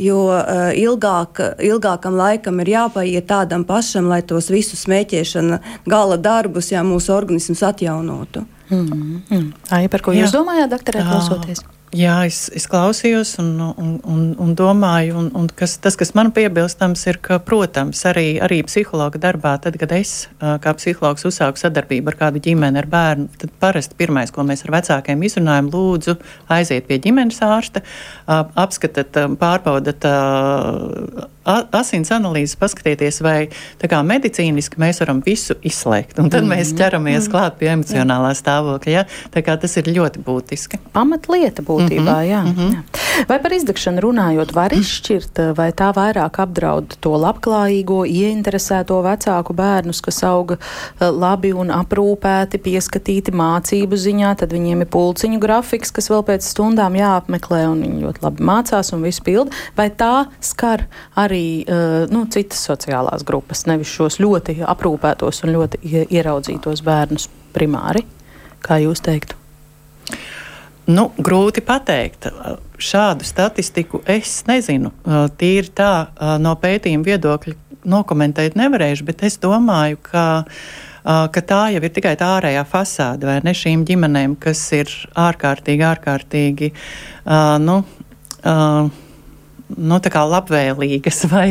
jo 0.00 0.22
uh, 0.28 0.70
ilgāk, 0.76 1.42
ilgākam 1.64 2.16
laikam 2.20 2.62
ir 2.62 2.74
jāpaiet 2.76 3.28
tādam 3.30 3.66
pašam, 3.68 4.08
lai 4.12 4.22
tos 4.22 4.50
visus 4.52 4.86
smēķēšana 4.86 5.60
gala 5.90 6.20
darbus, 6.20 6.72
ja 6.72 6.84
mūsu 6.86 7.14
organisms 7.16 7.64
atjaunotu. 7.66 8.46
Mm, 8.70 9.22
mm. 9.26 9.52
Ai, 9.74 9.84
par 9.90 10.04
ko 10.06 10.14
jūs 10.14 10.30
Jā. 10.30 10.38
domājāt, 10.38 10.70
doktorē, 10.70 11.02
klausoties? 11.08 11.64
Jā, 11.90 12.20
es, 12.22 12.44
es 12.54 12.68
klausījos 12.70 13.32
un, 13.42 13.48
un, 13.58 13.94
un, 14.06 14.20
un 14.38 14.50
domāju, 14.54 15.16
un, 15.18 15.30
un 15.34 15.48
kas, 15.58 15.72
tas, 15.82 15.96
kas 15.98 16.12
man 16.14 16.28
piebilstams, 16.30 17.02
ir, 17.10 17.16
ka, 17.18 17.40
protams, 17.42 18.04
arī, 18.06 18.36
arī 18.38 18.60
psihologa 18.62 19.18
darbā, 19.18 19.56
tad, 19.64 19.74
kad 19.80 19.90
es 19.96 20.28
kā 20.38 20.74
psihologs 20.78 21.26
uzsāku 21.26 21.58
sadarbību 21.58 22.12
ar 22.12 22.18
kādu 22.20 22.42
ģimeni, 22.44 22.78
ar 22.78 22.86
bērnu, 22.92 23.26
tad 23.42 23.50
parasti 23.58 23.98
pirmais, 23.98 24.30
ko 24.30 24.46
mēs 24.46 24.62
ar 24.68 24.76
vecākiem 24.76 25.26
izrunājam, 25.26 25.72
lūdzu, 25.74 26.14
aiziet 26.54 26.86
pie 26.86 27.00
ģimenes 27.02 27.42
ārsta, 27.42 27.82
apskatiet, 28.30 29.18
pārbaudat 29.42 30.06
asins 31.44 32.10
analīzes, 32.12 32.56
paskatieties, 32.60 33.20
vai 33.24 33.48
kā, 33.80 34.00
medicīniski 34.06 34.80
mēs 34.80 35.00
varam 35.02 35.22
visu 35.24 35.56
izslēgt. 35.62 36.18
Un 36.18 36.30
tad 36.30 36.44
mm 36.44 36.50
-hmm. 36.50 36.56
mēs 36.56 36.72
ķeramies 36.76 37.18
mm 37.18 37.26
-hmm. 37.26 37.32
klāt 37.32 37.58
pie 37.58 37.68
emocionālā 37.72 38.34
stāvokļa. 38.34 38.90
Ja? 38.90 39.04
Tā 39.34 39.42
kā 39.42 39.56
tas 39.60 39.76
ir 39.76 39.84
ļoti 39.84 40.22
būtiski. 40.24 40.78
Pamatlieta 40.92 41.62
būtībā. 41.62 42.00
Mm 42.00 42.20
-hmm. 42.20 42.30
jā, 42.30 42.42
mm 42.42 42.54
-hmm. 42.54 42.74
jā. 42.74 42.82
Vai 43.28 43.38
par 43.42 43.52
izdegšanu 43.52 44.00
runājot, 44.00 44.54
var 44.54 44.72
izšķirt, 44.72 45.54
vai 45.56 45.72
tā 45.72 45.92
vairāk 45.92 46.40
apdraud 46.42 46.96
to 47.00 47.10
labklājīgo, 47.10 48.04
ieinteresēto 48.06 49.02
vecāku 49.02 49.52
bērnus, 49.52 50.00
kas 50.00 50.22
auga 50.24 50.56
eh, 50.56 51.06
labi 51.10 51.52
un 51.52 51.68
aprūpēti, 51.68 52.58
pieskatīti 52.58 53.30
mācību 53.32 53.96
ziņā, 53.96 54.34
tad 54.36 54.52
viņiem 54.52 54.80
ir 54.80 54.86
pulciņu 54.86 55.38
grafiks, 55.38 55.90
kas 55.90 56.10
vēl 56.10 56.22
pēc 56.22 56.40
stundām 56.40 56.94
jāapmeklē, 56.94 57.68
un 57.68 57.82
viņi 57.82 58.02
ļoti 58.04 58.18
labi 58.22 58.42
mācās 58.42 58.92
un 58.92 59.02
visu 59.02 59.22
pildu, 59.22 59.50
vai 59.76 59.90
tā 59.90 60.26
skar 60.40 60.86
arī 61.16 61.29
uh, 61.38 62.04
nu, 62.10 62.24
citas 62.32 62.64
sociālās 62.66 63.24
grupas, 63.26 63.66
nevis 63.70 63.92
šos 63.92 64.18
ļoti 64.22 64.60
aprūpētos 64.66 65.44
un 65.44 65.54
ļoti 65.56 65.82
ieraudzītos 66.08 66.82
bērnus 66.86 67.28
primāri, 67.54 68.04
kā 68.64 68.80
jūs 68.82 69.04
teiktu? 69.04 69.38
Nu, 70.90 71.10
grūti 71.22 71.62
pateikt. 71.62 72.26
Šādu 72.80 73.26
statistiku 73.28 74.00
es 74.10 74.40
nezinu. 74.48 74.90
Tīri 75.38 75.70
tā 75.76 75.92
no 76.42 76.54
pētījuma 76.58 77.06
viedokļa 77.06 77.54
nokomentēt 77.90 78.56
nevarēšu, 78.58 79.06
bet 79.08 79.22
es 79.28 79.38
domāju, 79.40 80.00
ka, 80.02 80.24
ka 81.04 81.42
tā 81.46 81.60
jau 81.74 81.82
ir 81.84 81.92
tikai 81.94 82.16
tā 82.20 82.32
ārējā 82.38 82.64
fasāde, 82.68 83.28
vai 83.28 83.38
ne 83.46 83.54
šīm 83.56 83.84
ģimenēm, 83.88 84.34
kas 84.40 84.64
ir 84.76 84.90
ārkārtīgi, 85.28 85.86
ārkārtīgi. 85.92 86.72
Nu, 87.62 87.78
nu, 89.76 89.98
labvēlīgas, 90.00 91.24
vai, 91.32 91.48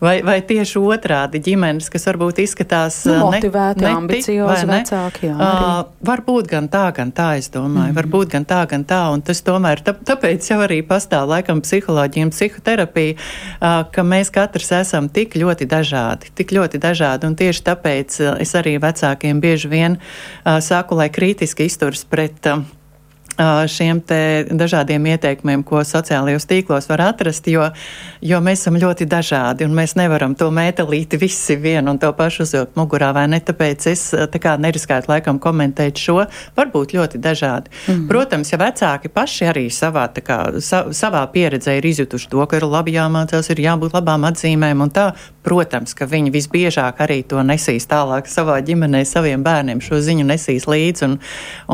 vai, 0.00 0.16
vai 0.26 0.36
tieši 0.46 0.80
otrādi 0.80 1.40
ģimenes, 1.44 1.90
kas 1.92 2.06
varbūt 2.08 2.40
izskatās 2.44 3.02
nu, 3.08 3.16
motivēti, 3.28 3.86
ambiciozi 3.88 4.68
vecāki. 4.70 5.30
Jā, 5.30 5.36
uh, 5.38 5.72
varbūt 6.06 6.50
gan 6.50 6.68
tā, 6.72 6.86
gan 6.96 7.12
tā, 7.14 7.34
es 7.40 7.50
domāju, 7.54 7.92
mm. 7.92 7.98
varbūt 7.98 8.36
gan 8.36 8.48
tā, 8.48 8.62
gan 8.70 8.86
tā, 8.88 9.00
un 9.14 9.24
tas 9.24 9.42
tomēr, 9.46 9.82
tā, 9.84 9.96
tāpēc 10.12 10.50
jau 10.50 10.60
arī 10.64 10.80
pastāv 10.86 11.28
laikam 11.30 11.62
psiholoģija 11.64 12.28
un 12.28 12.34
psihoterapija, 12.34 13.16
uh, 13.16 13.82
ka 13.94 14.06
mēs 14.06 14.32
katrs 14.34 14.72
esam 14.80 15.10
tik 15.12 15.38
ļoti 15.40 15.68
dažādi, 15.70 16.32
tik 16.36 16.54
ļoti 16.56 16.80
dažādi, 16.82 17.30
un 17.30 17.36
tieši 17.38 17.66
tāpēc 17.70 18.20
uh, 18.22 18.32
es 18.44 18.54
arī 18.58 18.78
vecākiem 18.82 19.42
bieži 19.44 19.72
vien 19.72 19.98
uh, 20.00 20.58
saku, 20.64 20.98
lai 20.98 21.10
kritiski 21.14 21.68
izturs 21.70 22.06
pret. 22.08 22.40
Uh, 22.50 22.64
šiem 23.68 24.00
dažādiem 24.50 25.06
ieteikumiem, 25.14 25.62
ko 25.66 25.82
sociālajos 25.84 26.46
tīklos 26.46 26.88
var 26.88 27.00
atrast, 27.08 27.46
jo, 27.50 27.66
jo 28.22 28.40
mēs 28.44 28.64
esam 28.64 28.78
ļoti 28.80 29.08
dažādi 29.10 29.66
un 29.66 29.74
mēs 29.74 29.96
nevaram 29.98 30.34
to 30.38 30.50
metālīti 30.54 31.18
visi 31.20 31.56
vienu 31.56 31.94
un 31.94 31.98
to 31.98 32.12
pašu 32.12 32.44
uzvilkt 32.46 32.78
mugurā, 32.78 33.12
vai 33.14 33.26
ne? 33.28 33.40
Tāpēc 33.44 33.88
es 33.90 34.06
tā 34.14 34.40
kā 34.40 34.54
neriskētu 34.60 35.10
laikam 35.10 35.40
komentēt 35.42 36.00
šo, 36.00 36.22
varbūt 36.56 36.94
ļoti 36.96 37.18
dažādi. 37.18 37.70
Mm 37.70 37.94
-hmm. 37.94 38.08
Protams, 38.08 38.52
ja 38.52 38.58
vecāki 38.58 39.08
paši 39.08 39.44
arī 39.44 39.66
savā, 39.70 40.08
kā, 40.08 40.60
sa, 40.60 40.84
savā 40.90 41.26
pieredzē 41.32 41.78
ir 41.78 41.86
izjutuši 41.86 42.28
to, 42.28 42.46
ka 42.46 42.56
ir 42.56 42.62
labi 42.62 42.92
jāmācās, 42.92 43.50
ir 43.50 43.58
jābūt 43.60 43.94
labām 43.94 44.24
atzīmēm 44.24 44.82
un 44.82 44.90
tā, 44.90 45.12
protams, 45.44 45.94
ka 45.96 46.08
viņi 46.08 46.32
visbiežāk 46.34 47.02
arī 47.04 47.20
to 47.28 47.42
nesīs 47.44 47.86
tālāk 47.90 48.28
savā 48.30 48.58
ģimenē, 48.64 49.04
saviem 49.08 49.44
bērniem 49.44 49.82
šo 49.84 50.00
ziņu 50.04 50.26
nesīs 50.28 50.66
līdzi 50.70 51.06
un, 51.08 51.18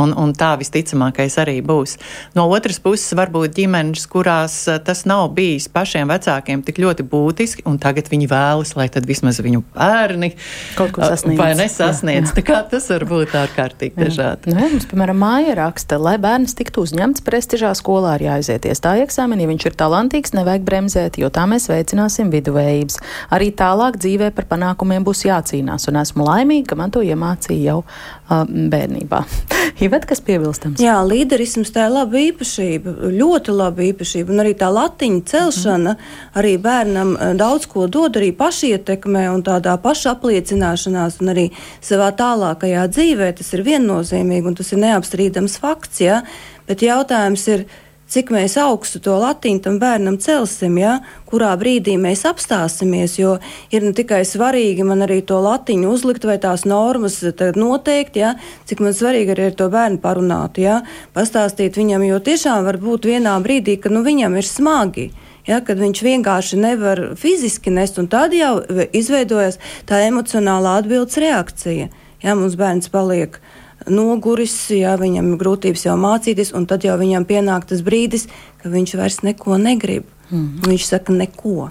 un, 0.03 0.14
un 0.18 0.35
tā 0.37 0.53
visticamākais 0.61 1.39
arī 1.43 1.61
būs. 1.64 1.97
No 2.35 2.49
otras 2.51 2.81
puses, 2.83 3.14
varbūt 3.18 3.55
ģimenes, 3.57 4.07
kurās 4.11 4.57
eh, 4.68 4.81
tas 4.83 5.05
nav 5.09 5.29
bijis 5.37 5.68
pašiem 5.73 6.11
vecākiem 6.11 6.64
tik 6.66 6.81
ļoti 6.83 7.07
būtiski, 7.11 7.66
un 7.71 7.79
tagad 7.83 8.11
viņi 8.11 8.29
vēlas, 8.31 8.75
lai 8.79 8.89
tad 8.93 9.07
vismaz 9.09 9.41
viņu 9.45 9.62
bērni 9.75 10.33
kaut 10.79 10.95
ko 10.97 11.07
sasniedz. 11.07 11.39
Vai 11.41 11.53
nesasniedz. 11.59 12.35
Jā, 12.35 12.45
jā. 12.45 12.61
Tas 12.71 12.91
var 12.93 13.07
būt 13.09 13.35
ārkārtīgi 13.39 13.97
dažādi. 13.99 14.51
Nu, 14.53 14.61
mums, 14.61 14.87
piemēram, 14.91 15.18
māja 15.21 15.57
raksta, 15.59 15.99
lai 16.01 16.16
bērns 16.23 16.57
tiktu 16.59 16.85
uzņemts 16.87 17.25
prestižā 17.27 17.73
skolā, 17.79 18.16
ir 18.18 18.27
jāaiziet 18.29 18.66
iestāja 18.71 19.07
eksāmenī. 19.07 19.47
Viņš 19.51 19.68
ir 19.71 19.79
talantīgs, 19.81 20.35
nevajag 20.37 20.66
bremzēt, 20.66 21.18
jo 21.21 21.31
tā 21.35 21.47
mēs 21.51 21.68
veicināsim 21.71 22.31
viduvējības. 22.35 23.01
Arī 23.37 23.51
tālāk 23.61 23.99
dzīvē 24.01 24.31
par 24.37 24.49
panākumiem 24.55 25.05
būs 25.07 25.27
jācīnās, 25.29 25.89
un 25.91 26.01
esmu 26.01 26.27
laimīga, 26.29 26.73
ka 26.73 26.81
man 26.81 26.95
to 26.95 27.05
iemācīja 27.05 27.73
jau 27.73 27.79
uh, 27.83 28.45
bērnībā. 28.47 29.25
Ivet, 29.85 30.09
kas 30.09 30.25
piebilstams? 30.25 30.81
Jā, 30.83 30.99
līderi 31.05 31.41
līderisms 31.41 31.71
tā 31.73 31.87
ir 31.89 31.95
laba 31.95 32.19
īpašība, 32.21 32.93
ļoti 33.17 33.53
laba 33.55 33.85
īpašība. 33.87 34.33
Un 34.35 34.43
arī 34.43 34.55
tā 34.59 34.69
latiņa 34.73 35.21
celšana 35.31 35.95
mm. 35.95 36.09
arī 36.41 36.57
bērnam 36.61 37.15
daudz 37.39 37.67
ko 37.71 37.87
dod, 37.89 38.19
arī 38.19 38.33
pašietekmē 38.37 39.29
un 39.33 39.45
tādā 39.47 39.77
pašapliecināšanās 39.81 41.21
un 41.23 41.33
arī 41.33 41.47
savā 41.81 42.11
tālākajā 42.17 42.87
dzīvē. 42.93 43.33
Tas 43.39 43.53
ir 43.55 43.65
viennozīmīgi 43.65 44.51
un 44.51 44.59
tas 44.59 44.73
ir 44.73 44.83
neapstrīdams 44.85 45.57
fakts. 45.61 46.03
Ja? 46.05 46.23
Bet 46.69 46.85
jautājums 46.85 47.47
ir, 47.49 47.65
cik 48.11 48.33
mēs 48.35 48.57
augstu 48.61 49.01
to 49.03 49.15
latiņu 49.21 49.63
tam 49.65 49.79
bērnam 49.83 50.19
celsim, 50.23 50.79
ja? 50.81 50.99
kurā 51.31 51.53
brīdī 51.59 51.95
mēs 52.01 52.25
apstāsimies. 52.27 53.17
Jo 53.21 53.37
ir 53.71 53.87
ne 53.87 53.93
tikai 53.97 54.23
svarīgi 54.27 54.87
man 54.87 55.07
arī 55.07 55.21
to 55.27 55.39
latiņu 55.43 55.93
uzlikt 55.95 56.27
vai 56.27 56.41
tās 56.43 56.67
normas 56.67 57.21
noteikt, 57.57 58.19
ja? 58.19 58.35
cik 58.67 58.83
man 58.85 58.97
svarīgi 58.97 59.35
arī 59.37 59.51
ar 59.51 59.57
to 59.63 59.71
bērnu 59.73 60.03
parunāt, 60.03 60.59
ja? 60.63 60.81
pastāstīt 61.15 61.79
viņam, 61.79 62.07
jo 62.09 62.21
tiešām 62.31 62.67
var 62.67 62.81
būt 62.83 63.09
vienā 63.13 63.37
brīdī, 63.45 63.79
ka 63.81 63.93
nu, 63.93 64.05
viņam 64.07 64.39
ir 64.41 64.49
smagi. 64.49 65.11
Ja, 65.49 65.63
kad 65.65 65.81
viņš 65.81 66.03
vienkārši 66.05 66.59
nevar 66.61 67.01
fiziski 67.19 67.73
nest, 67.73 67.97
un 67.99 68.11
tad 68.13 68.35
jau 68.37 68.61
izveidojas 68.95 69.57
tā 69.89 70.03
emocionālā 70.05 70.77
atbildes 70.83 71.17
reakcija. 71.19 71.89
Ja, 72.21 72.35
mums 72.37 72.59
bērns 72.61 72.91
paliek 72.93 73.39
uh, 73.39 73.60
noguris, 73.89 74.55
ja 74.74 74.97
viņam 75.01 75.33
ir 75.33 75.41
grūtības 75.41 75.87
jau 75.87 75.97
mācīties, 76.01 76.53
un 76.57 76.66
tad 76.70 76.85
jau 76.85 76.97
viņam 77.01 77.26
pienāk 77.28 77.68
tas 77.70 77.85
brīdis, 77.87 78.28
ka 78.62 78.72
viņš 78.72 78.97
vairs 79.01 79.20
neko 79.26 79.61
negrib. 79.61 80.09
Mm. 80.31 80.61
Viņš 80.66 80.89
saka 80.93 81.14
neko. 81.16 81.70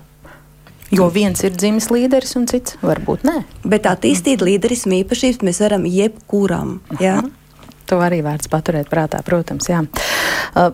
Jo 0.89 1.05
viens 1.13 1.41
ir 1.45 1.53
dzimis 1.53 1.91
līderis, 1.93 2.33
un 2.39 2.47
cits 2.49 2.79
varbūt 2.81 3.25
nē. 3.27 3.43
Bet 3.61 3.85
attīstīt 3.85 4.41
līderismu 4.41 5.03
īpašības 5.03 5.43
mēs 5.45 5.61
varam 5.61 5.85
jebkuram. 5.85 6.79
Ja? 7.01 7.19
To 7.89 8.01
arī 8.01 8.23
vērts 8.25 8.49
paturēt 8.49 8.89
prātā, 8.89 9.21
protams. 9.25 9.69
Jā. 9.69 9.83
Uh, 10.57 10.73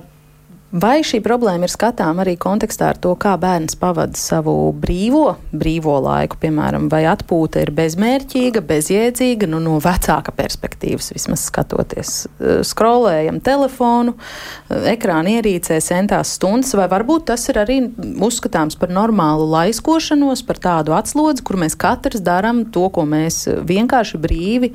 Vai 0.75 1.05
šī 1.07 1.21
problēma 1.23 1.69
ir 1.69 1.71
skatām 1.71 2.17
arī 2.19 2.33
kontekstā 2.35 2.89
ar 2.91 2.97
to, 2.99 3.13
kā 3.15 3.37
bērns 3.39 3.77
pavada 3.79 4.17
savu 4.19 4.73
brīvo, 4.75 5.37
brīvo 5.55 5.93
laiku, 6.03 6.35
piemēram, 6.41 6.89
vai 6.91 7.05
atpūta 7.07 7.61
ir 7.63 7.69
bezmērķīga, 7.77 8.59
bezjēdzīga, 8.67 9.47
nu, 9.47 9.61
no 9.63 9.77
vecāka 9.79 10.33
perspektīvas 10.35 11.13
vismaz 11.15 11.45
skatoties. 11.47 12.11
Eh, 12.27 12.59
Skrolējam 12.67 13.39
telefonu, 13.45 14.17
eh, 14.17 14.89
ekrāna 14.97 15.37
ierīcē 15.37 15.77
centās 15.79 16.33
stundas, 16.35 16.73
vai 16.75 16.89
varbūt 16.91 17.29
tas 17.31 17.47
ir 17.47 17.61
arī 17.63 17.79
uzskatāms 18.27 18.75
par 18.75 18.91
normālu 18.91 19.47
laiskošanos, 19.53 20.43
par 20.43 20.59
tādu 20.59 20.97
atslodzi, 20.97 21.45
kur 21.47 21.55
mēs 21.55 21.79
katrs 21.79 22.19
darām 22.19 22.65
to, 22.67 22.89
ko 22.89 23.07
mēs 23.07 23.45
vienkārši 23.63 24.19
brīvi 24.19 24.73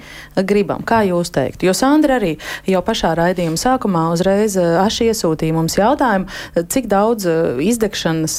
gribam. 0.49 0.81
Kā 0.81 1.05
jūs 1.05 1.29
teikt? 1.29 1.61
Jo 1.61 1.77
Sandra 1.77 2.17
arī 2.17 2.39
jau 2.65 2.81
pašā 2.81 3.13
raidījuma 3.21 3.61
sākumā 3.61 4.09
uzreiz 4.17 4.57
eh, 4.57 4.81
aši 4.81 5.13
iesūtīja 5.13 5.61
mums 5.61 5.77
jautājumu 5.77 5.90
jautājumu, 5.91 6.31
cik 6.73 6.89
daudz 6.91 7.29
eh, 7.29 7.61
izdegšanas 7.71 8.37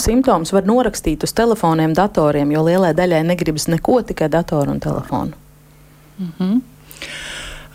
simptomus 0.00 0.52
var 0.54 0.66
norakstīt 0.66 1.24
uz 1.26 1.34
telefoniem, 1.36 1.94
datoriem, 1.96 2.52
jo 2.54 2.64
lielai 2.66 2.94
daļai 2.96 3.22
negribas 3.26 3.68
neko, 3.70 4.00
tikai 4.08 4.30
datoru 4.32 4.74
un 4.74 4.80
telefonu. 4.82 5.40
Mm 6.18 6.32
-hmm. 6.38 6.60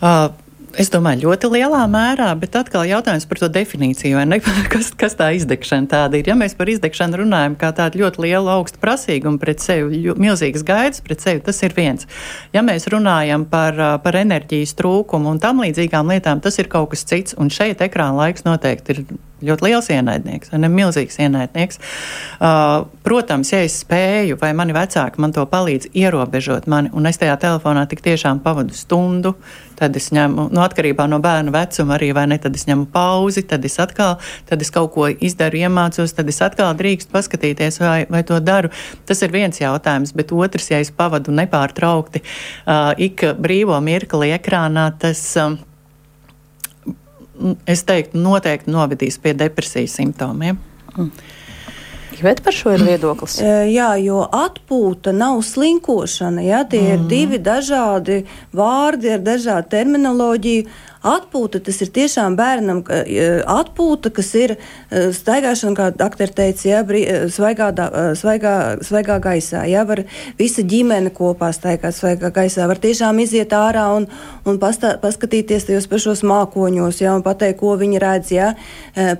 uh, 0.00 0.32
Es 0.78 0.86
domāju, 0.92 1.24
ļoti 1.26 1.48
lielā 1.50 1.80
mērā, 1.90 2.28
bet 2.38 2.54
atkal 2.54 2.84
jautājums 2.86 3.26
par 3.26 3.40
to 3.42 3.48
definīciju, 3.50 4.20
ne, 4.30 4.38
kas, 4.72 4.92
kas 4.94 5.16
tā 5.18 5.32
izdegšana 5.34 5.90
tāda 5.90 6.20
ir. 6.20 6.28
Ja 6.30 6.36
mēs 6.38 6.54
par 6.58 6.70
izdegšanu 6.70 7.24
runājam 7.24 7.56
kā 7.58 7.72
tādu 7.74 8.04
ļoti 8.04 8.22
lielu 8.26 8.52
augstu 8.52 8.78
prasīgumu 8.82 9.42
pret 9.42 9.64
sevi, 9.64 10.04
milzīgas 10.14 10.62
gaidas 10.66 11.02
pret 11.02 11.24
sevi, 11.24 11.42
tas 11.46 11.58
ir 11.66 11.74
viens. 11.74 12.06
Ja 12.54 12.62
mēs 12.66 12.86
runājam 12.92 13.48
par, 13.50 13.78
par 14.04 14.20
enerģijas 14.20 14.76
trūkumu 14.78 15.34
un 15.34 15.42
tam 15.42 15.64
līdzīgām 15.64 16.14
lietām, 16.14 16.44
tas 16.44 16.60
ir 16.62 16.70
kaut 16.70 16.92
kas 16.94 17.02
cits, 17.08 17.34
un 17.34 17.50
šeit 17.50 17.82
ekrāna 17.82 18.22
laiks 18.22 18.46
noteikti 18.46 18.94
ir 18.94 19.04
ļoti 19.44 19.66
liels 19.66 19.90
ienaidnieks, 19.92 20.52
ne 20.60 20.70
milzīgs 20.72 21.18
ienaidnieks. 21.22 21.80
Uh, 22.40 22.86
protams, 23.06 23.52
ja 23.54 23.62
es 23.64 23.80
spēju, 23.84 24.38
vai 24.40 24.52
mani 24.56 24.76
vecāki 24.76 25.22
man 25.22 25.34
to 25.36 25.44
palīdz 25.48 25.90
ierobežot 25.96 26.68
mani, 26.70 26.92
un 26.96 27.08
es 27.10 27.20
tajā 27.20 27.36
telefonā 27.40 27.86
tik 27.90 28.02
tiešām 28.04 28.42
pavadu 28.44 28.76
stundu, 28.76 29.34
tad 29.80 29.96
es 29.96 30.10
ņemu, 30.12 30.50
nu, 30.52 30.60
atkarībā 30.64 31.06
no 31.08 31.20
bērnu 31.24 31.54
vecuma 31.54 31.96
arī, 31.96 32.10
vai 32.16 32.26
ne, 32.30 32.38
tad 32.42 32.56
es 32.58 32.66
ņemu 32.68 32.90
pauzi, 32.92 33.46
tad 33.48 33.64
es 33.64 33.78
atkal, 33.80 34.18
tad 34.50 34.60
es 34.60 34.72
kaut 34.74 34.92
ko 34.96 35.08
izdaru, 35.08 35.62
iemācos, 35.64 36.14
tad 36.16 36.28
es 36.28 36.42
atkal 36.44 36.74
drīkstu 36.76 37.14
paskatīties, 37.14 37.80
vai, 37.80 38.04
vai 38.12 38.22
to 38.28 38.38
daru. 38.44 38.72
Tas 39.08 39.24
ir 39.24 39.32
viens 39.32 39.62
jautājums, 39.62 40.12
bet 40.16 40.36
otrs, 40.36 40.68
ja 40.74 40.82
es 40.84 40.92
pavadu 40.92 41.32
nepārtraukti 41.32 42.22
uh, 42.22 42.92
ik 43.00 43.24
brīvo 43.40 43.80
mirkli 43.84 44.34
ekrānā, 44.36 44.90
tas. 45.00 45.24
Um, 45.40 45.60
es 47.66 47.84
teiktu, 47.88 48.20
noteikti 48.20 48.72
novedīs 48.72 49.18
pie 49.22 49.34
depresijas 49.36 49.96
simptomiem. 49.98 50.58
Mm. 50.96 51.12
Bet 52.20 52.42
par 52.44 52.52
šo 52.52 52.74
ir 52.76 52.84
viedoklis. 52.84 53.38
Jā, 53.78 53.94
jo 54.02 54.20
atpūta 54.24 55.14
nav 55.16 55.40
slinkošana. 55.46 56.44
Jā, 56.44 56.62
tie 56.68 56.82
mm. 56.82 56.92
ir 56.92 57.06
divi 57.08 57.40
dažādi 57.40 58.22
vārdi 58.56 59.14
ar 59.14 59.24
dažādu 59.24 59.72
terminoloģiju. 59.72 60.68
Atpūta 61.00 61.62
tas 61.64 61.78
ir 61.80 61.88
tiešām 61.96 62.34
bērnam 62.36 62.82
atpūta, 63.48 64.10
kas 64.12 64.34
ir 64.36 64.52
e, 64.52 65.06
staigāšana, 65.16 65.72
kā 65.76 65.86
doktori 65.96 66.34
teica, 66.36 66.66
jā, 66.68 66.80
brī, 66.84 67.00
e, 67.08 67.22
svaigā, 67.32 67.70
e, 67.72 68.02
svaigā, 68.20 68.52
svaigā 68.84 69.16
gaisā. 69.24 69.62
Jā, 69.70 69.86
var 69.88 70.02
visa 70.36 70.60
ģimene 70.60 71.08
kopā 71.16 71.48
staigāt 71.56 71.96
svaigā 71.96 72.28
gaisā. 72.36 72.66
Var 72.68 72.82
tiešām 72.82 73.22
iziet 73.24 73.54
ārā 73.56 73.86
un, 73.96 74.10
un 74.44 74.60
pastā, 74.60 74.92
paskatīties 75.00 75.70
tajos 75.70 75.88
pašos 75.88 76.20
mākoņos, 76.20 77.00
jā, 77.00 77.14
un 77.16 77.24
pateikt, 77.24 77.62
ko 77.62 77.72
viņi 77.80 78.02
redz, 78.04 78.34
jā, 78.36 78.50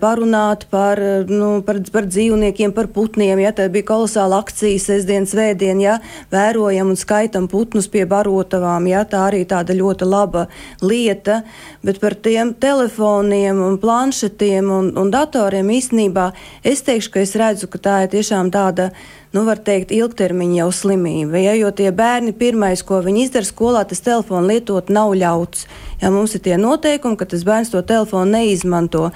parunāt 0.03 0.67
par, 0.69 1.01
nu, 1.33 1.51
par, 1.65 1.81
par 1.93 2.11
dzīvniekiem, 2.13 2.77
par 2.77 2.91
putniem. 2.93 3.41
Jā, 3.41 3.55
tā 3.57 3.71
bija 3.73 3.89
kolosāla 3.95 4.43
akcija 4.45 4.85
sestdien, 4.85 5.25
svētdien, 5.29 5.81
jā, 5.81 5.97
vērojam 6.33 6.93
un 6.93 7.01
skaitam 7.01 7.49
putnus 7.49 7.89
pie 7.89 8.05
barotavām. 8.05 8.93
Jā, 8.93 9.07
tā 9.09 9.25
arī 9.31 9.47
tāda 9.49 9.77
ļoti 9.81 10.13
laba 10.13 10.47
lieta 10.85 11.41
bet 11.83 12.01
par 12.01 12.15
tiem 12.15 12.53
telefoniem 12.55 13.61
un 13.65 13.79
planšetiem 13.81 14.69
un, 14.71 14.91
un 15.01 15.13
datoriem 15.13 15.71
īstenībā 15.73 16.31
es 16.67 16.85
teikšu, 16.85 17.15
ka 17.15 17.25
es 17.25 17.37
redzu, 17.41 17.71
ka 17.73 17.81
tā 17.81 17.97
ir 18.05 18.13
tiešām 18.13 18.53
tāda, 18.53 18.91
nu, 19.33 19.45
var 19.47 19.61
teikt, 19.65 19.93
ilgtermiņa 19.95 20.59
jau 20.59 20.71
slimība. 20.75 21.41
Ja, 21.41 21.55
jo 21.57 21.71
tie 21.73 21.89
bērni 21.95 22.35
pirmais, 22.37 22.83
ko 22.85 23.01
viņi 23.05 23.29
izdara 23.29 23.49
skolā, 23.49 23.85
tas 23.89 24.03
telefonu 24.05 24.51
lietot 24.51 24.91
nav 24.93 25.15
ļauts. 25.17 25.69
Ja 26.01 26.11
mums 26.13 26.35
ir 26.35 26.43
tie 26.45 26.57
noteikumi, 26.61 27.19
ka 27.21 27.29
tas 27.29 27.45
bērns 27.47 27.73
to 27.73 27.83
telefonu 27.87 28.33
neizmanto. 28.33 29.11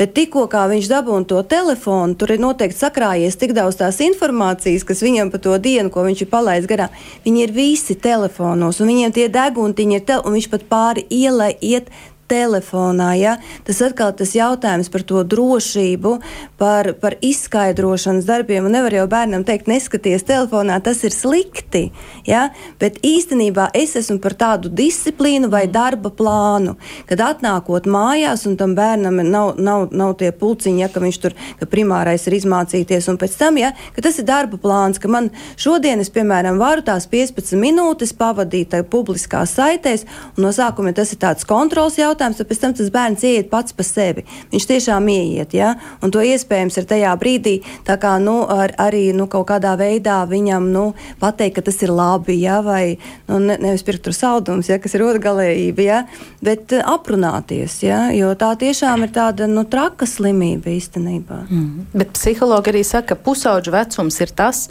Bet 0.00 0.14
tikko 0.16 0.46
viņš 0.48 0.86
dabūna 0.88 1.28
to 1.28 1.42
telefonu, 1.44 2.16
tur 2.16 2.32
ir 2.32 2.40
noteikti 2.40 2.78
sakrājies 2.78 3.36
tik 3.36 3.52
daudz 3.52 3.76
tās 3.76 4.00
informācijas, 4.00 4.86
kas 4.88 5.04
viņam 5.04 5.28
par 5.30 5.42
to 5.44 5.58
dienu, 5.60 5.92
ko 5.92 6.06
viņš 6.06 6.22
ir 6.24 6.30
palaidis 6.32 6.70
garām. 6.70 6.94
Viņi 7.26 7.44
ir 7.44 7.52
visi 7.52 7.94
telefonos, 8.00 8.80
un 8.80 8.88
viņiem 8.88 9.12
tie 9.12 9.28
deguntiņi 9.28 10.00
ir, 10.00 10.14
un 10.24 10.38
viņš 10.38 10.48
pat 10.54 10.64
pāri 10.72 11.04
ielai 11.12 11.52
iet 11.60 11.92
telefonā. 12.30 13.10
Ja? 13.18 13.36
Tas 13.66 13.82
atkal 13.84 14.14
tas 14.16 14.34
jautājums 14.36 14.90
par 14.92 15.04
to 15.06 15.24
drošību, 15.26 16.14
par, 16.60 16.92
par 17.02 17.16
izskaidrošanas 17.24 18.28
darbiem. 18.28 18.68
Un 18.68 18.76
nevar 18.78 18.94
jau 18.94 19.06
bērnam 19.10 19.44
teikt, 19.48 19.70
neskaties 19.70 20.26
telefonā, 20.28 20.78
tas 20.84 21.02
ir 21.06 21.14
slikti. 21.14 21.88
Ja? 22.28 22.48
Bet 22.80 23.00
īstenībā 23.06 23.70
es 23.76 23.96
esmu 23.98 24.20
par 24.22 24.36
tādu 24.38 24.72
disciplīnu 24.72 25.50
vai 25.52 25.66
darba 25.70 26.12
plānu, 26.14 26.76
kad 27.10 27.22
atnākot 27.24 27.88
mājās 27.90 28.46
un 28.48 28.56
tam 28.60 28.76
bērnam 28.78 29.22
nav, 29.26 29.54
nav, 29.60 29.88
nav 29.90 30.16
tie 30.20 30.30
pulciņi, 30.36 30.84
ja, 30.84 30.90
ka 30.92 31.02
viņš 31.02 31.20
tur 31.22 31.36
ka 31.60 31.68
primārais 31.70 32.24
ir 32.28 32.36
izmācīties, 32.38 33.08
un 33.10 33.18
pēc 33.20 33.36
tam, 33.40 33.58
ja, 33.60 33.72
ka 33.96 34.04
tas 34.04 34.18
ir 34.20 34.26
darba 34.28 34.60
plāns, 34.60 35.00
ka 35.00 35.10
man 35.10 35.30
šodien 35.60 36.02
es, 36.02 36.12
piemēram, 36.12 36.60
varu 36.60 36.84
tās 36.86 37.08
15 37.10 37.58
minūtes 37.60 38.14
pavadīt 38.16 38.76
publiskās 38.90 39.56
saitēs, 39.58 40.06
un 40.36 40.46
no 40.46 40.52
sākuma 40.54 40.94
tas 40.96 41.12
ir 41.14 41.20
tāds 41.22 41.46
kontrols 41.48 41.98
jautājums 41.98 42.19
jautājums, 42.20 42.38
tad 42.38 42.48
pēc 42.48 42.60
tam 42.60 42.74
tas 42.76 42.90
bērns 42.92 43.24
ieiet 43.24 43.50
pats 43.50 43.74
pa 43.76 43.84
sevi. 43.86 44.24
Viņš 44.52 44.66
tiešām 44.68 45.08
ieiet, 45.08 45.54
ja? 45.54 45.74
un 46.02 46.12
to 46.12 46.20
iespējams 46.24 46.76
ir 46.78 46.88
tajā 46.90 47.12
brīdī, 47.20 47.60
tā 47.86 47.96
kā 48.00 48.18
nu, 48.20 48.44
ar, 48.48 48.74
arī 48.78 49.10
nu, 49.16 49.26
kaut 49.30 49.48
kādā 49.48 49.76
veidā 49.80 50.20
viņam 50.28 50.70
nu, 50.72 50.84
pateikt, 51.20 51.56
ka 51.58 51.66
tas 51.70 51.80
ir 51.82 51.92
labi, 51.94 52.40
ja? 52.42 52.60
vai 52.64 52.98
nu, 53.28 53.40
ne, 53.40 53.56
nevis 53.60 53.84
pirkt 53.86 54.04
tur 54.04 54.16
saldumus, 54.16 54.68
ja? 54.70 54.78
kas 54.82 54.94
ir 54.96 55.06
otrgalējība, 55.06 55.86
ja? 55.86 56.02
bet 56.44 56.74
uh, 56.76 56.84
aprunāties, 56.94 57.80
ja? 57.86 58.08
jo 58.14 58.32
tā 58.38 58.52
tiešām 58.60 59.06
ir 59.06 59.14
tāda 59.16 59.48
nu, 59.50 59.64
traka 59.70 60.08
slimība 60.08 60.72
īstenībā. 60.74 61.44
Mm. 61.48 61.90
Bet 61.94 62.14
psihologi 62.18 62.74
arī 62.74 62.84
saka, 62.86 63.14
ka 63.14 63.22
pusauģu 63.24 63.72
vecums 63.74 64.20
ir 64.20 64.34
tas, 64.36 64.66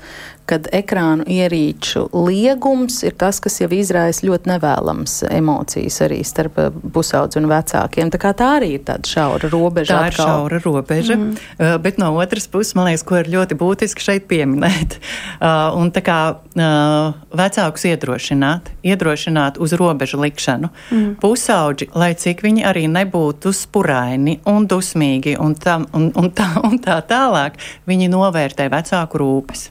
kad 0.50 0.68
ekrānu 0.74 1.26
ierīču 1.30 2.08
liegums 2.16 3.02
ir 3.06 3.16
tas, 3.20 3.38
kas 3.44 3.60
jau 3.62 3.70
izraisa 3.76 4.26
ļoti 4.26 4.50
nevēlams 4.50 5.20
emocijas 5.30 6.00
arī 6.06 6.20
starp 6.26 6.58
eh, 6.62 6.72
pusaudzi 6.94 7.40
un 7.42 7.50
vecākiem. 7.52 8.10
Tā, 8.14 8.34
tā 8.38 8.50
arī 8.58 8.74
ir 8.78 8.84
tāda 8.88 9.10
šaura 9.10 9.52
robeža. 9.52 9.94
Tā 9.94 10.10
atkal. 10.10 10.10
ir 10.10 10.32
šaura 10.32 10.62
robeža, 10.64 11.18
mm. 11.20 11.30
uh, 11.60 11.76
bet 11.82 12.00
no 12.02 12.12
otras 12.18 12.50
puses, 12.52 12.74
man 12.78 12.90
liekas, 12.90 13.06
ko 13.08 13.20
ir 13.22 13.32
ļoti 13.32 13.58
būtiski 13.60 14.06
šeit 14.06 14.28
pieminēt. 14.32 14.98
Uh, 15.38 15.70
un 15.80 15.94
tā 15.94 16.04
kā 16.06 16.20
uh, 16.34 17.18
vecākus 17.44 17.86
iedrošināt, 17.92 18.74
iedrošināt 18.86 19.62
uz 19.62 19.76
robežu 19.80 20.22
likšanu. 20.24 20.72
Mm. 20.90 21.16
Pusauģi, 21.22 21.92
lai 22.00 22.14
cik 22.18 22.44
viņi 22.46 22.66
arī 22.70 22.88
nebūtu 22.92 23.54
spuraini 23.56 24.40
un 24.50 24.66
dusmīgi 24.70 25.38
un, 25.40 25.58
tam, 25.60 25.86
un, 25.94 26.10
un, 26.18 26.32
tā, 26.34 26.52
un 26.66 26.80
tā 26.82 27.02
tālāk, 27.10 27.60
viņi 27.90 28.10
novērtē 28.14 28.70
vecāku 28.74 29.22
rūpes. 29.22 29.70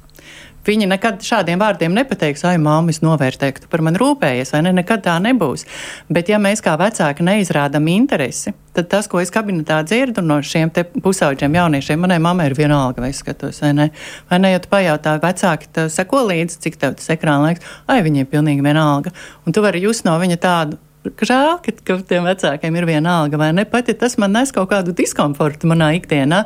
Viņi 0.66 0.88
nekad 0.90 1.22
šādiem 1.24 1.60
vārdiem 1.60 1.94
nepateiks, 1.96 2.42
ai, 2.48 2.56
māmiņa, 2.60 3.02
novērtēju, 3.04 3.62
tu 3.64 3.70
par 3.72 3.82
mani 3.86 4.00
rūpējies, 4.00 4.52
vai 4.54 4.62
ne? 4.66 4.72
Nekad 4.76 5.04
tā 5.06 5.14
nebūs. 5.22 5.64
Bet, 6.12 6.32
ja 6.32 6.40
mēs 6.42 6.62
kā 6.64 6.74
vecāki 6.80 7.24
neizrādām 7.24 7.86
interesi, 7.92 8.52
tad 8.76 8.90
tas, 8.92 9.08
ko 9.10 9.22
es 9.22 9.32
kabinetā 9.34 9.78
dzirdu 9.86 10.24
no 10.24 10.40
šiem 10.44 10.72
pusauģiem 11.04 11.56
jauniešiem, 11.60 12.02
manai 12.04 12.18
mammai 12.22 12.50
ir 12.50 12.56
vienalga, 12.58 13.02
vai 13.04 13.12
es 13.14 13.22
skatos, 13.22 13.62
vai 13.64 13.72
ne. 13.78 13.88
Vai 14.30 14.40
ne, 14.42 14.52
ja 14.54 14.60
tu 14.62 14.70
pajautā 14.72 15.16
vecāki, 15.22 15.70
tev 15.72 15.88
seko 15.94 16.26
līdzi, 16.28 16.60
cik 16.66 16.76
tev 16.82 16.98
tas 16.98 17.14
ekrāna 17.14 17.48
laiks, 17.48 17.64
ai, 17.88 18.02
viņiem 18.06 18.28
pilnīgi 18.28 18.66
vienalga. 18.66 19.14
Un 19.46 19.56
tu 19.56 19.64
vari 19.64 19.82
just 19.82 20.06
no 20.08 20.18
viņa 20.20 20.42
tādu 20.42 20.82
žēl, 21.06 21.58
ka, 21.64 21.72
ka 21.86 21.98
tiem 22.08 22.26
vecākiem 22.28 22.76
ir 22.76 22.86
viena 22.88 23.20
alga, 23.22 23.38
vai 23.40 23.50
ne? 23.56 23.64
Pat 23.68 23.88
ja 23.88 23.96
tas 23.98 24.18
man 24.20 24.34
nes 24.36 24.52
kaut 24.54 24.70
kādu 24.72 24.94
diskomfortu 24.96 25.70
manā 25.70 25.92
ikdienā, 25.98 26.44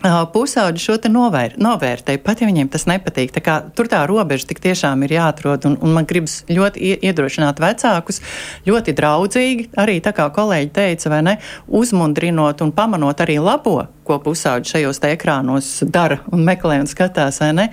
Pusauģi 0.00 0.80
šo 0.80 0.94
novēr, 1.12 1.58
novērtē, 1.60 2.14
pat 2.24 2.40
ja 2.40 2.46
viņiem 2.48 2.70
tas 2.72 2.86
nepatīk. 2.88 3.34
Tā 3.36 3.42
kā, 3.44 3.56
tur 3.76 3.84
tā 3.90 4.00
robeža 4.08 4.46
tik 4.48 4.62
tiešām 4.64 5.02
ir 5.04 5.12
jāatrod, 5.18 5.66
un, 5.68 5.74
un 5.76 5.92
man 5.92 6.08
gribas 6.08 6.38
ļoti 6.48 6.94
iedrošināt 7.04 7.60
vecākus, 7.60 8.22
ļoti 8.64 8.94
draudzīgi, 8.96 9.66
arī 9.76 9.98
tā 10.00 10.14
kā 10.16 10.30
kolēģi 10.32 10.72
teica, 10.72 11.12
vai 11.12 11.20
ne, 11.26 11.34
uzmundrinot 11.68 12.64
un 12.64 12.72
pamanot 12.72 13.20
arī 13.20 13.36
labo, 13.44 13.76
ko 14.08 14.16
pusauģi 14.24 14.72
šajos 14.72 15.02
te 15.04 15.12
ekrānos 15.18 15.68
dara 15.84 16.22
un 16.32 16.48
meklē 16.48 16.80
un 16.80 16.88
skatās, 16.88 17.42
vai 17.44 17.52
ne. 17.60 17.68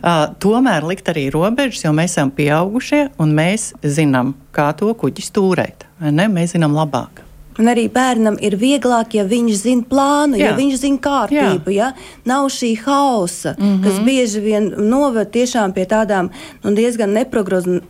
Uh, 0.00 0.24
tomēr 0.40 0.88
likt 0.88 1.12
arī 1.12 1.28
robežas, 1.34 1.84
jo 1.84 1.92
mēs 1.92 2.16
esam 2.16 2.32
pieaugušie 2.32 3.10
un 3.20 3.36
mēs 3.36 3.74
zinām, 3.84 4.32
kā 4.56 4.72
to 4.80 4.96
kuģi 4.96 5.28
stūrēt, 5.28 5.88
vai 6.00 6.16
ne, 6.16 6.30
mēs 6.32 6.56
zinām 6.56 6.72
labāk. 6.72 7.25
Un 7.58 7.70
arī 7.72 7.86
bērnam 7.92 8.36
ir 8.44 8.56
vieglāk, 8.60 9.14
ja 9.16 9.24
viņš 9.24 9.54
zina 9.62 9.86
plānu, 9.88 10.36
Jā. 10.36 10.50
ja 10.50 10.56
viņš 10.58 10.76
zina 10.82 11.00
kārtību, 11.02 11.72
Jā. 11.72 11.90
ja 11.90 12.24
nav 12.28 12.50
šī 12.52 12.74
hausa, 12.84 13.54
mm 13.58 13.64
-hmm. 13.64 13.82
kas 13.84 14.00
bieži 14.04 14.40
vien 14.40 14.72
noved 14.76 15.30
tiešām 15.32 15.72
pie 15.72 15.86
tādām 15.86 16.30
nu, 16.62 16.74
diezgan 16.74 17.12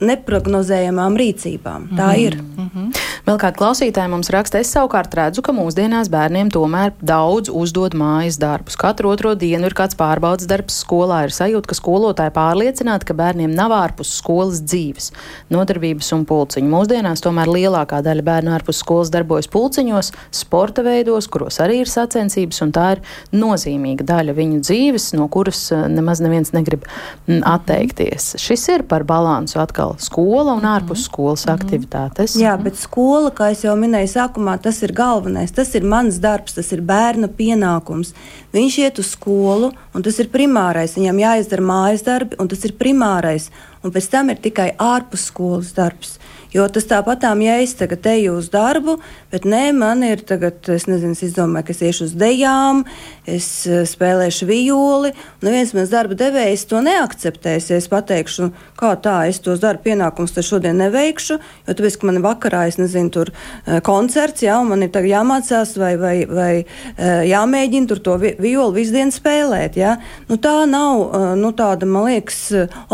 neprognozējamām 0.01 1.17
rīcībām. 1.17 1.81
Mm 1.81 1.89
-hmm. 1.91 1.99
Tā 1.99 2.19
ir. 2.19 2.37
Mm 2.37 2.71
-hmm. 2.75 2.91
Vēl 3.27 3.39
kāda 3.43 3.59
klausītāja 3.59 4.07
mums 4.07 4.29
raksta, 4.31 4.59
es 4.59 4.69
savukārt 4.71 5.15
redzu, 5.15 5.43
ka 5.43 5.53
mūsdienās 5.53 6.07
bērniem 6.13 6.47
tomēr 6.55 6.93
daudz 7.03 7.51
uzdod 7.51 7.95
mājas 7.99 8.39
darbus. 8.39 8.77
Katru 8.77 9.09
otro 9.09 9.35
dienu 9.35 9.67
ir 9.67 9.75
kāds 9.75 9.97
pārbaudas 9.99 10.47
darbs 10.47 10.85
skolā, 10.85 11.25
ir 11.25 11.35
sajūta, 11.35 11.67
ka 11.67 11.75
skolotāji 11.75 12.31
pārliecināti, 12.31 13.05
ka 13.05 13.15
bērniem 13.15 13.51
nav 13.51 13.75
ārpus 13.75 14.13
skolas 14.21 14.61
dzīves, 14.63 15.11
nodarbības 15.51 16.13
un 16.13 16.23
pulciņu. 16.25 16.71
Mūsdienās 16.71 17.25
tomēr 17.25 17.51
lielākā 17.51 17.99
daļa 18.07 18.23
bērnu 18.23 18.55
ārpus 18.55 18.79
skolas 18.85 19.11
darbojas 19.11 19.51
pulciņos, 19.57 20.13
sporta 20.37 20.85
veidos, 20.87 21.31
kuros 21.33 21.61
arī 21.65 21.81
ir 21.83 21.91
sacensības, 21.91 22.61
un 22.67 22.75
tā 22.77 22.87
ir 22.97 23.03
nozīmīga 23.33 24.05
daļa 24.07 24.37
viņu 24.37 24.63
dzīves, 24.65 25.11
no 25.17 25.31
kuras 25.33 25.63
eh, 25.73 25.87
nemaz 25.93 26.21
neviens 26.25 26.53
negrib 26.57 26.85
mm, 27.27 27.41
atteikties. 27.49 28.35
Šis 28.43 28.69
ir 28.75 28.87
par 28.89 29.07
balansu 29.09 29.61
atkal 29.63 29.97
skola 30.03 30.57
un 30.59 30.67
ārpus 30.69 31.07
skolas 31.09 31.47
mhm. 31.47 31.57
aktivitātes. 31.57 32.37
Jā, 32.41 32.57
bet 32.61 32.79
skola, 32.81 33.33
kā 33.35 33.51
jau 33.57 33.77
minēju 33.79 34.13
sākumā, 34.13 34.59
tas 34.63 34.83
ir 34.85 34.93
galvenais. 34.97 35.55
Tas 35.57 35.73
ir 35.79 35.87
mans 35.89 36.21
darbs, 36.23 36.57
tas 36.59 36.73
ir 36.75 36.83
bērna 36.87 37.31
pienākums. 37.33 38.13
Viņš 38.57 38.79
iet 38.83 39.01
uz 39.03 39.13
skolu, 39.15 39.73
un 39.95 40.05
tas 40.05 40.21
ir 40.23 40.31
primārais. 40.33 40.97
Viņam 40.99 41.23
jāizdara 41.23 41.65
mājas 41.65 42.05
darbi, 42.07 42.39
un 42.43 42.51
tas 42.53 42.65
ir 42.69 42.77
primārais. 42.79 43.51
Un 43.85 43.95
pēc 43.95 44.11
tam 44.13 44.33
ir 44.33 44.41
tikai 44.43 44.73
ārpus 44.83 45.29
skolas 45.31 45.73
darbs. 45.77 46.17
Jo 46.57 46.65
tas 46.73 46.87
tāpatām, 46.89 47.43
ja 47.45 47.59
es 47.61 47.75
tagad 47.77 48.07
eju 48.09 48.39
uz 48.39 48.47
darbu, 48.49 48.95
bet 49.33 49.45
nē, 49.45 49.75
man 49.77 50.01
ir 50.07 50.23
tagad, 50.25 50.63
es 50.73 50.87
nezinu, 50.89 51.13
es 51.13 51.35
domāju, 51.37 51.67
ka 51.69 51.75
es 51.75 51.83
iešu 51.85 52.07
uz 52.07 52.15
dejām, 52.17 52.81
es 53.29 53.49
eh, 53.69 53.83
spēlēšu 53.85 54.49
violi. 54.49 55.11
Nu, 55.43 55.51
viens 55.53 55.75
mans 55.77 55.93
darba 55.93 56.17
devējs 56.17 56.65
to 56.71 56.81
neakceptēs. 56.87 57.69
Ja 57.73 57.81
es 57.81 57.89
pateikšu, 57.93 58.49
kā 58.81 58.95
tā, 59.05 59.19
es 59.29 59.43
tos 59.45 59.61
darba 59.61 59.85
pienākumus 59.85 60.33
šodien 60.47 60.81
neveikšu, 60.81 61.37
jo 61.67 61.77
tāpēc, 61.77 61.99
ka 62.01 62.09
man 62.09 62.23
vakarā, 62.25 62.63
es 62.71 62.81
nezinu, 62.81 63.13
tur 63.13 63.33
eh, 63.35 63.83
koncerts, 63.85 64.47
jā, 64.47 64.57
un 64.63 64.73
man 64.73 64.87
ir 64.87 64.95
tagad 64.95 65.13
jāmācās 65.13 65.75
vai, 65.83 65.93
vai, 66.01 66.15
vai 66.31 66.51
eh, 66.63 67.27
jāmēģina 67.35 67.93
tur 67.93 68.01
to 68.07 68.17
violi 68.23 68.79
visu 68.79 68.97
dienu 68.97 69.13
spēlēt. 69.13 69.77
Jā. 69.83 69.99
Nu, 70.31 70.41
tā 70.41 70.55
nav 70.71 71.37
nu, 71.37 71.53
tāda, 71.59 71.85
man 71.91 72.09
liekas, 72.09 72.41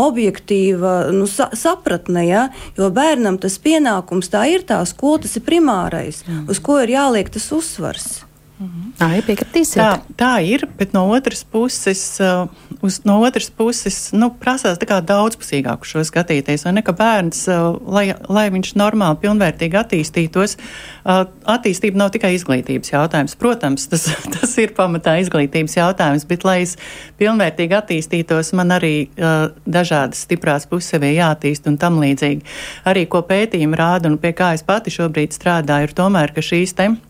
objektīva 0.03 1.13
nu, 1.15 1.29
sa 1.31 1.47
sapratne, 1.55 2.27
jā, 2.27 2.45
jo 2.75 2.91
bērnam 2.91 3.39
tas 3.39 3.52
tas 3.53 3.61
pienākums, 3.61 4.31
tā 4.33 4.47
ir 4.49 4.65
tā 4.65 4.81
skola, 4.89 5.21
tas 5.23 5.37
ir 5.37 5.45
primārais, 5.45 6.23
uz 6.49 6.61
ko 6.63 6.79
ir 6.81 6.95
jāliek 6.95 7.29
tas 7.29 7.51
uzsvars. 7.53 8.23
Tā 8.99 9.07
ir 9.17 9.25
piekritīsiet. 9.25 9.79
Tā, 9.79 10.15
tā 10.17 10.31
ir, 10.45 10.63
bet 10.77 10.93
no 10.95 11.03
otras 11.15 11.41
puses, 11.49 12.01
uh, 12.21 12.45
uz, 12.85 12.99
no 13.07 13.17
otras 13.25 13.49
puses 13.51 13.97
nu, 14.15 14.29
prasās 14.39 14.79
daudzpusīgāk 14.79 15.85
šo 15.87 16.03
skatīties. 16.05 16.65
Ne, 16.75 16.83
bērns, 16.85 17.43
uh, 17.51 17.73
lai, 17.89 18.05
lai 18.29 18.45
viņš 18.53 18.73
normāli, 18.79 19.19
pilnvērtīgi 19.23 19.79
attīstītos, 19.81 20.55
uh, 20.59 21.23
attīstība 21.55 22.03
nav 22.03 22.13
tikai 22.15 22.33
izglītības 22.37 22.93
jautājums. 22.93 23.37
Protams, 23.39 23.87
tas, 23.91 24.07
tas 24.37 24.57
ir 24.61 24.75
pamatā 24.77 25.17
izglītības 25.23 25.77
jautājums, 25.79 26.27
bet, 26.29 26.45
lai 26.47 26.59
es 26.67 26.77
pilnvērtīgi 27.21 27.79
attīstītos, 27.79 28.53
man 28.59 28.75
arī 28.77 28.95
uh, 29.07 29.49
dažādas 29.65 30.23
stiprās 30.27 30.69
puses 30.69 30.93
sev 30.93 31.07
jātīst 31.09 31.65
un 31.71 31.79
tam 31.81 31.97
līdzīgi. 32.03 32.45
Arī 32.89 33.07
ko 33.09 33.25
pētījumi 33.27 33.79
rāda 33.79 34.13
un 34.13 34.21
pie 34.21 34.35
kā 34.37 34.53
es 34.57 34.63
pati 34.63 34.93
šobrīd 34.93 35.35
strādāju, 35.35 35.89
ir 35.89 35.97
tomēr, 35.97 36.35
ka 36.35 36.45
šīs 36.45 36.77
tēmas 36.77 37.09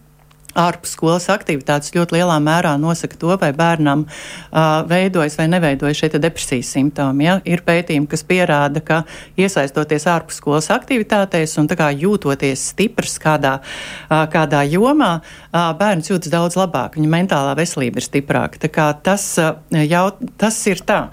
ārpus 0.60 0.94
skolas 0.96 1.28
aktivitātes 1.34 1.94
ļoti 1.96 2.18
lielā 2.18 2.38
mērā 2.44 2.74
nosaka 2.82 3.18
to, 3.20 3.34
vai 3.42 3.52
bērnam 3.56 4.06
uh, 4.06 4.84
veidojas 4.90 5.38
vai 5.40 5.48
neveidojas 5.52 6.02
šie 6.02 6.12
depresijas 6.18 6.72
simptomi. 6.76 7.28
Ja? 7.28 7.40
Ir 7.50 7.64
pētījumi, 7.66 8.10
kas 8.12 8.26
pierāda, 8.28 8.84
ka 8.86 9.02
iesaistoties 9.40 10.08
ārpus 10.12 10.40
skolas 10.42 10.70
aktivitātēs 10.74 11.58
un 11.62 11.70
jūtoties 12.04 12.70
stiprs 12.74 13.18
kādā, 13.22 13.58
uh, 13.60 14.24
kādā 14.32 14.64
jomā, 14.70 15.18
uh, 15.20 15.74
bērns 15.80 16.12
jūtas 16.12 16.34
daudz 16.34 16.58
labāk, 16.60 16.98
viņa 17.00 17.12
mentālā 17.18 17.58
veselība 17.58 18.02
ir 18.02 18.08
stiprāka. 18.08 18.70
Tas, 19.04 19.28
uh, 19.42 19.56
jau, 19.84 20.08
tas 20.38 20.58
ir 20.70 20.84
tā. 20.86 21.08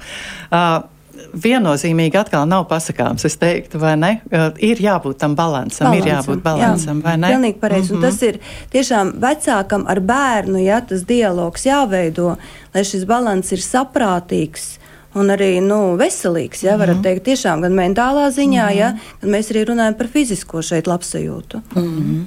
Uh, 0.51 1.00
viennozīmīgi 1.35 2.19
atkal 2.21 2.49
nav 2.49 2.67
pasakāms. 2.71 3.25
Es 3.29 3.37
teiktu, 3.41 3.81
vai 3.83 3.95
ne? 4.01 4.13
Ir 4.59 4.83
jābūt 4.83 5.21
tam 5.23 5.37
balansam, 5.39 5.91
balansam 5.91 5.99
ir 5.99 6.13
jābūt 6.13 6.43
balansam, 6.45 7.01
jā, 7.01 7.07
vai 7.07 7.17
ne? 7.21 7.33
Pilnīgi 7.35 7.61
pareizi. 7.61 7.93
Mm 7.93 8.01
-hmm. 8.01 8.05
Un 8.05 8.11
tas 8.11 8.23
ir 8.23 8.41
tiešām 8.73 9.13
vecākam 9.21 9.85
ar 9.87 10.01
bērnu, 10.01 10.59
ja 10.59 10.81
tas 10.81 11.03
dialogs 11.03 11.67
jāveido, 11.67 12.37
lai 12.75 12.85
šis 12.85 13.05
balans 13.05 13.53
ir 13.53 13.59
saprātīgs 13.59 14.80
un 15.15 15.33
arī 15.35 15.59
nu, 15.65 15.97
veselīgs. 15.99 16.63
Ja, 16.63 16.77
mm 16.77 16.83
-hmm. 16.83 17.03
teikt, 17.03 17.25
tiešām 17.25 17.61
gan 17.61 17.73
mentālā 17.73 18.31
ziņā, 18.31 18.65
mm 18.65 18.71
-hmm. 18.71 18.79
ja, 18.79 18.95
gan 19.21 19.31
mēs 19.31 19.51
arī 19.51 19.65
runājam 19.65 19.95
par 19.99 20.09
fizisko 20.09 20.63
šeit 20.63 20.87
labsajūtu. 20.87 21.61
Mm 21.75 21.83
-hmm. 21.83 22.25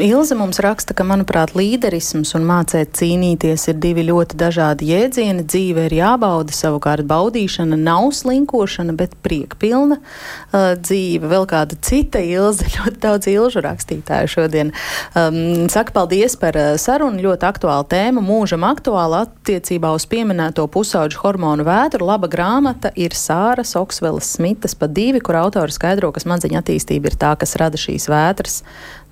Ilze 0.00 0.34
mums 0.34 0.58
raksta, 0.58 0.94
ka, 0.94 1.04
manuprāt, 1.04 1.54
līderisms 1.54 2.34
un 2.34 2.42
mācīt 2.42 2.90
cīnīties 2.98 3.68
ir 3.68 3.74
divi 3.74 4.02
ļoti 4.02 4.36
dažādi 4.36 4.90
jēdzieni. 4.90 5.44
Dzīve 5.44 5.86
ir 5.86 5.92
jābauda, 5.92 6.52
savukārt 6.52 7.06
baudīšana 7.08 7.76
nav 7.76 8.10
slinkošana, 8.12 8.92
bet 8.92 9.10
priekpilna 9.22 9.96
uh, 9.96 10.58
dzīve. 10.80 11.28
Vēl 11.28 11.46
kāda 11.46 11.76
cita 11.80 12.18
ilze, 12.18 12.64
ļoti 12.76 13.00
daudz 13.00 13.26
ilžu 13.26 13.60
rakstītāju 13.60 14.26
šodien. 14.26 14.72
Um, 15.14 15.68
saka 15.68 15.92
paldies 15.92 16.36
par 16.36 16.56
uh, 16.56 16.76
sarunu, 16.76 17.22
ļoti 17.22 17.48
aktuāla 17.48 17.84
tēma, 17.88 18.20
mūžam 18.20 18.66
aktuāla 18.68 19.24
attiecībā 19.26 19.94
uz 19.94 20.06
pieminēto 20.06 20.66
pusauģu 20.66 21.22
hormonu 21.22 21.64
vētru 21.64 21.99
Otra 22.00 22.14
laba 22.14 22.28
grāmata 22.32 22.88
ir 22.96 23.12
Sāras 23.12 23.74
Oksvelas 23.76 24.24
Smitas 24.32 24.72
pa 24.72 24.86
divi, 24.88 25.20
kur 25.20 25.36
autori 25.36 25.74
skaidro, 25.74 26.08
ka 26.16 26.22
smadzeņu 26.22 26.56
attīstība 26.56 27.10
ir 27.10 27.16
tā, 27.20 27.34
kas 27.36 27.52
rada 27.60 27.76
šīs 27.76 28.06
vētras 28.08 28.62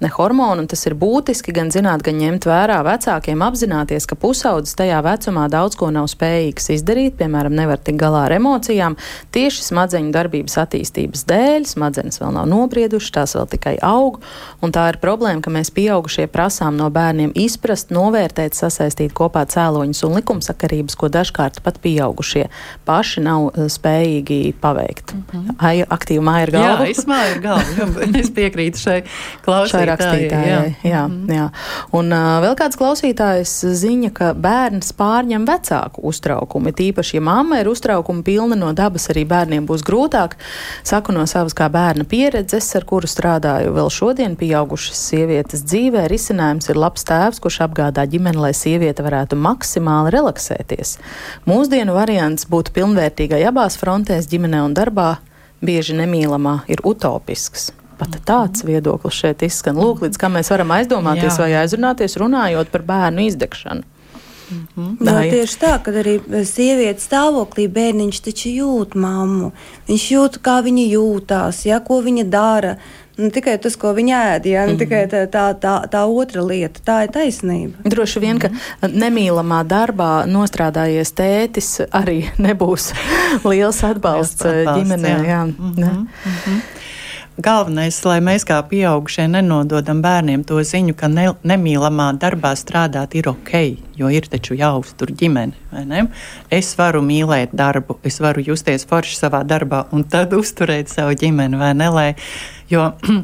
ne 0.01 0.11
hormonu, 0.15 0.63
un 0.63 0.69
tas 0.71 0.85
ir 0.87 0.95
būtiski 0.99 1.53
gan 1.55 1.73
zināt, 1.75 2.05
gan 2.07 2.19
ņemt 2.21 2.47
vērā 2.47 2.79
vecākiem 2.87 3.43
apzināties, 3.43 4.07
ka 4.07 4.19
pusaudzis 4.19 4.77
tajā 4.79 5.01
vecumā 5.03 5.49
daudz 5.51 5.79
ko 5.79 5.91
nav 5.95 6.07
spējīgs 6.11 6.71
izdarīt, 6.77 7.17
piemēram, 7.19 7.57
nevar 7.59 7.81
tik 7.83 7.99
galā 7.99 8.27
ar 8.29 8.37
emocijām, 8.37 8.95
tieši 9.35 9.65
smadzeņu 9.67 10.13
darbības 10.15 10.59
attīstības 10.63 11.25
dēļ, 11.29 11.67
smadzenes 11.73 12.23
vēl 12.23 12.37
nav 12.37 12.47
nobriedušas, 12.51 13.15
tās 13.17 13.35
vēl 13.39 13.49
tikai 13.57 13.75
aug, 13.83 14.21
un 14.63 14.75
tā 14.75 14.87
ir 14.93 15.01
problēma, 15.03 15.43
ka 15.43 15.53
mēs 15.55 15.73
pieaugušie 15.75 16.29
prasām 16.31 16.79
no 16.79 16.91
bērniem 16.95 17.35
izprast, 17.35 17.91
novērtēt, 17.95 18.55
sasaistīt 18.59 19.17
kopā 19.19 19.45
cēloņus 19.51 20.05
un 20.07 20.17
likumsakarības, 20.21 20.99
ko 20.99 21.11
dažkārt 21.11 21.63
pat 21.67 21.83
pieaugušie 21.83 22.47
paši 22.87 23.27
nav 23.27 23.51
uh, 23.51 23.67
spējīgi 23.67 24.55
paveikt. 24.63 25.15
Mm 25.15 25.25
-hmm. 25.59 25.87
Aktīvi 25.89 26.23
māja 26.23 26.47
ir 26.47 26.55
galva. 26.55 26.87
Jā, 26.87 26.91
es 26.91 27.07
māju 27.07 27.35
ir 27.35 27.41
galva, 27.43 28.09
es 28.23 28.31
piekrītu 28.31 28.79
šai 28.79 28.99
klausītājai 29.45 29.88
rakstītājai. 29.93 30.49
Jā, 30.49 30.61
jā, 30.87 31.03
mm 31.09 31.35
jā. 31.39 31.47
Un 31.97 32.13
uh, 32.15 32.39
vēl 32.43 32.55
kāds 32.59 32.79
klausītājs 32.79 33.53
ziņa, 33.81 34.11
ka 34.17 34.31
bērns 34.37 34.93
pārņem 34.97 35.45
vecāku 35.49 36.03
uztraukumu. 36.09 36.73
Tīpaši, 36.77 37.19
ja 37.19 37.25
mamma 37.25 37.61
ir 37.63 37.71
uztraukuma 37.71 38.25
pilna 38.27 38.59
no 38.59 38.73
dabas, 38.77 39.09
arī 39.13 39.25
bērniem 39.29 39.67
būs 39.69 39.85
grūtāk. 39.87 40.37
Saku 40.87 41.15
no 41.17 41.25
savas 41.31 41.57
kā 41.59 41.69
bērna 41.73 42.07
pieredzes, 42.09 42.71
ar 42.79 42.87
kuru 42.89 43.09
strādāju 43.11 43.75
vēl 43.77 43.93
šodien, 43.93 44.37
pieaugušas 44.41 45.01
sievietes 45.11 45.65
dzīvē. 45.69 46.07
Risinājums 46.11 46.71
ir 46.73 46.81
labs 46.81 47.07
tēvs, 47.09 47.41
kurš 47.45 47.63
apgādā 47.69 48.07
ģimeni, 48.11 48.41
lai 48.49 48.55
sieviete 48.57 49.05
varētu 49.07 49.39
maksimāli 49.41 50.15
relaksēties. 50.17 50.97
Mūsdienu 51.49 51.97
variants 51.97 52.49
būt 52.51 52.73
pilnvērtīgai 52.77 53.43
abās 53.49 53.79
frontēs, 53.81 54.31
ģimenē 54.31 54.65
un 54.67 54.77
darbā, 54.77 55.11
bieži 55.65 55.97
nemīlamā, 55.99 56.63
ir 56.71 56.85
utopisks. 56.87 57.73
Pat 57.99 58.19
tāds 58.25 58.65
viedoklis 58.67 59.15
šeit 59.19 59.43
izskan. 59.43 59.77
Lūk, 59.77 60.05
līdz 60.07 60.21
kam 60.21 60.37
mēs 60.39 60.53
varam 60.53 60.71
aizdomāties 60.77 61.35
Jā. 61.35 61.39
vai 61.43 61.53
aizrunāties, 61.65 62.19
runājot 62.21 62.71
par 62.71 62.87
bērnu 62.87 63.27
izdegšanu. 63.27 63.83
Mm 64.51 64.67
-hmm. 64.77 64.97
Jā, 65.07 65.31
tieši 65.31 65.59
tā, 65.59 65.83
kad 65.83 65.95
arī 65.95 66.45
sievietes 66.45 67.09
stāvoklī 67.09 67.69
bērniņš 67.69 68.21
taču 68.21 68.49
jūt 68.49 68.95
mammu. 68.95 69.53
Viņš 69.89 70.05
jūt, 70.13 70.39
kā 70.41 70.63
viņa 70.65 70.85
jūtās, 70.95 71.67
ja, 71.67 71.81
ko 71.81 72.01
viņa 72.01 72.25
dara. 72.25 72.77
Ne 73.19 73.31
tikai 73.31 73.59
tas, 73.59 73.77
ko 73.77 73.93
viņa 73.93 74.15
ēd, 74.35 74.47
ja, 74.47 74.67
ne 74.67 74.73
mm 74.73 74.75
-hmm. 74.75 74.79
tikai 74.79 75.07
tā, 75.07 75.27
tā, 75.27 75.55
tā, 75.55 75.89
tā 75.91 76.05
otra 76.07 76.43
lieta. 76.43 76.81
Tā 76.87 77.05
ir 77.05 77.11
taisnība. 77.11 77.75
Droši 77.85 78.21
vien, 78.21 78.39
ka 78.39 78.49
nemīlamā 78.83 79.65
darbā 79.65 80.27
nostrādājies 80.27 81.13
tētis 81.13 81.81
arī 81.93 82.31
nebūs 82.47 82.93
liels 83.45 83.85
atbalsts, 83.85 84.45
atbalsts 84.45 84.79
ģimenē. 84.79 85.09
Jā. 85.09 85.25
Jā. 85.25 85.45
Mm 85.45 85.75
-hmm. 85.75 85.99
Mm 85.99 86.09
-hmm. 86.47 86.78
Galvenais, 87.39 87.95
lai 88.03 88.17
mēs 88.19 88.43
kā 88.43 88.57
pieaugušie 88.67 89.29
nenododam 89.31 90.01
bērniem 90.03 90.41
to 90.43 90.57
ziņu, 90.59 90.97
ka 90.99 91.07
ne, 91.07 91.29
nemīlamā 91.47 92.09
darbā 92.19 92.51
strādāt 92.59 93.15
ir 93.15 93.29
ok, 93.31 93.53
jo 93.95 94.11
ir 94.11 94.27
taču 94.27 94.57
jāuztur 94.59 95.13
ģimene. 95.15 96.01
Es 96.51 96.73
varu 96.81 96.99
mīlēt 97.07 97.55
darbu, 97.55 98.01
es 98.03 98.19
varu 98.19 98.43
justies 98.43 98.83
forši 98.91 99.21
savā 99.21 99.45
darbā 99.47 99.85
un 99.95 100.03
tad 100.03 100.35
uzturēt 100.35 100.91
savu 100.91 101.15
ģimeni, 101.15 101.63
vai 101.63 101.71
ne? 101.79 101.91
Lai, 101.95 102.09
jo, 102.75 102.91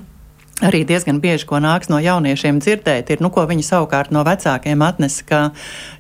Arī 0.63 0.85
diezgan 0.87 1.19
bieži, 1.19 1.49
ko 1.51 1.59
nāks 1.59 1.91
no 1.91 1.99
jauniešiem 1.99 2.61
dzirdēt, 2.63 3.09
ir, 3.11 3.23
nu, 3.25 3.33
ko 3.35 3.43
viņi 3.51 3.65
savukārt 3.67 4.13
no 4.15 4.23
vecākiem 4.23 4.85
atnes, 4.87 5.17
ka 5.27 5.49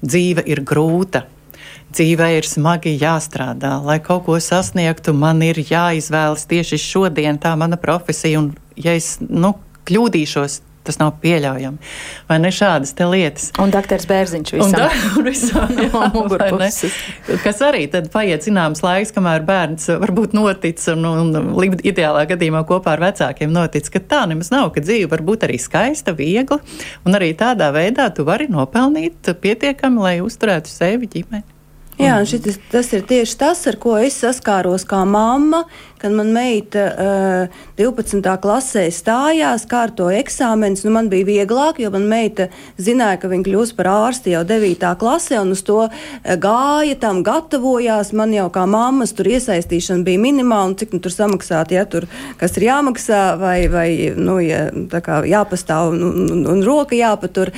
dzīve 0.06 0.44
ir 0.46 0.62
grūta, 0.62 1.24
dzīvē 1.94 2.30
ir 2.38 2.48
smagi 2.48 2.96
jāstrādā, 3.00 3.76
lai 3.84 4.00
kaut 4.02 4.26
ko 4.28 4.38
sasniegtu, 4.42 5.14
man 5.16 5.42
ir 5.46 5.62
jāizvēlas 5.62 6.46
tieši 6.50 6.80
šodien 6.82 7.40
tā 7.42 7.54
mana 7.58 7.78
profesija, 7.80 8.42
un 8.42 8.52
ja 8.76 8.96
es, 8.98 9.16
nu, 9.22 9.54
kļūdīšos, 9.88 10.62
Tas 10.84 10.98
nav 11.00 11.14
pieļaujami. 11.22 11.78
Vai 12.28 12.36
ne 12.44 12.50
šādas 12.52 12.92
lietas? 13.08 13.46
Un 13.62 13.70
doktors 13.72 14.04
Bērziņš 14.08 14.50
visam. 14.52 14.66
Un, 14.66 14.74
da, 14.76 14.88
un 15.16 15.24
visam 15.24 15.72
jā, 15.80 17.38
kas 17.46 17.62
arī 17.64 17.86
tad 17.92 18.10
paiet 18.12 18.44
zināms 18.44 18.84
laiks, 18.84 19.14
kamēr 19.16 19.46
bērns 19.48 19.88
varbūt 20.02 20.36
notic 20.36 20.84
un, 20.92 21.08
un, 21.08 21.32
un 21.40 21.78
ideālā 21.80 22.26
gadījumā 22.28 22.66
kopā 22.68 22.98
ar 22.98 23.06
vecākiem 23.06 23.52
notic, 23.54 23.88
ka 23.96 24.04
tā 24.12 24.22
nemaz 24.28 24.52
nav, 24.52 24.74
ka 24.76 24.84
dzīve 24.84 25.08
var 25.14 25.24
būt 25.24 25.48
arī 25.48 25.56
skaista, 25.62 26.12
viegla, 26.12 26.60
un 27.08 27.16
arī 27.16 27.32
tādā 27.38 27.72
veidā 27.72 28.10
tu 28.12 28.28
vari 28.28 28.50
nopelnīt 28.52 29.32
pietiekami, 29.40 30.04
lai 30.04 30.16
uzturētu 30.26 30.68
sevi 30.68 31.08
ģimeni. 31.16 31.53
Jā, 32.00 32.16
šitas, 32.26 32.56
tas 32.72 32.88
ir 32.96 33.04
tieši 33.06 33.36
tas, 33.38 33.60
ar 33.70 33.76
ko 33.78 33.94
es 34.02 34.16
saskāros 34.18 34.82
kā 34.88 35.04
mamma, 35.06 35.64
kad 36.04 36.12
man 36.12 36.34
meita 36.36 36.82
uh, 36.92 37.62
12. 37.80 38.20
klasē 38.44 38.82
stājās, 38.92 39.62
kārtoja 39.70 40.18
eksāmenis, 40.20 40.82
nu 40.84 40.92
man 40.92 41.08
bija 41.08 41.24
vieglāk, 41.30 41.78
jo 41.80 41.88
man 41.94 42.04
meita 42.10 42.50
zināja, 42.76 43.22
ka 43.22 43.30
viņa 43.32 43.46
kļūs 43.46 43.72
par 43.78 43.88
ārsti 43.88 44.34
jau 44.34 44.42
9. 44.44 44.84
klasē 45.00 45.40
un 45.40 45.54
uz 45.54 45.62
to 45.64 45.86
gāja, 46.44 46.98
tam 47.00 47.22
gatavojās. 47.24 48.12
Man 48.12 48.34
jau 48.36 48.50
kā 48.52 48.66
mammas 48.68 49.14
tur 49.16 49.30
iesaistīšana 49.32 50.04
bija 50.04 50.20
minimāla, 50.20 50.74
un 50.74 50.76
cik 50.76 50.92
nu 50.92 51.00
tur 51.00 51.14
samaksāt, 51.14 51.72
ja 51.72 51.86
tur 51.88 52.04
kas 52.36 52.58
ir 52.60 52.68
jāmaksā 52.68 53.22
vai, 53.40 53.56
vai 53.72 53.88
nu, 54.12 54.36
ja, 54.44 54.66
kā, 54.92 55.22
jāpastāv 55.24 55.94
un, 55.94 56.04
un, 56.10 56.44
un 56.52 56.62
roka 56.68 56.98
jāpatur. 56.98 57.54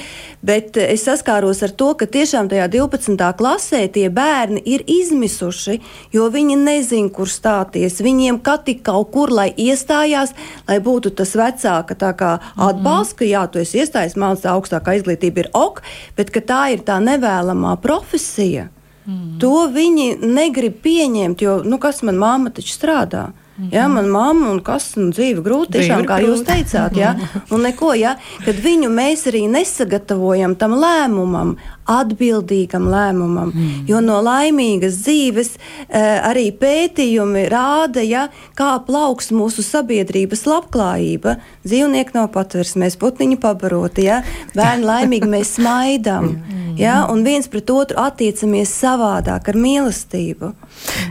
Bet 0.47 0.79
es 0.79 1.03
saskāros 1.09 1.65
ar 1.67 1.75
to, 1.75 1.91
ka 1.99 2.07
tiešām 2.07 2.47
tajā 2.53 2.71
12. 2.71 3.19
klasē 3.43 3.83
tie 3.91 4.07
bērni 4.15 4.63
ir 4.63 4.87
izmisuši, 4.87 5.81
jo 6.15 6.31
viņi 6.31 6.61
nezin, 6.63 7.11
kur 7.11 7.27
stāties. 7.27 7.99
Viņiem 8.07 8.36
katru 8.43 8.77
kaut 8.83 9.11
kur, 9.15 9.31
lai 9.31 9.51
iestājās, 9.53 10.35
lai 10.69 10.79
būtu 10.81 11.15
tas 11.17 11.35
vecāka 11.39 12.39
atbalsts, 12.57 13.15
ka 13.19 13.25
jā, 13.25 13.47
tu 13.51 13.59
esi 13.59 13.83
iestājies, 13.83 14.17
mācās 14.17 14.47
augstākā 14.53 14.97
izglītība 14.99 15.45
ir 15.45 15.51
ok, 15.55 15.83
bet 16.17 16.33
tā 16.47 16.63
ir 16.75 16.83
tā 16.87 16.99
nevēlamā 17.01 17.77
profesija. 17.83 18.69
Mm. 19.07 19.39
To 19.39 19.69
viņi 19.71 20.17
negrib 20.19 20.81
pieņemt, 20.83 21.43
jo, 21.43 21.61
nu, 21.63 21.79
kas 21.79 22.03
man 22.03 22.19
māma 22.19 22.51
taču 22.51 22.75
strādā? 22.75 23.29
Mm 23.57 23.65
-hmm. 23.65 23.75
Ja, 23.75 23.89
man 23.89 24.09
mamma 24.09 24.51
un 24.51 24.61
kas 24.61 24.97
un 24.97 25.13
dzīve 25.13 25.43
grūti, 25.43 25.73
tiešām, 25.73 26.05
kā 26.05 26.19
grūti. 26.19 26.27
jūs 26.31 26.43
teicāt, 26.45 26.97
ja, 26.97 27.17
un 27.51 27.63
neko, 27.63 27.95
ja, 27.95 28.17
kad 28.45 28.55
viņu 28.55 28.89
mēs 28.89 29.27
arī 29.27 29.49
nesagatavojam 29.51 30.55
tam 30.55 30.73
lēmumam, 30.73 31.57
atbildīgam 31.87 32.89
lēmumam. 32.91 33.53
Mm. 33.55 33.85
Jo 33.89 34.01
no 34.05 34.19
laimīgas 34.25 34.99
dzīves 35.05 35.53
eh, 35.57 36.19
arī 36.27 36.49
pētījumi 36.59 37.47
rāda, 37.53 38.03
ja, 38.03 38.27
kā 38.59 38.75
plauks 38.87 39.31
mūsu 39.35 39.65
sabiedrības 39.67 40.47
labklājība. 40.51 41.37
Dzīvnieki 41.67 42.17
nav 42.17 42.31
patversmēs, 42.35 42.99
putniņi 43.01 43.39
pabaroti, 43.43 44.09
ja, 44.11 44.23
bērni 44.57 44.89
laimīgi 44.93 45.31
mēs 45.31 45.57
smaidām. 45.61 46.33
Mm. 46.35 46.63
Ja, 46.77 46.99
un 47.09 47.23
viens 47.25 47.47
pret 47.49 47.71
otru 47.73 47.97
attiecamies 48.03 48.75
savādāk, 48.83 49.49
ar 49.49 49.57
mīlestību. 49.57 50.53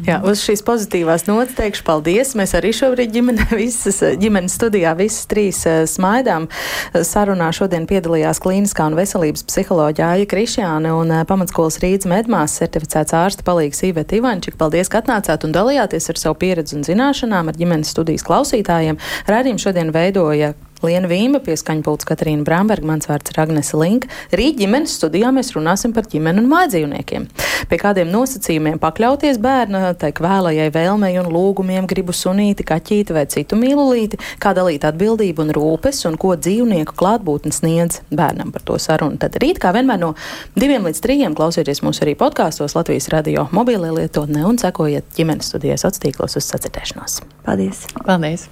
Jā, 0.06 0.20
uz 0.28 0.44
šīs 0.46 0.62
pozitīvās 0.66 1.26
nots 1.26 1.56
teikšu 1.58 1.82
paldies. 1.88 2.36
Mēs 2.38 2.54
arī 2.58 2.70
šobrīd 2.76 3.16
ģimene, 3.16 3.48
visas, 3.64 4.04
ģimenes 4.22 4.60
studijā 4.60 4.94
visas 5.00 5.26
trīs 5.32 5.64
eh, 5.70 5.84
smaidām. 5.90 6.50
Sarunā 6.94 7.50
šodien 7.56 7.88
piedalījās 7.90 8.44
klīniskā 8.44 8.92
un 8.92 9.00
veselības 9.00 9.48
psiholoģija 9.50 10.12
Aija 10.16 10.30
Krišjā 10.30 10.65
Krišjāne 10.66 10.92
un 10.98 11.12
pamatskolas 11.30 11.76
Rīgas 11.78 12.08
medmās 12.10 12.56
certificēts 12.58 13.14
ārsta 13.14 13.46
palīgs 13.46 13.84
Iveta 13.86 14.18
Ivančik. 14.18 14.56
Paldies, 14.58 14.90
ka 14.90 15.04
atnācāt 15.04 15.46
un 15.46 15.54
dalījāties 15.54 16.10
ar 16.10 16.18
savu 16.18 16.40
pieredzi 16.42 16.80
un 16.80 16.88
zināšanām 16.88 17.52
ar 17.52 17.60
ģimenes 17.60 17.94
studijas 17.94 18.26
klausītājiem. 18.26 18.98
Rādījumu 19.30 19.62
šodien 19.62 19.94
veidoja 19.94 20.56
Liena 20.84 21.08
Vīma, 21.10 21.40
pieskaņpults 21.46 22.08
Katrīna 22.08 22.44
Bramberga, 22.46 22.88
mans 22.90 23.08
vārds 23.10 23.32
ir 23.32 23.40
Agnese 23.42 23.78
Linka. 23.80 24.10
Rīt 24.36 24.60
ģimenes 24.60 24.98
studijā 25.00 25.32
mēs 25.36 25.54
runāsim 25.56 25.94
par 25.96 26.10
ģimeni 26.12 26.44
un 26.44 26.50
mājdzīvniekiem. 26.52 27.28
Pie 27.72 27.80
kādiem 27.80 28.12
nosacījumiem 28.12 28.78
pakļauties 28.84 29.40
bērna 29.42 29.94
teik 30.00 30.20
vēlējai 30.24 30.68
vēlmei 30.76 31.14
un 31.22 31.32
lūgumiem, 31.32 31.88
gribu 31.90 32.14
sunīti, 32.14 32.66
kaķīti 32.68 33.16
vai 33.16 33.24
citu 33.32 33.58
mīlulīti, 33.60 34.20
kā 34.44 34.52
dalīt 34.58 34.86
atbildību 34.86 35.46
un 35.46 35.54
rūpes 35.56 36.04
un 36.10 36.20
ko 36.22 36.36
dzīvnieku 36.36 36.98
klātbūtne 37.00 37.56
sniedz 37.56 38.02
bērnam 38.12 38.52
par 38.54 38.68
to 38.68 38.78
sarunu. 38.82 39.18
Tad 39.22 39.40
rīt, 39.42 39.62
kā 39.64 39.72
vienmēr 39.76 40.02
no 40.04 40.12
diviem 40.60 40.86
līdz 40.86 41.02
trījiem, 41.06 41.38
klausieties 41.40 41.82
mūs 41.86 42.04
arī 42.04 42.18
podkāstos 42.20 42.76
Latvijas 42.78 43.10
radio 43.16 43.48
mobilē 43.56 43.96
lietotnē 43.96 44.46
un 44.46 44.62
sekojiet 44.62 45.08
ģimenes 45.16 45.54
studijas 45.54 45.86
sociālos 45.86 46.04
tīklos 46.04 46.38
uz 46.40 46.52
sacirdēšanos. 46.52 47.22
Paldies! 47.46 47.88
Paldies. 48.06 48.50